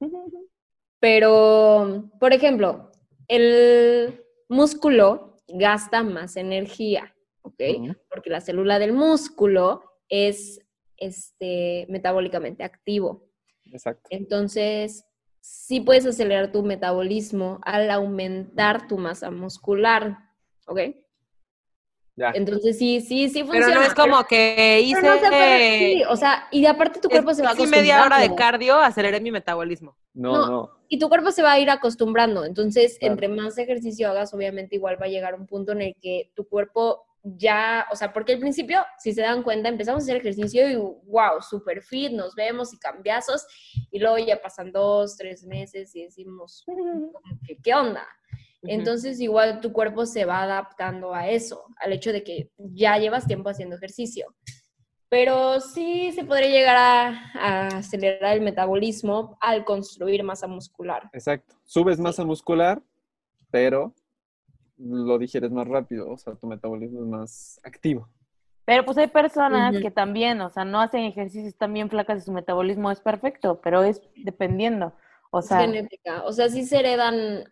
Pero, 0.99 2.09
por 2.19 2.33
ejemplo, 2.33 2.91
el 3.27 4.23
músculo 4.49 5.37
gasta 5.47 6.03
más 6.03 6.35
energía, 6.35 7.15
¿ok? 7.41 7.61
Porque 8.09 8.29
la 8.29 8.41
célula 8.41 8.79
del 8.79 8.93
músculo 8.93 9.83
es 10.09 10.59
este, 10.97 11.85
metabólicamente 11.89 12.63
activo. 12.63 13.29
Exacto. 13.65 14.09
Entonces, 14.11 15.05
sí 15.39 15.81
puedes 15.81 16.05
acelerar 16.05 16.51
tu 16.51 16.63
metabolismo 16.63 17.59
al 17.63 17.89
aumentar 17.91 18.87
tu 18.87 18.97
masa 18.97 19.31
muscular, 19.31 20.17
¿ok? 20.67 20.79
Entonces 22.33 22.77
sí, 22.77 23.01
sí, 23.01 23.29
sí 23.29 23.43
funciona. 23.43 23.67
Pero 23.67 23.79
no 23.79 23.85
es 23.85 23.93
como 23.93 24.23
que 24.25 24.81
hice... 24.81 25.01
No 25.01 26.11
o 26.11 26.15
sea, 26.15 26.47
y 26.51 26.65
aparte 26.65 26.99
tu 26.99 27.09
cuerpo 27.09 27.33
se 27.33 27.41
va 27.41 27.49
acostumbrando. 27.49 27.81
media 27.81 28.03
hora 28.03 28.19
de 28.19 28.35
cardio, 28.35 28.77
aceleré 28.79 29.19
mi 29.21 29.31
metabolismo. 29.31 29.95
No, 30.13 30.47
no, 30.47 30.69
Y 30.89 30.99
tu 30.99 31.09
cuerpo 31.09 31.31
se 31.31 31.41
va 31.41 31.53
a 31.53 31.59
ir 31.59 31.69
acostumbrando. 31.69 32.45
Entonces, 32.45 32.97
entre 33.01 33.27
más 33.27 33.57
ejercicio 33.57 34.09
hagas, 34.09 34.33
obviamente 34.33 34.75
igual 34.75 35.01
va 35.01 35.05
a 35.05 35.09
llegar 35.09 35.35
un 35.35 35.47
punto 35.47 35.71
en 35.71 35.81
el 35.81 35.95
que 36.01 36.31
tu 36.35 36.47
cuerpo 36.47 37.05
ya, 37.23 37.85
o 37.91 37.95
sea, 37.95 38.13
porque 38.13 38.33
al 38.33 38.39
principio, 38.39 38.83
si 38.97 39.13
se 39.13 39.21
dan 39.21 39.43
cuenta, 39.43 39.69
empezamos 39.69 40.01
a 40.01 40.03
hacer 40.03 40.17
ejercicio 40.17 40.69
y 40.69 40.75
wow, 40.75 41.41
super 41.41 41.81
fit, 41.81 42.11
nos 42.11 42.33
vemos 42.33 42.73
y 42.73 42.79
cambiazos, 42.79 43.45
y 43.91 43.99
luego 43.99 44.17
ya 44.17 44.41
pasan 44.41 44.71
dos, 44.71 45.17
tres 45.17 45.43
meses 45.43 45.93
y 45.95 46.03
decimos, 46.03 46.65
¿qué 47.63 47.73
onda? 47.73 48.07
Entonces 48.63 49.19
igual 49.19 49.61
tu 49.61 49.71
cuerpo 49.71 50.05
se 50.05 50.25
va 50.25 50.43
adaptando 50.43 51.13
a 51.13 51.29
eso, 51.29 51.65
al 51.79 51.93
hecho 51.93 52.11
de 52.11 52.23
que 52.23 52.51
ya 52.57 52.97
llevas 52.97 53.27
tiempo 53.27 53.49
haciendo 53.49 53.75
ejercicio. 53.75 54.35
Pero 55.07 55.59
sí 55.59 56.11
se 56.11 56.23
podría 56.23 56.49
llegar 56.49 56.77
a, 56.77 57.67
acelerar 57.77 58.35
el 58.35 58.41
metabolismo 58.41 59.37
al 59.41 59.65
construir 59.65 60.23
masa 60.23 60.47
muscular. 60.47 61.09
Exacto. 61.13 61.55
Subes 61.63 61.99
masa 61.99 62.23
muscular, 62.23 62.81
pero 63.49 63.93
lo 64.77 65.17
digieres 65.17 65.51
más 65.51 65.67
rápido, 65.67 66.09
o 66.09 66.17
sea, 66.17 66.35
tu 66.35 66.47
metabolismo 66.47 67.01
es 67.01 67.07
más 67.07 67.59
activo. 67.63 68.07
Pero 68.65 68.85
pues 68.85 68.99
hay 68.99 69.07
personas 69.07 69.79
que 69.81 69.89
también, 69.89 70.41
o 70.41 70.49
sea, 70.51 70.63
no 70.63 70.79
hacen 70.79 71.01
ejercicios 71.01 71.55
tan 71.55 71.73
bien 71.73 71.89
flacas 71.89 72.21
y 72.21 72.25
su 72.25 72.31
metabolismo 72.31 72.91
es 72.91 73.01
perfecto, 73.01 73.59
pero 73.61 73.81
es 73.81 73.99
dependiendo. 74.15 74.93
O 75.31 75.41
sea, 75.41 75.61
genética. 75.61 76.23
O 76.25 76.31
sea, 76.31 76.49
sí 76.49 76.63
se 76.65 76.77
heredan 76.77 77.45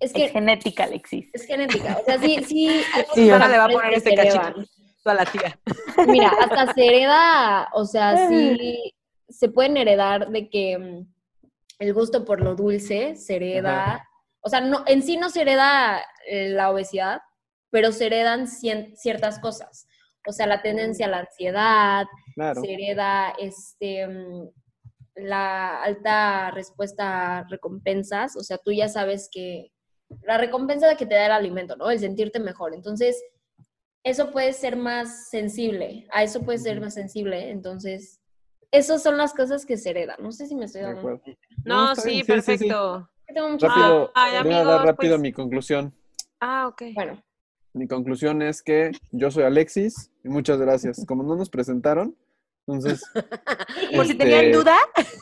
es, 0.00 0.12
que, 0.12 0.28
genética, 0.28 0.84
Alexis. 0.84 1.28
Es 1.32 1.44
genética. 1.44 1.98
O 2.00 2.04
sea, 2.04 2.18
sí, 2.18 2.44
sí. 2.44 2.82
sí 3.14 3.30
ahora 3.30 3.48
le 3.48 3.58
va 3.58 3.64
a 3.64 3.68
poner 3.68 3.94
este 3.94 4.14
cachito 4.14 4.64
a 5.04 5.14
la 5.14 5.24
tía. 5.24 5.58
Mira, 6.06 6.28
hasta 6.40 6.72
se 6.74 6.86
hereda, 6.86 7.68
o 7.72 7.84
sea, 7.84 8.16
sí 8.28 8.94
se 9.28 9.48
pueden 9.48 9.76
heredar 9.76 10.30
de 10.30 10.48
que 10.48 10.78
mm, 10.78 11.14
el 11.80 11.94
gusto 11.94 12.24
por 12.24 12.40
lo 12.40 12.54
dulce 12.54 13.16
se 13.16 13.36
hereda. 13.36 14.06
O 14.40 14.48
sea, 14.48 14.60
no, 14.60 14.84
en 14.86 15.02
sí 15.02 15.16
no 15.16 15.30
se 15.30 15.42
hereda 15.42 16.02
eh, 16.26 16.48
la 16.48 16.70
obesidad, 16.70 17.20
pero 17.70 17.92
se 17.92 18.06
heredan 18.06 18.46
ciertas 18.48 19.38
cosas. 19.38 19.86
O 20.26 20.32
sea, 20.32 20.46
la 20.46 20.62
tendencia 20.62 21.06
a 21.06 21.10
la 21.10 21.18
ansiedad, 21.20 22.06
se 22.36 22.72
hereda 22.72 23.34
este, 23.38 24.06
mm, 24.06 24.48
la 25.16 25.82
alta 25.82 26.50
respuesta 26.50 27.38
a 27.38 27.44
recompensas. 27.48 28.36
O 28.36 28.42
sea, 28.42 28.58
tú 28.58 28.72
ya 28.72 28.88
sabes 28.88 29.28
que 29.30 29.72
la 30.22 30.38
recompensa 30.38 30.88
de 30.88 30.96
que 30.96 31.06
te 31.06 31.14
da 31.14 31.26
el 31.26 31.32
alimento, 31.32 31.76
¿no? 31.76 31.90
El 31.90 31.98
sentirte 31.98 32.40
mejor. 32.40 32.74
Entonces, 32.74 33.22
eso 34.04 34.30
puede 34.30 34.52
ser 34.52 34.76
más 34.76 35.28
sensible, 35.28 36.06
a 36.10 36.22
eso 36.22 36.42
puede 36.42 36.58
ser 36.58 36.80
más 36.80 36.94
sensible. 36.94 37.50
Entonces, 37.50 38.20
esas 38.70 39.02
son 39.02 39.16
las 39.16 39.34
cosas 39.34 39.64
que 39.66 39.76
se 39.76 39.90
heredan. 39.90 40.16
No 40.20 40.32
sé 40.32 40.46
si 40.46 40.54
me 40.54 40.66
estoy 40.66 40.82
dando. 40.82 41.20
No, 41.64 41.94
sí, 41.94 42.22
perfecto. 42.24 43.08
Rápido, 43.28 44.12
voy 44.42 44.52
a 44.54 44.64
dar 44.64 44.86
rápido 44.86 45.16
pues. 45.16 45.20
mi 45.20 45.32
conclusión. 45.32 45.94
Ah, 46.40 46.68
ok. 46.68 46.82
Bueno. 46.94 47.22
Mi 47.74 47.86
conclusión 47.86 48.40
es 48.40 48.62
que 48.62 48.90
yo 49.12 49.30
soy 49.30 49.44
Alexis 49.44 50.10
y 50.24 50.28
muchas 50.28 50.58
gracias. 50.58 51.04
Como 51.06 51.22
no 51.22 51.36
nos 51.36 51.50
presentaron, 51.50 52.16
Entonces. 52.68 53.02
por 53.96 54.06
si 54.06 54.14
tenían 54.14 54.44
este, 54.46 54.58
duda. 54.58 54.76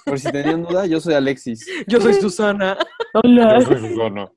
Por 0.04 0.18
si 0.18 0.32
tenían 0.32 0.64
duda, 0.64 0.86
yo 0.86 1.00
soy 1.00 1.14
Alexis. 1.14 1.64
Yo 1.86 2.00
soy 2.00 2.14
Susana. 2.14 2.76
Hola. 3.14 3.60
Yo 3.60 3.66
soy 3.66 3.88
Susana. 3.88 4.30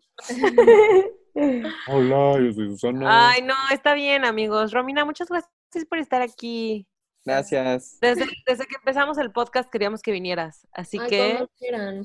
Hola, 1.87 2.39
yo 2.39 2.53
soy 2.53 2.69
Susana. 2.69 3.29
Ay, 3.29 3.41
no, 3.41 3.55
está 3.71 3.93
bien, 3.93 4.25
amigos. 4.25 4.71
Romina, 4.71 5.05
muchas 5.05 5.29
gracias 5.29 5.85
por 5.87 5.97
estar 5.97 6.21
aquí. 6.21 6.85
Gracias. 7.25 7.97
Desde, 8.01 8.27
desde 8.45 8.65
que 8.65 8.75
empezamos 8.75 9.17
el 9.17 9.31
podcast 9.31 9.69
queríamos 9.71 10.01
que 10.01 10.11
vinieras, 10.11 10.67
así 10.73 10.99
que... 10.99 11.47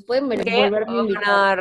Pueden 0.06 0.28
venir, 0.28 0.70
volverme 0.70 1.18
a 1.24 1.56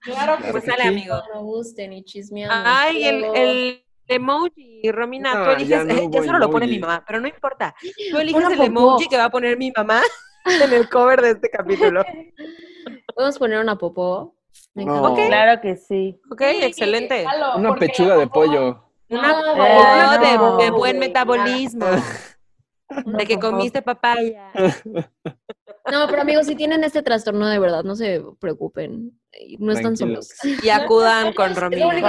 Claro 0.00 0.38
que 0.42 0.50
pues 0.50 0.64
sale, 0.64 0.82
amigo. 0.84 1.14
No 1.32 1.42
gusten 1.44 1.92
y 1.92 2.04
Ay, 2.50 3.04
el, 3.04 3.24
el 3.24 3.85
emoji, 4.08 4.90
Romina, 4.92 5.44
tú 5.44 5.50
eliges, 5.50 5.68
ya, 5.68 5.84
no 5.84 6.10
ya 6.10 6.22
solo 6.22 6.38
lo 6.38 6.50
pone 6.50 6.66
mi 6.66 6.78
mamá, 6.78 7.04
pero 7.06 7.20
no 7.20 7.28
importa. 7.28 7.74
Tú 8.10 8.18
eliges 8.18 8.44
el 8.50 8.60
emoji 8.60 9.08
que 9.08 9.16
va 9.16 9.24
a 9.24 9.30
poner 9.30 9.56
mi 9.56 9.72
mamá 9.76 10.02
en 10.44 10.72
el 10.72 10.88
cover 10.88 11.20
de 11.22 11.30
este 11.30 11.50
capítulo. 11.50 12.04
¿Podemos 13.14 13.38
poner 13.38 13.60
una 13.60 13.76
popó? 13.76 14.34
No. 14.74 15.14
Claro 15.14 15.60
que 15.60 15.76
sí. 15.76 16.20
Ok, 16.30 16.42
excelente. 16.42 17.24
Una 17.56 17.74
pechuga 17.74 18.16
de 18.16 18.26
pollo. 18.26 18.82
Una 19.08 19.34
popó 19.34 20.56
de, 20.58 20.70
buen 20.70 20.98
metabolismo. 20.98 21.86
de 23.06 23.26
que 23.26 23.38
comiste 23.38 23.82
papaya. 23.82 24.52
No, 25.90 26.06
pero 26.08 26.22
amigos, 26.22 26.46
si 26.46 26.56
tienen 26.56 26.84
este 26.84 27.02
trastorno 27.02 27.48
de 27.48 27.58
verdad, 27.58 27.84
no 27.84 27.94
se 27.94 28.22
preocupen. 28.40 29.18
No 29.58 29.72
están 29.72 29.96
solos. 29.96 30.30
Y 30.62 30.68
acudan 30.68 31.32
con 31.32 31.54
Romina. 31.54 32.00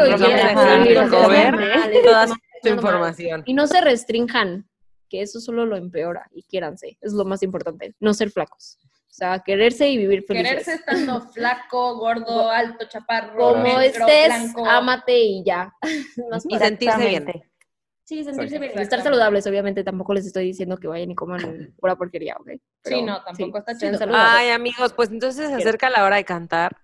Con 1.10 1.30
ver 1.30 1.56
toda 2.04 2.28
su 2.28 2.36
información. 2.68 3.44
Y 3.46 3.54
no 3.54 3.68
se 3.68 3.82
restrinjan, 3.82 4.68
que 5.10 5.22
eso 5.22 5.40
solo 5.40 5.66
lo 5.66 5.78
empeora. 5.78 6.28
Y 6.32 6.44
quiéranse, 6.44 6.98
es 7.02 7.14
lo 7.14 7.26
más 7.26 7.44
importante. 7.44 7.96
No 8.00 8.14
ser 8.14 8.32
flacos. 8.32 8.78
O 8.84 9.14
sea, 9.18 9.40
quererse 9.40 9.90
y 9.90 9.98
vivir 9.98 10.24
felices. 10.24 10.50
Quererse 10.50 10.74
estando 10.76 11.22
flaco, 11.22 11.98
gordo, 11.98 12.52
alto, 12.52 12.86
chaparro, 12.88 13.54
Como 13.54 13.80
estés, 13.80 14.54
ámate 14.68 15.18
y 15.20 15.44
ya. 15.44 15.74
y 16.50 16.58
sentirse 16.58 17.08
bien. 17.08 17.26
Sí, 18.08 18.24
sentirse 18.24 18.58
bien. 18.58 18.80
Estar 18.80 19.02
saludables, 19.02 19.46
obviamente, 19.48 19.84
tampoco 19.84 20.14
les 20.14 20.26
estoy 20.26 20.46
diciendo 20.46 20.78
que 20.78 20.88
vayan 20.88 21.12
y 21.12 21.16
coman 21.16 21.76
pura 21.78 21.98
porquería, 21.98 22.38
¿ok? 22.40 22.52
sí, 22.86 23.02
no, 23.02 23.22
tampoco 23.22 23.58
está 23.58 23.78
chido. 23.78 24.00
Ay, 24.14 24.52
amigos, 24.52 24.94
pues 24.94 25.12
entonces 25.12 25.50
se 25.50 25.56
acerca 25.56 25.90
la 25.90 26.06
hora 26.06 26.16
de 26.16 26.24
cantar. 26.24 26.78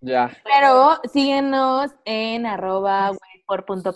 Ya. 0.00 0.36
Pero 0.42 1.00
síguenos 1.12 1.92
en 2.04 2.44
arroba 2.44 3.12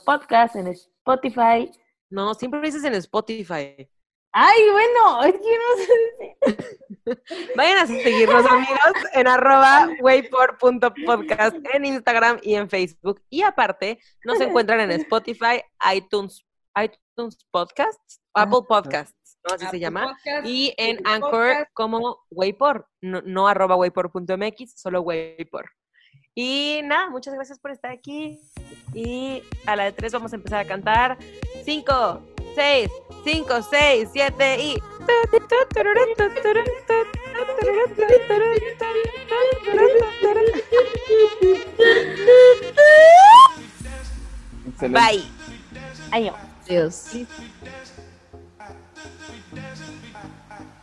podcast 0.04 0.54
en 0.54 0.68
Spotify. 0.68 1.68
No, 2.10 2.32
siempre 2.34 2.60
lo 2.60 2.66
dices 2.66 2.84
en 2.84 2.94
Spotify. 2.94 3.90
Ay, 4.30 4.60
bueno, 4.70 5.24
es 5.24 5.34
que 5.34 5.58
no 5.58 7.16
sé. 7.16 7.22
Vayan 7.56 7.78
a 7.78 7.86
seguirnos, 7.88 8.46
amigos, 8.46 8.92
en 9.14 9.26
arroba 9.26 9.88
waypor.podcast 10.00 11.56
en 11.74 11.84
Instagram 11.86 12.38
y 12.40 12.54
en 12.54 12.70
Facebook. 12.70 13.20
Y 13.28 13.42
aparte, 13.42 13.98
nos 14.24 14.40
encuentran 14.40 14.80
en 14.80 14.90
Spotify, 15.02 15.60
iTunes, 15.92 16.46
iTunes 16.76 17.46
Podcasts, 17.50 18.20
Apple 18.34 18.62
Podcasts, 18.68 19.38
¿no? 19.46 19.54
Así 19.54 19.66
se 19.66 19.78
llama. 19.78 20.16
y 20.44 20.74
en 20.76 21.00
Anchor 21.06 21.68
como 21.74 22.18
Waypor, 22.30 22.88
no, 23.00 23.22
no 23.22 23.48
arroba 23.48 23.76
waypor.mx, 23.76 24.74
solo 24.76 25.02
Waypor. 25.02 25.70
Y 26.34 26.80
nada, 26.84 27.10
muchas 27.10 27.34
gracias 27.34 27.58
por 27.58 27.70
estar 27.70 27.90
aquí. 27.90 28.40
Y 28.94 29.42
a 29.66 29.76
la 29.76 29.84
de 29.84 29.92
tres 29.92 30.12
vamos 30.12 30.32
a 30.32 30.36
empezar 30.36 30.60
a 30.60 30.66
cantar. 30.66 31.18
Cinco, 31.64 32.22
seis, 32.54 32.90
cinco, 33.24 33.62
seis, 33.62 34.08
siete 34.12 34.62
y. 34.62 34.82
Bye. 44.88 45.24
Adiós. 46.10 46.51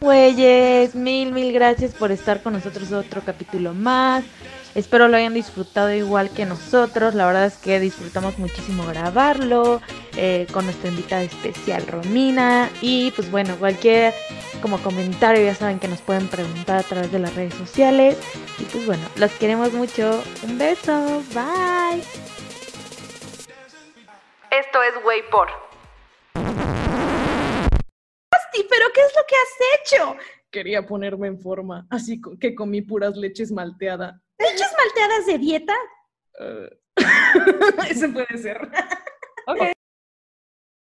Güeyes, 0.01 0.95
mil, 0.95 1.32
mil 1.34 1.51
gracias 1.51 1.93
por 1.93 2.11
estar 2.11 2.41
con 2.41 2.53
nosotros 2.53 2.91
otro 2.91 3.21
capítulo 3.25 3.73
más. 3.73 4.23
Espero 4.75 5.07
lo 5.07 5.17
hayan 5.17 5.34
disfrutado 5.34 5.93
igual 5.93 6.30
que 6.30 6.45
nosotros. 6.45 7.15
La 7.15 7.25
verdad 7.25 7.47
es 7.47 7.57
que 7.57 7.80
disfrutamos 7.80 8.38
muchísimo 8.38 8.86
grabarlo 8.86 9.82
eh, 10.15 10.47
con 10.53 10.65
nuestra 10.65 10.89
invitada 10.89 11.23
especial 11.23 11.86
Romina. 11.88 12.69
Y 12.82 13.11
pues 13.11 13.30
bueno, 13.32 13.55
cualquier 13.57 14.13
como 14.61 14.77
comentario 14.77 15.43
ya 15.43 15.55
saben 15.55 15.80
que 15.80 15.88
nos 15.88 16.01
pueden 16.01 16.27
preguntar 16.27 16.80
a 16.80 16.84
través 16.84 17.11
de 17.11 17.19
las 17.19 17.36
redes 17.36 17.55
sociales. 17.55 18.17
Y 18.59 18.63
pues 18.65 18.86
bueno, 18.86 19.03
los 19.15 19.32
queremos 19.32 19.73
mucho. 19.73 20.23
Un 20.43 20.57
beso. 20.57 21.23
Bye. 21.34 22.03
Esto 24.51 24.84
es 24.84 25.05
Waypor. 25.05 25.68
¿Pero 28.80 28.93
qué 28.93 29.01
es 29.01 29.13
lo 29.15 29.21
que 29.27 29.36
has 29.36 29.82
hecho? 29.82 30.15
Quería 30.51 30.86
ponerme 30.86 31.27
en 31.27 31.39
forma, 31.39 31.86
así 31.89 32.21
que 32.39 32.55
comí 32.55 32.82
puras 32.82 33.15
leches 33.17 33.51
malteada. 33.51 34.21
¿Leches 34.39 34.73
malteadas 34.77 35.25
de 35.25 35.38
dieta? 35.38 35.75
Uh, 36.41 36.69
Eso 37.89 38.11
puede 38.13 38.38
ser. 38.38 38.57
ok. 39.45 39.59